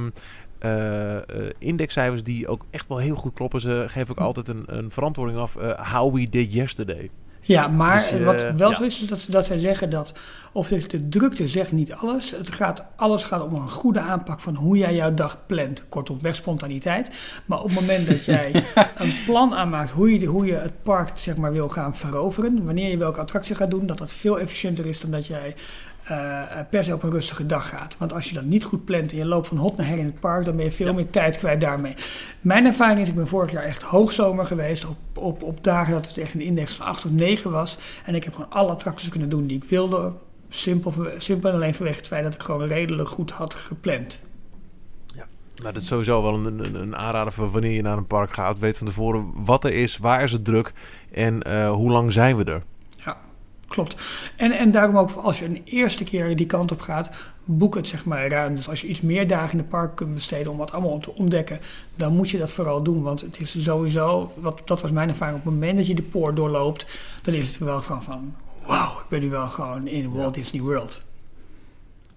indexcijfers 1.59 2.23
die 2.23 2.49
ook 2.49 2.65
echt 2.71 2.89
wel 2.89 2.99
heel 2.99 3.17
goed 3.17 3.35
kloppen. 3.35 3.61
Ze 3.61 3.85
geven 3.89 4.11
ook 4.19 4.25
altijd 4.25 4.49
een, 4.49 4.63
een 4.67 4.91
verantwoording 4.91 5.39
af. 5.39 5.57
eh, 5.57 5.93
how 5.95 6.15
we 6.15 6.29
did 6.29 6.53
yesterday. 6.53 7.11
Ja, 7.41 7.69
maar 7.69 8.01
Dus 8.01 8.09
je- 8.11 8.25
wat 8.25 8.47
wel 8.57 8.69
ja. 8.71 8.75
zo 8.77 8.83
is, 8.83 9.01
is 9.03 9.07
dat, 9.09 9.27
dat 9.29 9.47
zij 9.47 9.59
zeggen 9.59 9.91
dat, 9.91 10.13
of 10.53 10.69
de, 10.69 11.09
drukte 11.09 11.47
zegt 11.49 11.73
niet 11.73 11.93
alles. 11.93 12.31
Het 12.31 12.51
gaat, 12.55 12.85
alles 12.97 13.25
gaat 13.25 13.43
om 13.43 13.55
een 13.55 13.71
goede 13.71 14.01
aanpak 14.01 14.41
van 14.41 14.55
hoe 14.55 14.77
jij 14.77 14.95
jouw 14.95 15.15
dag 15.15 15.39
plant. 15.47 15.89
Kortom, 15.89 16.19
weg 16.23 16.35
spontaniteit. 16.35 17.11
Maar 17.47 17.59
op 17.59 17.65
het 17.71 17.75
moment 17.81 18.07
dat 18.07 18.25
jij 18.35 18.65
een 18.97 19.13
plan 19.27 19.55
aanmaakt 19.55 19.91
hoe 19.91 20.19
je, 20.21 20.27
hoe 20.27 20.47
je 20.47 20.55
het 20.55 20.83
park 20.83 21.11
zeg 21.15 21.37
maar, 21.37 21.53
wil 21.53 21.69
gaan 21.69 21.97
veroveren, 21.97 22.65
wanneer 22.65 22.91
je 22.91 22.97
welke 22.99 23.21
attractie 23.21 23.55
gaat 23.55 23.71
doen, 23.71 23.87
dat 23.87 23.99
dat 23.99 24.13
veel 24.13 24.39
efficiënter 24.41 24.87
is 24.87 25.01
dan 25.01 25.11
dat 25.11 25.27
jij 25.27 25.55
eh, 26.11 26.59
per 26.71 26.85
se 26.85 26.95
op 26.95 27.03
een 27.03 27.11
rustige 27.11 27.47
dag 27.47 27.69
gaat. 27.69 27.97
Want 27.99 28.13
als 28.13 28.29
je 28.29 28.35
dat 28.35 28.45
niet 28.45 28.65
goed 28.65 28.85
plant 28.85 29.11
en 29.11 29.17
je 29.17 29.25
loopt 29.25 29.47
van 29.49 29.57
hot 29.57 29.77
naar 29.77 29.87
her 29.87 29.99
in 29.99 30.05
het 30.05 30.21
park, 30.21 30.45
dan 30.45 30.57
ben 30.57 30.65
je 30.65 30.73
veel 30.73 30.87
Ja. 30.87 30.93
meer 30.93 31.11
tijd 31.11 31.37
kwijt 31.39 31.61
daarmee. 31.61 31.95
Mijn 32.41 32.67
ervaring 32.67 32.99
is, 32.99 33.09
ik 33.09 33.15
ben 33.15 33.29
vorig 33.29 33.51
jaar 33.51 33.63
echt 33.63 33.83
hoogzomer 33.83 34.47
geweest. 34.47 34.87
Op, 34.87 34.97
op, 35.15 35.43
op 35.43 35.65
dagen 35.65 35.93
dat 35.93 36.07
het 36.07 36.19
echt 36.19 36.35
een 36.35 36.41
index 36.41 36.73
van 36.73 36.87
8 36.87 37.05
of 37.05 37.11
9 37.11 37.51
was. 37.51 37.79
En 38.05 38.15
ik 38.15 38.25
heb 38.25 38.35
gewoon 38.35 38.51
alle 38.51 38.71
attracties 38.71 39.09
kunnen 39.09 39.29
doen 39.29 39.47
die 39.47 39.57
ik 39.57 39.69
wilde. 39.69 40.13
Simpel, 40.49 40.93
simpel 41.19 41.49
en 41.51 41.55
alleen 41.55 41.75
vanwege 41.75 41.99
het 41.99 42.07
feit 42.07 42.25
dat 42.25 42.35
ik 42.35 42.43
gewoon 42.43 42.67
redelijk 42.67 43.09
goed 43.09 43.31
had 43.31 43.55
gepland. 43.55 44.21
Nou, 45.63 45.73
dat 45.73 45.83
is 45.83 45.89
sowieso 45.89 46.23
wel 46.23 46.35
een, 46.35 46.65
een, 46.65 46.75
een 46.75 46.97
aanrader 46.97 47.33
voor 47.33 47.51
wanneer 47.51 47.73
je 47.73 47.83
naar 47.83 47.97
een 47.97 48.07
park 48.07 48.35
gaat. 48.35 48.59
Weet 48.59 48.79
van 48.79 48.87
tevoren 48.87 49.33
wat 49.35 49.65
er 49.65 49.73
is, 49.75 49.97
waar 49.97 50.23
is 50.23 50.33
het 50.33 50.45
druk 50.45 50.73
en 51.13 51.43
eh, 51.43 51.71
hoe 51.71 51.91
lang 51.91 52.13
zijn 52.13 52.37
we 52.37 52.45
er. 52.45 52.63
Klopt. 53.69 53.97
En, 54.37 54.53
en 54.53 54.71
daarom 54.71 54.99
ook 54.99 55.11
als 55.11 55.39
je 55.39 55.45
een 55.45 55.63
eerste 55.65 56.05
keer 56.05 56.37
die 56.37 56.47
kant 56.47 56.73
op 56.73 56.81
gaat, 56.81 57.11
boek 57.45 57.75
het 57.75 57.89
zeg 57.89 58.05
maar 58.05 58.29
ruim. 58.29 58.57
Dus 58.57 58.69
als 58.69 58.81
je 58.81 58.87
iets 58.87 59.01
meer 59.01 59.27
dagen 59.27 59.53
in 59.53 59.59
het 59.59 59.69
park 59.69 59.97
kunt 59.97 60.15
besteden 60.15 60.53
om 60.53 60.59
wat 60.59 60.73
allemaal 60.73 60.99
te 60.99 61.15
ontdekken, 61.15 61.61
dan 61.95 62.17
moet 62.17 62.31
je 62.31 62.39
dat 62.39 62.51
vooral 62.51 62.83
doen. 62.83 63.03
Want 63.03 63.21
het 63.21 63.41
is 63.41 63.63
sowieso, 63.63 64.33
wat, 64.37 64.61
dat 64.65 64.81
was 64.83 64.91
mijn 64.91 65.09
ervaring, 65.09 65.39
op 65.39 65.45
het 65.45 65.55
moment 65.55 65.77
dat 65.77 65.87
je 65.87 65.95
de 65.95 66.03
poort 66.03 66.37
doorloopt, 66.37 66.87
dan 67.23 67.35
is 67.35 67.49
het 67.49 67.59
wel 67.59 67.81
gewoon 67.81 68.03
van, 68.03 68.35
wauw, 68.67 68.99
ik 68.99 69.09
ben 69.09 69.21
nu 69.21 69.31
wel 69.31 69.49
gewoon 69.49 69.87
in 69.87 70.11
Walt 70.11 70.35
Disney 70.35 70.63
World. 70.63 71.03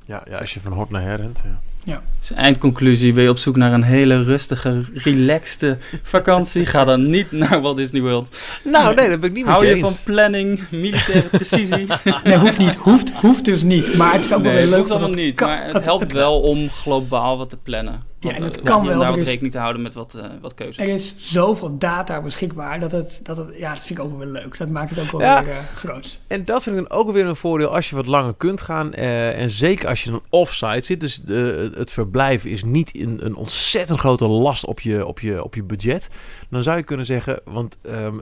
Ja, 0.05 0.23
ja, 0.29 0.39
als 0.39 0.53
je 0.53 0.59
van 0.59 0.73
hot 0.73 0.89
naar 0.89 1.01
her 1.01 1.17
rent. 1.17 1.41
Ja. 1.83 2.01
Dus 2.19 2.31
eindconclusie, 2.31 3.13
ben 3.13 3.23
je 3.23 3.29
op 3.29 3.37
zoek 3.37 3.55
naar 3.55 3.73
een 3.73 3.83
hele 3.83 4.23
rustige, 4.23 4.83
relaxte 4.93 5.77
vakantie? 6.03 6.65
Ga 6.65 6.85
dan 6.85 7.09
niet 7.09 7.31
naar 7.31 7.61
Walt 7.61 7.75
Disney 7.77 8.01
World. 8.01 8.51
Nou, 8.63 8.95
nee, 8.95 9.09
dat 9.09 9.19
ben 9.19 9.29
ik 9.29 9.35
niet 9.35 9.45
met 9.45 9.53
Hou 9.53 9.65
je 9.65 9.73
eens. 9.73 9.81
van 9.81 10.13
planning, 10.13 10.59
militaire 10.69 11.27
precisie? 11.27 11.87
Nee, 12.23 12.37
hoeft 12.37 12.57
niet. 12.57 12.75
Hoeft, 12.75 13.11
hoeft 13.11 13.45
dus 13.45 13.61
niet. 13.61 13.95
Maar 13.97 14.13
het 14.13 14.25
is 14.25 14.33
ook 14.33 14.41
wel 14.41 14.51
nee, 14.51 14.53
weer 14.53 14.61
het 14.61 14.69
leuk. 14.69 14.79
hoeft 14.79 14.91
allemaal 14.91 15.23
niet, 15.25 15.39
maar 15.39 15.73
het 15.73 15.85
helpt 15.85 16.11
wel 16.11 16.41
om 16.41 16.69
globaal 16.69 17.37
wat 17.37 17.49
te 17.49 17.57
plannen. 17.57 18.10
Want, 18.21 18.35
en 18.35 18.43
het 18.43 18.57
eh, 18.57 18.63
kan 18.63 18.85
wel, 18.87 18.99
daar 18.99 19.09
er 19.11 19.17
wat 19.17 19.27
rekening 19.27 19.51
te 19.51 19.57
houden 19.59 19.81
met 19.81 19.93
wat, 19.93 20.13
eh, 20.13 20.25
wat 20.41 20.53
keuzes. 20.53 20.77
Er 20.87 20.93
is 20.93 21.15
zoveel 21.17 21.77
data 21.77 22.21
beschikbaar 22.21 22.79
dat 22.79 22.91
het, 22.91 23.19
dat 23.23 23.37
het, 23.37 23.47
ja, 23.57 23.69
dat 23.73 23.83
vind 23.83 23.99
ik 23.99 24.05
ook 24.05 24.09
wel 24.09 24.19
weer 24.19 24.27
leuk. 24.41 24.57
Dat 24.57 24.69
maakt 24.69 24.89
het 24.89 24.99
ook 24.99 25.11
wel 25.11 25.21
Ja. 25.21 25.43
weer 25.43 25.53
eh, 25.53 25.57
groot. 25.59 26.19
En 26.27 26.45
dat 26.45 26.63
vind 26.63 26.77
ik 26.77 26.87
dan 26.87 26.97
ook 26.99 27.11
weer 27.11 27.25
een 27.25 27.35
voordeel 27.35 27.75
als 27.75 27.89
je 27.89 27.95
wat 27.95 28.07
langer 28.07 28.33
kunt 28.37 28.61
gaan. 28.61 28.93
eh, 28.93 29.39
en 29.41 29.49
zeker 29.49 29.87
als 29.87 30.03
je 30.03 30.09
dan 30.11 30.21
offsite 30.29 30.81
zit. 30.81 30.99
Dus 31.01 31.21
de, 31.21 31.71
het 31.75 31.91
verblijf 31.91 32.45
is 32.45 32.63
niet 32.63 32.91
in 32.91 33.19
een 33.21 33.35
ontzettend 33.35 33.99
grote 33.99 34.27
last 34.27 34.65
op 34.65 34.79
je, 34.79 35.05
op 35.05 35.19
je, 35.19 35.43
op 35.43 35.55
je 35.55 35.63
budget. 35.63 36.09
Dan 36.49 36.63
zou 36.63 36.77
je 36.77 36.83
kunnen 36.83 37.05
zeggen, 37.05 37.39
want 37.45 37.77
ehm, 37.81 38.15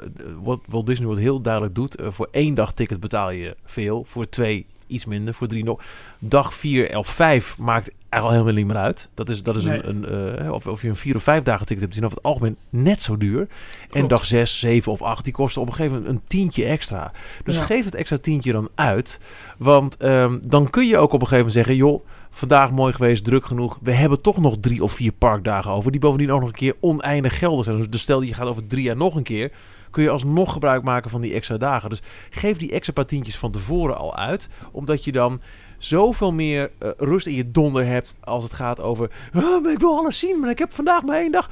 wat 0.44 0.60
Walt 0.68 0.86
Disney 0.88 1.06
World 1.08 1.22
heel 1.22 1.42
duidelijk 1.42 1.76
doet. 1.76 1.96
voor 2.08 2.28
één 2.32 2.54
dag 2.54 2.74
ticket 2.74 3.00
betaal 3.00 3.30
je 3.30 3.56
veel. 3.66 4.04
Voor 4.08 4.30
twee 4.30 4.66
iets 4.90 5.06
minder. 5.06 5.34
Voor 5.34 5.48
drie 5.48 5.64
nog. 5.64 5.82
Dag 6.20 6.54
vier 6.54 6.98
of 6.98 7.08
vijf 7.08 7.58
maakt 7.58 7.92
eigenlijk 8.10 8.24
al 8.24 8.30
helemaal 8.32 8.54
niet 8.54 8.74
meer 8.74 8.84
uit. 8.84 9.10
Dat 9.14 9.30
is, 9.30 9.44
dat 9.44 9.56
is 9.56 9.64
Nee. 9.64 9.84
een, 9.84 10.14
een 10.14 10.38
eh, 10.40 10.52
of, 10.52 10.68
of 10.68 10.82
je 10.82 10.88
een 10.88 10.96
vier 10.96 11.16
of 11.16 11.24
vijf 11.24 11.44
dagen 11.44 11.66
ticket 11.66 11.84
hebt, 11.84 11.96
is 11.98 12.04
over 12.04 12.18
het 12.18 12.26
algemeen 12.26 12.58
net 12.70 13.02
zo 13.02 13.18
duur. 13.18 13.48
En 13.92 14.08
dag 14.08 14.26
6, 14.26 14.60
7 14.60 14.92
of 14.92 15.02
8, 15.02 15.24
die 15.24 15.34
kosten 15.34 15.62
op 15.62 15.68
een 15.68 15.74
gegeven 15.74 15.98
moment 15.98 16.16
een 16.16 16.22
tientje 16.28 16.66
extra. 16.66 17.12
Dus 17.44 17.56
Ja. 17.56 17.64
geef 17.64 17.86
het 17.86 17.96
extra 17.96 18.18
tientje 18.18 18.52
dan 18.52 18.70
uit. 18.76 19.20
Want 19.58 19.98
ehm, 19.98 20.38
dan 20.42 20.70
kun 20.70 20.88
je 20.88 20.98
ook 20.98 21.14
op 21.14 21.22
een 21.22 21.28
gegeven 21.28 21.38
moment 21.38 21.54
zeggen... 21.54 21.76
joh, 21.76 22.06
vandaag 22.30 22.72
mooi 22.72 22.94
geweest, 22.94 23.24
druk 23.24 23.46
genoeg. 23.46 23.78
We 23.82 23.92
hebben 23.94 24.22
toch 24.22 24.38
nog 24.38 24.58
drie 24.60 24.84
of 24.84 24.92
vier 24.92 25.12
parkdagen 25.12 25.72
over... 25.72 25.92
die 25.92 26.00
bovendien 26.00 26.32
ook 26.32 26.40
nog 26.40 26.50
een 26.50 26.56
keer 26.56 26.76
oneindig 26.80 27.38
geldig 27.38 27.66
zijn. 27.66 27.88
Dus 27.90 28.02
stel 28.02 28.22
je 28.22 28.34
gaat 28.34 28.48
over 28.48 28.68
drie 28.68 28.84
jaar 28.84 28.98
nog 28.98 29.16
een 29.16 29.24
keer... 29.24 29.52
kun 29.92 30.04
je 30.04 30.10
alsnog 30.10 30.54
gebruik 30.54 30.84
maken 30.84 31.10
van 31.10 31.22
die 31.22 31.34
extra 31.34 31.58
dagen. 31.58 31.90
Dus 31.90 32.02
geef 32.30 32.58
die 32.58 32.72
extra 32.72 32.94
paar 32.94 33.06
tientjes 33.06 33.38
van 33.38 33.52
tevoren 33.52 33.98
al 33.98 34.16
uit. 34.18 34.50
Omdat 34.72 35.04
je 35.04 35.12
dan 35.12 35.42
zoveel 35.78 36.32
meer 36.32 36.72
eh, 36.78 36.90
rust 36.98 37.28
in 37.28 37.36
je 37.36 37.52
donder 37.52 37.86
hebt... 37.86 38.18
als 38.20 38.44
het 38.44 38.54
gaat 38.54 38.80
over... 38.82 39.12
"Ah, 39.34 39.72
ik 39.72 39.80
wil 39.80 39.98
alles 39.98 40.20
zien, 40.20 40.40
maar 40.40 40.50
ik 40.50 40.60
heb 40.60 40.74
vandaag 40.74 41.04
maar 41.04 41.18
één 41.18 41.32
dag 41.32 41.50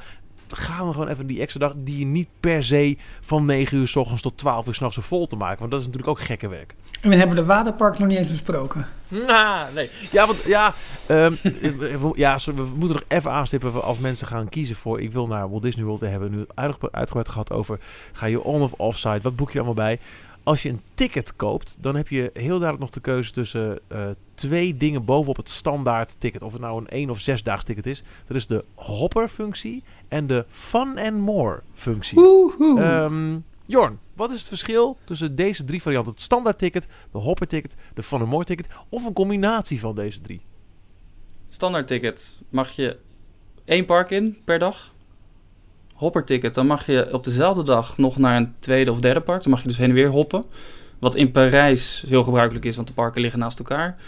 gaan 0.56 0.86
we 0.86 0.92
gewoon 0.92 1.08
even 1.08 1.26
die 1.26 1.40
extra 1.40 1.60
dag 1.60 1.74
die 1.76 1.98
je 1.98 2.04
niet 2.04 2.28
per 2.40 2.62
se 2.62 2.96
van 3.20 3.44
9 3.44 3.78
uur 3.78 3.88
s 3.88 3.96
ochtends 3.96 4.22
tot 4.22 4.36
12 4.38 4.66
uur 4.66 4.74
s'nachts 4.74 4.98
vol 5.00 5.26
te 5.26 5.36
maken. 5.36 5.58
Want 5.58 5.70
dat 5.70 5.80
is 5.80 5.86
natuurlijk 5.86 6.18
ook 6.18 6.24
gekke 6.24 6.48
werk. 6.48 6.74
En 7.00 7.08
we 7.08 7.16
hebben 7.16 7.36
de 7.36 7.44
waterpark 7.44 7.98
nog 7.98 8.08
niet 8.08 8.18
eens 8.18 8.30
besproken. 8.30 8.86
Nou, 9.08 9.74
nee. 9.74 9.90
Ja, 10.10 10.26
want 10.26 10.42
ja, 10.44 10.74
ehm, 11.06 11.32
we- 12.00 12.12
ja 12.14 12.38
sorry, 12.38 12.60
we 12.62 12.68
moeten 12.74 12.96
nog 12.96 13.04
even 13.08 13.30
aanstippen 13.30 13.82
als 13.82 13.98
mensen 13.98 14.26
gaan 14.26 14.48
kiezen 14.48 14.76
voor. 14.76 15.00
Ik 15.00 15.12
wil 15.12 15.26
naar 15.26 15.50
Walt 15.50 15.62
Disney 15.62 15.84
World. 15.84 16.00
We 16.00 16.06
hebben 16.06 16.30
nu 16.30 16.44
uitge- 16.54 16.88
uitgebreid 16.92 17.28
gehad 17.28 17.52
over. 17.52 17.78
Ga 18.12 18.26
je 18.26 18.42
on 18.42 18.62
of 18.62 18.72
offsite? 18.72 19.20
Wat 19.22 19.36
boek 19.36 19.50
je 19.50 19.56
allemaal 19.58 19.74
bij? 19.74 19.98
Als 20.42 20.62
je 20.62 20.68
een 20.68 20.80
ticket 20.94 21.36
koopt, 21.36 21.76
dan 21.80 21.96
heb 21.96 22.08
je 22.08 22.30
heel 22.34 22.48
duidelijk 22.48 22.78
nog 22.80 22.90
de 22.90 23.00
keuze 23.00 23.32
tussen 23.32 23.78
eh, 23.88 24.00
twee 24.34 24.76
dingen 24.76 25.04
bovenop 25.04 25.36
het 25.36 25.48
standaard 25.50 26.16
ticket. 26.18 26.42
Of 26.42 26.52
het 26.52 26.60
nou 26.60 26.80
een 26.80 26.88
één 26.88 27.10
of 27.10 27.20
zesdaags 27.20 27.64
ticket 27.64 27.86
is. 27.86 28.02
Dat 28.26 28.36
is 28.36 28.46
de 28.46 28.64
hopper 28.74 29.28
functie 29.28 29.82
en 30.08 30.26
de 30.26 30.44
fun 30.48 30.98
and 30.98 31.18
more 31.18 31.60
functie. 31.74 32.18
Woehoe. 32.20 32.80
Ehm, 32.82 33.36
Jorn, 33.66 33.98
wat 34.18 34.30
is 34.30 34.38
het 34.38 34.48
verschil 34.48 34.98
tussen 35.04 35.36
deze 35.36 35.64
drie 35.64 35.82
varianten? 35.82 36.12
Het 36.12 36.20
standaard 36.20 36.58
ticket, 36.58 36.86
de 37.12 37.18
hopper 37.18 37.46
ticket, 37.46 37.74
de 37.94 38.02
Fun 38.02 38.20
and 38.20 38.30
More 38.30 38.44
ticket 38.44 38.66
of 38.88 39.04
een 39.04 39.12
combinatie 39.12 39.80
van 39.80 39.94
deze 39.94 40.20
drie? 40.20 40.40
Standaard 41.48 41.86
ticket 41.86 42.40
mag 42.48 42.70
je 42.70 42.96
één 43.64 43.84
park 43.84 44.10
in 44.10 44.36
per 44.44 44.58
dag. 44.58 44.94
Hopper 45.94 46.24
ticket, 46.24 46.54
dan 46.54 46.66
mag 46.66 46.86
je 46.86 47.12
op 47.12 47.24
dezelfde 47.24 47.62
dag 47.62 47.98
nog 47.98 48.16
naar 48.16 48.36
een 48.36 48.54
tweede 48.58 48.90
of 48.90 49.00
derde 49.00 49.20
park. 49.20 49.42
Dan 49.42 49.52
mag 49.52 49.62
je 49.62 49.68
dus 49.68 49.78
heen 49.78 49.88
en 49.88 49.94
weer 49.94 50.10
hoppen. 50.10 50.44
Wat 50.98 51.14
in 51.14 51.32
Parijs 51.32 52.04
heel 52.06 52.22
gebruikelijk 52.22 52.64
is, 52.64 52.76
want 52.76 52.88
de 52.88 52.94
parken 52.94 53.20
liggen 53.20 53.40
naast 53.40 53.58
elkaar. 53.58 53.98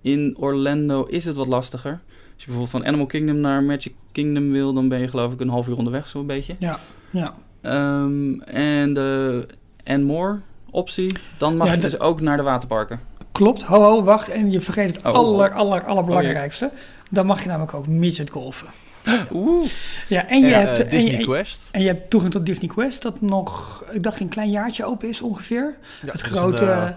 In 0.00 0.36
Orlando 0.38 1.04
is 1.04 1.24
het 1.24 1.34
wat 1.34 1.46
lastiger. 1.46 1.92
Als 1.92 2.44
je 2.44 2.46
bijvoorbeeld 2.46 2.70
van 2.70 2.86
Animal 2.86 3.06
Kingdom 3.06 3.36
naar 3.36 3.62
Magic 3.62 3.94
Kingdom 4.12 4.50
wil, 4.50 4.72
dan 4.72 4.88
ben 4.88 5.00
je 5.00 5.08
geloof 5.08 5.32
ik 5.32 5.40
een 5.40 5.48
half 5.48 5.68
uur 5.68 5.76
onderweg, 5.76 6.06
zo'n 6.06 6.26
beetje. 6.26 6.54
Ja, 6.58 6.78
ja. 7.10 7.34
Ehm, 7.62 8.40
en 8.40 8.92
de 8.94 9.46
and 9.84 10.02
more 10.02 10.40
optie, 10.70 11.12
dan 11.38 11.56
mag 11.56 11.66
Ja, 11.66 11.72
je 11.72 11.78
dus 11.80 11.98
ook 12.00 12.20
naar 12.20 12.36
de 12.36 12.42
waterparken. 12.42 13.00
Klopt. 13.32 13.62
Ho, 13.62 13.82
ho, 13.82 14.02
wacht. 14.02 14.28
En 14.28 14.50
je 14.50 14.60
vergeet 14.60 14.96
het 14.96 15.04
Oh, 15.04 15.12
aller, 15.12 15.50
oh. 15.50 15.56
aller, 15.56 15.84
allerbelangrijkste. 15.84 16.70
Dan 17.10 17.26
mag 17.26 17.42
je 17.42 17.48
namelijk 17.48 17.74
ook 17.74 17.86
midget 17.86 18.30
golfen. 18.30 18.66
Oeh. 19.32 19.66
Ja, 20.08 20.28
en 20.28 20.40
je, 20.40 20.46
Ja, 20.46 20.58
hebt, 20.58 20.86
eh, 20.86 20.92
en, 20.92 21.06
je, 21.06 21.24
Quest. 21.24 21.68
en 21.72 21.80
je 21.80 21.86
hebt 21.86 22.10
toegang 22.10 22.32
tot 22.32 22.46
Disney 22.46 22.68
Quest, 22.68 23.02
dat 23.02 23.20
nog, 23.20 23.84
ik 23.90 24.02
dacht, 24.02 24.20
een 24.20 24.28
klein 24.28 24.50
jaartje 24.50 24.84
open 24.84 25.08
is 25.08 25.20
ongeveer. 25.22 25.76
Ja, 26.02 26.12
het 26.12 26.20
is 26.20 26.26
grote 26.26 26.64
een, 26.64 26.70
eh, 26.88 26.90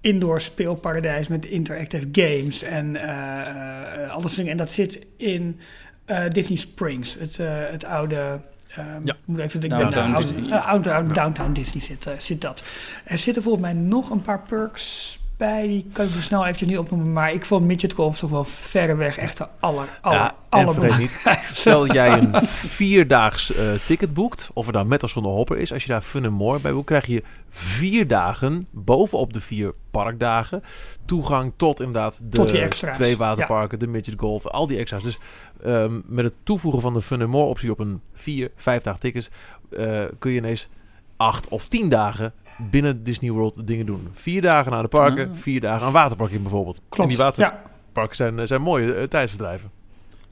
indoor 0.00 0.40
speelparadijs 0.40 1.26
met 1.28 1.46
interactive 1.46 2.08
games 2.12 2.62
en 2.62 2.96
eh 2.96 4.04
eh, 4.04 4.10
alles 4.14 4.34
dingen. 4.34 4.50
En 4.50 4.56
dat 4.56 4.70
zit 4.70 5.06
in 5.16 5.60
eh, 6.04 6.28
Disney 6.28 6.58
Springs, 6.58 7.16
het, 7.18 7.38
eh, 7.38 7.46
het 7.70 7.84
oude 7.84 8.40
Ehm, 8.68 8.86
Ja. 9.04 9.16
moet 9.24 9.38
even 9.40 9.60
denken, 9.60 9.78
Downtown 9.78 10.10
nou, 10.10 10.22
Disney. 10.22 10.50
eh, 10.50 10.66
Downtown- 10.66 11.12
Downtown 11.12 11.52
Disney 11.52 11.82
zit, 11.82 12.06
eh, 12.06 12.12
zit 12.18 12.40
dat. 12.40 12.62
Er 13.04 13.18
zitten 13.18 13.42
volgens 13.42 13.64
mij 13.64 13.72
nog 13.72 14.10
een 14.10 14.22
paar 14.22 14.40
perks 14.42 15.18
bij, 15.36 15.66
die 15.66 15.86
kan 15.92 16.04
ik 16.04 16.10
zo 16.10 16.20
snel 16.20 16.42
eventjes 16.42 16.68
niet 16.68 16.78
opnoemen. 16.78 17.12
Maar 17.12 17.32
ik 17.32 17.46
vond 17.46 17.64
Midget 17.64 17.92
Golf 17.92 18.18
toch 18.18 18.30
wel 18.30 18.44
verreweg 18.44 19.18
echt 19.18 19.36
de 19.38 19.48
aller, 19.60 19.98
aller, 20.00 20.18
Ja, 20.18 20.34
en 20.50 20.58
aller 20.66 20.74
vergeet 20.74 20.98
niet, 20.98 21.38
Stel 21.52 21.92
jij 21.92 22.18
een 22.18 22.46
vierdaags 22.46 23.54
eh, 23.54 23.64
ticket 23.86 24.14
boekt, 24.14 24.50
of 24.54 24.66
er 24.66 24.72
dan 24.72 24.88
met 24.88 25.02
of 25.02 25.10
zonder 25.10 25.32
hopper 25.32 25.58
is. 25.58 25.72
Als 25.72 25.82
je 25.82 25.88
daar 25.88 26.00
Fun 26.02 26.24
and 26.24 26.34
More 26.34 26.58
bij 26.60 26.72
boekt, 26.72 26.86
krijg 26.86 27.06
je 27.06 27.22
vier 27.48 28.08
dagen, 28.08 28.66
bovenop 28.70 29.32
de 29.32 29.40
vier 29.40 29.74
parkdagen, 29.90 30.62
toegang 31.04 31.52
tot 31.56 31.80
inderdaad 31.80 32.20
de 32.22 32.36
Tot 32.36 32.94
twee 32.94 33.16
waterparken, 33.16 33.78
de 33.78 33.86
midget 33.86 34.14
golf, 34.16 34.46
al 34.46 34.66
die 34.66 34.78
extra's. 34.78 35.02
Dus 35.02 35.18
ehm, 35.62 36.00
met 36.06 36.24
het 36.24 36.34
toevoegen 36.42 36.80
van 36.80 36.92
de 36.94 37.02
Fun 37.02 37.20
and 37.20 37.30
More 37.30 37.46
optie 37.48 37.70
op 37.70 37.78
een 37.78 38.00
vier, 38.14 38.50
vijf 38.56 38.82
dagen 38.82 39.00
tickets, 39.00 39.30
eh, 39.70 40.04
kun 40.18 40.30
je 40.30 40.36
ineens 40.38 40.68
acht 41.16 41.48
of 41.48 41.68
tien 41.68 41.88
dagen 41.88 42.32
binnen 42.70 43.04
Disney 43.04 43.30
World 43.30 43.66
dingen 43.66 43.86
doen. 43.86 44.08
Vier 44.12 44.42
dagen 44.42 44.72
naar 44.72 44.82
de 44.82 44.88
parken, 44.88 45.28
Ah. 45.28 45.34
vier 45.36 45.60
dagen 45.60 45.86
aan 45.86 45.92
waterpark 45.92 46.42
bijvoorbeeld. 46.42 46.80
Klopt, 46.88 47.10
En 47.10 47.16
die 47.16 47.24
ja, 47.24 47.24
waterparken 47.24 48.16
zijn, 48.16 48.38
eh, 48.38 48.46
zijn 48.46 48.62
mooie 48.62 48.94
eh, 48.94 49.04
tijdsverdrijven. 49.08 49.70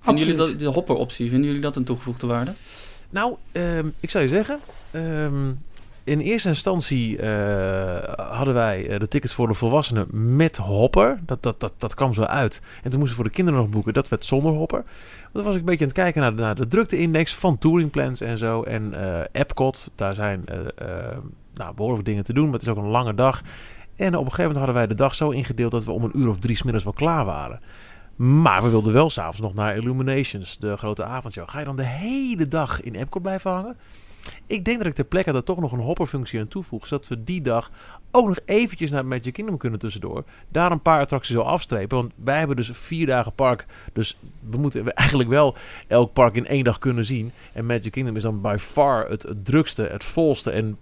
Vinden 0.01 0.25
jullie 0.27 0.39
dat, 0.39 0.59
de 0.59 0.67
hopper-optie, 0.67 1.29
vinden 1.31 1.47
jullie 1.47 1.63
dat 1.63 1.77
een 1.77 1.85
toegevoegde 1.85 2.27
waarde? 2.27 2.53
Nou, 3.11 3.37
ehm, 3.53 3.89
ik 4.01 4.11
zou 4.11 4.25
je 4.25 4.31
zeggen. 4.31 4.59
ehm, 4.91 5.53
in 6.07 6.21
eerste 6.21 6.49
instantie 6.49 7.19
eh, 7.19 8.31
hadden 8.31 8.55
wij 8.55 8.89
eh, 8.89 8.99
de 8.99 9.09
tickets 9.09 9.33
voor 9.33 9.49
de 9.49 9.55
volwassenen 9.55 10.37
met 10.37 10.57
hopper. 10.57 11.21
Dat, 11.27 11.43
dat, 11.43 11.61
dat, 11.61 11.73
dat 11.79 11.95
kwam 11.95 12.15
zo 12.15 12.23
uit. 12.23 12.61
En 12.83 12.91
toen 12.91 12.99
moesten 12.99 13.09
we 13.09 13.23
voor 13.23 13.25
de 13.25 13.37
kinderen 13.37 13.61
nog 13.61 13.71
boeken. 13.71 13.95
Dat 13.95 14.09
werd 14.09 14.25
zonder 14.25 14.53
hopper. 14.53 14.85
Dan 15.33 15.45
was 15.45 15.53
ik 15.55 15.61
een 15.61 15.67
beetje 15.67 15.81
aan 15.85 15.91
het 15.91 15.99
kijken 16.15 16.37
naar 16.37 16.55
de, 16.55 16.69
drukteindex 16.69 17.35
van 17.35 17.59
touringplans 17.59 18.21
en 18.21 18.39
zo. 18.39 18.63
En 18.63 18.95
eh 18.95 19.25
Epcot, 19.33 19.91
daar 19.95 20.15
zijn 20.15 20.45
nou, 21.55 21.75
behoorlijk 21.75 22.05
dingen 22.05 22.25
te 22.25 22.33
doen. 22.33 22.45
Maar 22.45 22.53
het 22.53 22.63
is 22.63 22.69
ook 22.69 22.77
een 22.77 22.91
lange 22.91 23.15
dag. 23.15 23.43
En 23.97 24.15
op 24.15 24.25
een 24.25 24.31
gegeven 24.31 24.43
moment 24.43 24.57
hadden 24.57 24.75
wij 24.75 24.87
de 24.87 24.95
dag 24.95 25.15
zo 25.15 25.31
ingedeeld 25.31 25.71
dat 25.71 25.85
we 25.85 25.93
om 25.93 26.05
een 26.05 26.19
uur 26.19 26.29
of 26.29 26.39
drie 26.39 26.57
's 26.57 26.63
middags 26.63 26.85
wel 26.85 26.93
klaar 26.93 27.25
waren. 27.25 27.61
Maar 28.17 28.63
we 28.63 28.69
wilden 28.69 28.93
wel 28.93 29.11
s'avonds 29.11 29.41
nog 29.41 29.55
naar 29.55 29.77
Illuminations, 29.77 30.59
de 30.59 30.77
grote 30.77 31.05
avondshow. 31.05 31.49
Ga 31.49 31.59
je 31.59 31.65
dan 31.65 31.77
de 31.77 31.85
hele 31.85 32.49
dag 32.49 32.83
in 32.83 32.95
Epcot 32.95 33.23
blijven 33.23 33.51
hangen? 33.51 33.77
Ik 34.47 34.65
denk 34.65 34.79
dat 34.79 34.87
ik 34.87 34.93
ter 34.93 35.05
plekke 35.05 35.33
daar 35.33 35.43
toch 35.43 35.61
nog 35.61 35.73
een 35.73 35.79
hopperfunctie 35.79 36.41
aan 36.41 36.49
toevoeg. 36.49 36.87
Zodat 36.87 37.09
we 37.09 37.25
die 37.25 37.43
dag 37.43 37.71
ook 38.11 38.27
nog 38.27 38.39
eventjes 38.45 38.91
naar 38.91 39.07
Magic 39.07 39.33
Kingdom 39.33 39.57
kunnen 39.57 39.79
tussendoor. 39.79 40.25
Daar 40.49 40.73
een 40.73 40.83
paar 40.83 41.01
attracties 41.01 41.37
al 41.37 41.47
afstrepen. 41.47 41.97
Want 41.97 42.13
wij 42.25 42.39
hebben 42.39 42.57
dus 42.57 42.71
vier 42.73 43.07
dagen 43.07 43.33
park. 43.33 43.67
Dus 43.93 44.19
we 44.51 44.57
moeten 44.57 44.95
eigenlijk 44.95 45.29
wel 45.29 45.57
elk 45.87 46.13
park 46.13 46.35
in 46.35 46.47
één 46.47 46.65
dag 46.65 46.79
kunnen 46.79 47.05
zien. 47.05 47.33
En 47.53 47.67
Magic 47.67 47.93
Kingdom 47.93 48.17
is 48.17 48.23
dan 48.23 48.41
by 48.41 48.57
far 48.59 49.09
het, 49.09 49.27
drukste, 49.43 49.83
het 49.83 50.05
volste 50.05 50.51
en 50.51 50.79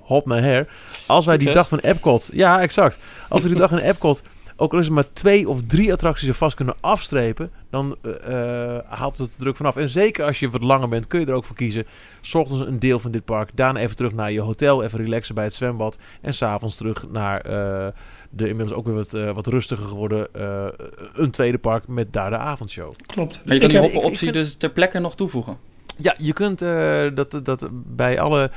hop 0.00 0.26
naar 0.26 0.42
her. 0.42 0.68
Als 1.06 1.26
wij 1.26 1.36
die 1.36 1.52
dag 1.52 1.68
van 1.68 1.78
Epcot... 1.78 2.30
Ja, 2.32 2.60
exact. 2.60 2.98
Als 3.28 3.42
we 3.42 3.48
die 3.48 3.58
dag 3.58 3.70
in 3.70 3.78
Epcot 3.78 4.22
ook 4.60 4.72
al 4.72 4.78
is 4.78 4.86
er 4.86 4.92
maar 4.92 5.12
twee 5.12 5.48
of 5.48 5.60
drie 5.66 5.92
attracties 5.92 6.28
er 6.28 6.34
vast 6.34 6.56
kunnen 6.56 6.74
afstrepen, 6.80 7.50
dan 7.70 7.96
eh, 8.02 8.74
eh, 8.76 8.82
haalt 8.88 9.18
het 9.18 9.30
de 9.32 9.38
druk 9.38 9.56
vanaf. 9.56 9.76
En 9.76 9.88
zeker 9.88 10.24
als 10.24 10.40
je 10.40 10.50
wat 10.50 10.62
langer 10.62 10.88
bent, 10.88 11.06
kun 11.06 11.20
je 11.20 11.26
er 11.26 11.32
ook 11.34 11.44
voor 11.44 11.56
kiezen. 11.56 11.84
's 12.20 12.34
ochtends 12.34 12.66
een 12.66 12.78
deel 12.78 12.98
van 12.98 13.10
dit 13.10 13.24
park, 13.24 13.50
daarna 13.54 13.80
even 13.80 13.96
terug 13.96 14.12
naar 14.14 14.32
je 14.32 14.40
hotel, 14.40 14.82
even 14.82 14.98
relaxen 14.98 15.34
bij 15.34 15.44
het 15.44 15.54
zwembad. 15.54 15.96
En 16.20 16.34
s'avonds 16.34 16.76
terug 16.76 17.06
naar 17.10 17.40
eh, 17.40 17.86
de 18.30 18.48
inmiddels 18.48 18.78
ook 18.78 18.86
weer 18.86 18.94
wat, 18.94 19.34
wat 19.34 19.46
rustiger 19.46 19.86
geworden 19.86 20.28
eh, 20.34 20.66
een 21.12 21.30
tweede 21.30 21.58
park 21.58 21.88
met 21.88 22.12
daar 22.12 22.30
de 22.30 22.36
avondshow. 22.38 22.92
Klopt. 23.06 23.40
Maar 23.44 23.54
je 23.56 23.60
Ik 23.62 23.68
kan 23.72 23.80
die 23.82 23.90
ik- 23.92 24.06
ik 24.06 24.18
vind- 24.18 24.32
dus 24.32 24.54
ter 24.54 24.70
plekke 24.70 24.98
nog 24.98 25.14
toevoegen. 25.16 25.56
Ja, 25.96 26.14
je 26.18 26.32
kunt 26.32 26.62
eh, 26.62 27.06
dat, 27.14 27.40
dat 27.42 27.68
bij 27.72 28.20
alle 28.20 28.50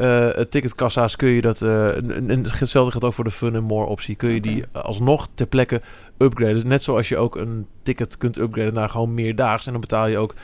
eh, 0.00 0.44
ticketkassa's 0.44 1.16
kun 1.16 1.28
je 1.28 1.40
dat. 1.40 1.62
eh, 1.62 1.96
en 1.96 2.30
en 2.30 2.42
hetzelfde 2.42 2.90
geldt 2.90 3.06
ook 3.06 3.12
voor 3.12 3.24
de 3.24 3.30
Fun 3.30 3.56
and 3.56 3.68
More 3.68 3.86
optie. 3.86 4.14
Kun 4.16 4.30
je 4.32 4.40
die 4.40 4.64
alsnog 4.72 5.28
ter 5.34 5.46
plekke 5.46 5.80
upgraden. 6.18 6.68
Net 6.68 6.82
zoals 6.82 7.08
je 7.08 7.16
ook 7.16 7.36
een 7.36 7.66
ticket 7.82 8.18
kunt 8.18 8.36
upgraden 8.36 8.74
naar 8.74 8.88
gewoon 8.88 9.14
meerdaags. 9.14 9.66
En 9.66 9.72
dan 9.72 9.80
betaal 9.80 10.06
je 10.06 10.18
ook 10.18 10.34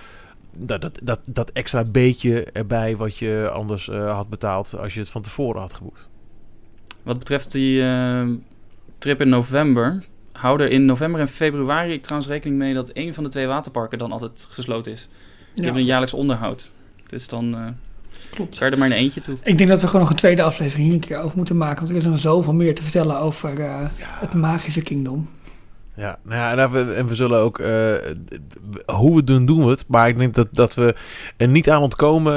dat, 0.59 0.81
dat, 0.81 0.99
dat, 1.03 1.21
dat 1.25 1.51
extra 1.51 1.85
beetje 1.85 2.45
erbij 2.45 2.97
wat 2.97 3.17
je 3.17 3.51
anders 3.53 3.89
eh, 3.89 4.15
had 4.15 4.29
betaald 4.29 4.79
als 4.79 4.95
je 4.95 5.01
het 5.01 5.09
van 5.09 5.23
tevoren 5.23 5.61
had 5.61 5.75
geboekt. 5.75 6.09
Wat 7.03 7.19
betreft 7.19 7.53
die 7.53 7.83
eh, 7.83 8.29
trip 8.99 9.21
in 9.21 9.29
november, 9.29 10.05
hou 10.33 10.61
er 10.61 10.71
in 10.71 10.85
november 10.85 11.21
en 11.21 11.29
februari 11.29 11.93
ik 11.93 12.03
trouwens 12.03 12.31
rekening 12.31 12.59
mee 12.59 12.75
dat 12.75 12.89
één 12.89 13.15
van 13.15 13.25
de 13.25 13.31
twee 13.31 13.47
waterparken 13.47 13.99
dan 13.99 14.13
altijd 14.13 14.47
gesloten 14.51 14.93
is. 14.93 15.01
Die 15.09 15.09
Ja, 15.55 15.63
hebben 15.63 15.81
een 15.81 15.89
jaarlijks 15.89 16.15
onderhoud. 16.15 16.71
Dus 17.07 17.29
dan 17.29 17.55
eh 17.55 17.67
klopt. 18.37 18.59
je 18.59 18.65
er 18.65 18.79
maar 18.79 18.89
in 18.89 18.95
eentje 18.97 19.21
toe. 19.21 19.37
Ik 19.43 19.59
denk 19.59 19.71
dat 19.71 19.81
we 19.81 19.87
gewoon 19.87 20.01
nog 20.01 20.11
een 20.11 20.17
tweede 20.17 20.43
aflevering 20.43 20.87
hier 20.87 20.95
een 20.95 21.01
keer 21.01 21.19
over 21.21 21.37
moeten 21.37 21.57
maken. 21.57 21.79
Want 21.79 21.91
er 21.91 21.97
is 21.97 22.05
nog 22.05 22.19
zoveel 22.19 22.55
meer 22.55 22.75
te 22.75 22.83
vertellen 22.83 23.21
over 23.21 23.61
eh, 23.61 23.75
het 24.01 24.35
magische 24.35 24.83
kingdom. 24.83 25.29
Ja, 25.99 26.19
nou 26.23 26.37
ja, 26.41 26.51
en 26.65 26.71
we- 26.73 26.93
en 26.95 27.07
we 27.07 27.15
zullen 27.15 27.39
ook, 27.39 27.59
eh, 27.59 27.69
hoe 28.87 29.11
we 29.11 29.17
het 29.17 29.27
doen, 29.27 29.47
doen 29.47 29.65
we 29.65 29.71
het. 29.71 29.85
Maar 29.89 30.09
ik 30.09 30.19
denk 30.19 30.35
dat, 30.35 30.49
dat 30.51 30.75
we 30.75 30.95
er 31.37 31.49
niet 31.49 31.71
aan 31.71 31.83
ontkomen, 31.83 32.33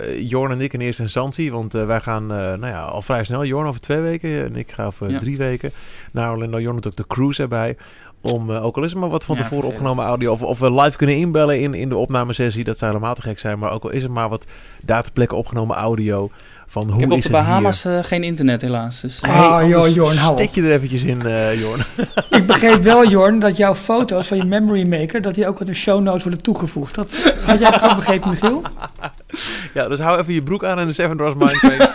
eh, 0.00 0.28
Jorn 0.28 0.50
en 0.52 0.60
ik 0.60 0.72
in 0.72 0.80
eerste 0.80 1.02
instantie. 1.02 1.52
Want 1.52 1.72
wij 1.72 2.00
gaan, 2.00 2.22
eh, 2.22 2.36
nou 2.36 2.66
ja, 2.66 2.82
al 2.82 3.02
vrij 3.02 3.24
snel, 3.24 3.44
Jorn 3.44 3.66
over 3.66 3.80
twee 3.80 4.00
weken 4.00 4.44
en 4.44 4.56
ik 4.56 4.72
ga 4.72 4.84
over 4.84 5.10
Ja. 5.10 5.18
drie 5.18 5.36
weken 5.36 5.70
naar 6.12 6.30
Orlando. 6.30 6.60
Jorn 6.60 6.74
doet 6.74 6.86
ook 6.86 6.96
de 6.96 7.06
cruise 7.06 7.42
erbij. 7.42 7.76
Om, 8.22 8.50
eh, 8.50 8.64
ook 8.64 8.76
al 8.76 8.82
is 8.84 8.90
het 8.90 9.00
maar 9.00 9.08
wat 9.08 9.24
van 9.24 9.36
Ja, 9.36 9.42
tevoren 9.42 9.62
vervelend. 9.64 9.88
opgenomen 9.90 10.10
audio. 10.10 10.32
Of, 10.32 10.42
of 10.42 10.58
we 10.58 10.72
live 10.72 10.96
kunnen 10.96 11.16
inbellen 11.16 11.60
in, 11.60 11.74
in 11.74 11.88
de 11.88 11.96
opnamesessie. 11.96 12.64
Dat 12.64 12.78
zou 12.78 12.90
helemaal 12.92 13.14
te 13.14 13.22
gek 13.22 13.38
zijn. 13.38 13.58
Maar 13.58 13.72
ook 13.72 13.84
al 13.84 13.90
is 13.90 14.02
het 14.02 14.12
maar 14.12 14.28
wat 14.28 14.44
daar 14.82 15.02
ter 15.02 15.12
plekke 15.12 15.34
opgenomen 15.34 15.76
audio. 15.76 16.30
Van 16.66 16.82
hoe 16.84 16.94
ik 16.94 17.00
heb 17.00 17.10
op 17.10 17.22
de 17.22 17.30
Bahamas 17.30 17.84
eh, 17.84 17.98
geen 18.02 18.22
internet 18.22 18.60
helaas. 18.62 19.00
Dus, 19.00 19.22
Ah, 19.22 19.30
hier? 19.30 19.58
Hey, 19.58 19.68
joh, 19.68 19.88
Jorn, 19.94 20.16
hou 20.16 20.32
op. 20.32 20.38
Stik 20.38 20.54
je 20.54 20.62
er 20.62 20.72
eventjes 20.72 21.02
in, 21.02 21.26
eh 21.26 21.60
Jorn. 21.60 21.80
Ik 22.30 22.46
begreep 22.46 22.82
wel, 22.82 23.08
Jorn, 23.08 23.38
dat 23.38 23.56
jouw 23.56 23.74
foto's 23.74 24.26
van 24.26 24.36
je 24.36 24.44
memory 24.44 24.88
maker, 24.88 25.22
dat 25.22 25.34
die 25.34 25.46
ook 25.46 25.60
aan 25.60 25.66
de 25.66 25.74
show 25.74 26.00
notes 26.02 26.22
worden 26.22 26.42
toegevoegd. 26.42 26.94
Dat 26.94 27.34
had 27.44 27.58
jij 27.60 27.70
dat 27.70 27.82
ook 27.82 27.94
begrepen, 27.96 28.28
Michiel? 28.30 28.62
Ja, 29.74 29.88
dus 29.88 29.98
hou 29.98 30.18
even 30.20 30.34
je 30.34 30.42
broek 30.42 30.64
aan 30.64 30.78
en 30.78 30.86
de 30.86 30.92
Seven 30.92 31.16
Dwarfs 31.16 31.36
Mine 31.62 31.90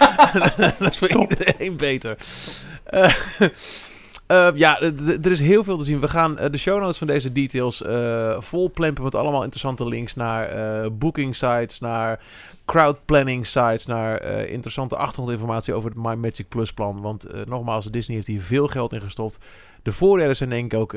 dat 0.80 0.92
is 0.92 0.98
voor 0.98 1.10
iedereen 1.10 1.76
beter. 1.78 2.16
Eh, 2.84 3.10
eh, 4.28 4.48
ja, 4.56 4.82
er 4.82 5.32
is 5.32 5.40
heel 5.40 5.64
veel 5.64 5.78
te 5.78 5.84
zien. 5.84 6.00
We 6.00 6.08
gaan 6.08 6.38
eh, 6.38 6.52
de 6.52 6.58
show 6.58 6.80
notes 6.82 6.98
van 6.98 7.08
deze 7.08 7.32
details 7.32 7.84
vol 8.38 8.72
plempen 8.72 9.04
met 9.04 9.16
allemaal 9.16 9.42
interessante 9.42 9.86
links 9.86 10.16
naar 10.16 10.50
eh 10.50 10.90
booking 10.92 11.36
sites, 11.36 11.80
naar 11.80 12.20
crowd 12.66 13.06
planning 13.06 13.48
sites, 13.48 13.86
naar 13.86 14.24
interessante 14.48 14.96
achtergrondinformatie 14.96 15.74
over 15.74 15.90
het 15.90 16.00
My 16.00 16.14
Magic 16.14 16.48
Plus 16.48 16.74
plan. 16.74 17.02
Want 17.02 17.28
nogmaals, 17.46 17.86
Disney 17.86 18.16
heeft 18.16 18.28
hier 18.28 18.42
veel 18.42 18.68
geld 18.68 18.94
in 18.94 19.02
gestopt. 19.02 19.38
De 19.84 19.92
voordelen 19.92 20.36
zijn 20.36 20.50
denk 20.50 20.74
ik 20.74 20.80
ook, 20.80 20.96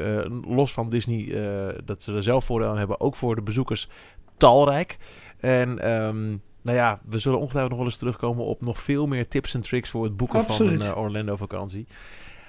los 0.48 0.72
van 0.72 0.88
Disney, 0.88 1.34
dat 1.84 2.02
ze 2.02 2.14
er 2.14 2.22
zelf 2.22 2.44
voordeel 2.44 2.68
aan 2.68 2.78
hebben, 2.78 3.00
ook 3.00 3.16
voor 3.16 3.34
de 3.34 3.42
bezoekers 3.42 3.88
talrijk. 4.36 4.96
En 5.40 5.78
ehm, 5.78 6.28
nou 6.62 6.76
ja, 6.76 7.00
we 7.04 7.18
zullen 7.18 7.38
ongetwijfeld 7.38 7.72
nog 7.72 7.82
wel 7.82 7.90
eens 7.90 7.98
terugkomen 7.98 8.44
op 8.44 8.60
nog 8.60 8.78
veel 8.78 9.06
meer 9.06 9.28
tips 9.28 9.54
en 9.54 9.60
tricks 9.60 9.90
voor 9.90 10.04
het 10.04 10.16
boeken 10.16 10.38
Absoluut. 10.38 10.84
van 10.84 10.86
een 10.86 10.92
eh, 10.92 10.98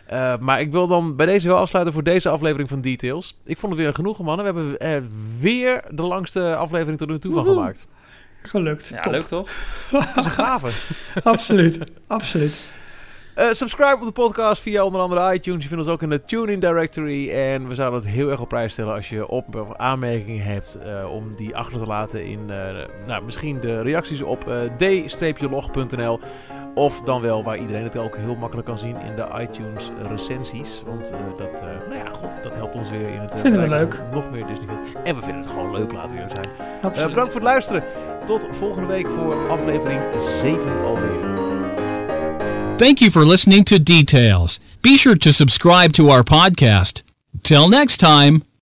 Eh, 0.09 0.37
maar 0.37 0.59
ik 0.59 0.71
wil 0.71 0.87
dan 0.87 1.15
bij 1.15 1.25
deze 1.25 1.47
wel 1.47 1.57
afsluiten 1.57 1.93
voor 1.93 2.03
deze 2.03 2.29
aflevering 2.29 2.69
van 2.69 2.81
Details. 2.81 3.37
Ik 3.43 3.57
vond 3.57 3.73
het 3.73 3.81
weer 3.81 3.93
genoeg, 3.93 4.19
mannen. 4.19 4.53
We 4.53 4.59
hebben 4.59 4.79
er 4.79 5.03
weer 5.39 5.83
de 5.89 6.01
langste 6.01 6.55
aflevering 6.55 6.97
tot 6.97 7.07
nu 7.07 7.19
toe 7.19 7.33
van 7.33 7.45
gemaakt. 7.45 7.87
Gelukt. 8.41 8.87
ja, 8.87 8.99
Top. 8.99 9.11
leuk 9.11 9.25
toch? 9.25 9.49
Het 9.91 10.17
is 10.17 10.25
een 10.25 10.31
gave. 10.31 10.69
Absoluut. 11.23 11.79
Absoluut. 12.07 12.69
Eh, 13.39 13.47
subscribe 13.51 13.95
op 13.95 14.03
de 14.03 14.11
podcast 14.11 14.61
via 14.61 14.83
onder 14.83 15.01
andere 15.01 15.33
iTunes. 15.33 15.63
Je 15.63 15.69
vindt 15.69 15.83
ons 15.83 15.93
ook 15.93 16.01
in 16.01 16.09
de 16.09 16.21
TuneIn 16.21 16.59
Directory. 16.59 17.31
En 17.31 17.67
we 17.67 17.75
zouden 17.75 17.99
het 17.99 18.09
heel 18.09 18.29
erg 18.29 18.41
op 18.41 18.47
prijs 18.49 18.71
stellen 18.71 18.93
als 18.93 19.09
je 19.09 19.27
op 19.27 19.55
of 19.55 19.75
aanmerkingen 19.75 20.45
hebt 20.45 20.77
eh, 20.83 21.11
om 21.13 21.35
die 21.35 21.55
achter 21.55 21.79
te 21.79 21.85
laten 21.85 22.25
in 22.25 22.39
eh, 22.49 22.85
nou, 23.07 23.23
misschien 23.23 23.59
de 23.59 23.81
reacties 23.81 24.21
op 24.21 24.45
d-log.nl. 24.77 26.19
Of 26.73 27.01
dan 27.01 27.21
wel 27.21 27.43
waar 27.43 27.57
iedereen 27.57 27.83
het 27.83 27.97
ook 27.97 28.17
heel 28.17 28.35
makkelijk 28.35 28.67
kan 28.67 28.77
zien 28.77 29.01
in 29.01 29.15
de 29.15 29.27
iTunes 29.41 29.91
recensies. 30.09 30.83
Want 30.85 31.13
dat, 31.37 31.61
nou 31.61 31.95
ja, 31.95 32.09
god, 32.11 32.43
dat 32.43 32.55
helpt 32.55 32.75
ons 32.75 32.89
weer 32.89 33.07
in 33.07 33.19
het 33.19 33.39
Vinden 33.39 33.61
we 33.61 33.67
leuk. 33.67 34.01
nog 34.11 34.31
meer 34.31 34.45
Disney 34.45 34.67
fans. 34.67 34.89
En 35.03 35.15
we 35.15 35.21
vinden 35.21 35.41
het 35.41 35.51
gewoon 35.51 35.71
leuk, 35.71 35.91
laten 35.91 36.15
we 36.15 36.21
eerlijk 36.21 36.35
zijn. 36.81 37.09
Bedankt 37.09 37.31
voor 37.31 37.41
het 37.41 37.49
luisteren. 37.49 37.83
Tot 38.25 38.47
volgende 38.51 38.87
week 38.87 39.09
voor 39.09 39.49
aflevering 39.49 40.01
7 40.41 40.83
alweer. 40.83 41.38
Thank 42.79 43.01
you 43.01 43.11
for 43.11 43.25
listening 43.25 43.65
to 43.65 43.77
Details. 43.77 44.61
Be 44.81 44.95
sure 44.95 45.15
to 45.15 45.33
subscribe 45.33 45.91
to 45.93 46.11
our 46.11 46.23
podcast. 46.23 47.03
Till 47.43 47.67
next 47.67 47.97
time. 47.97 48.41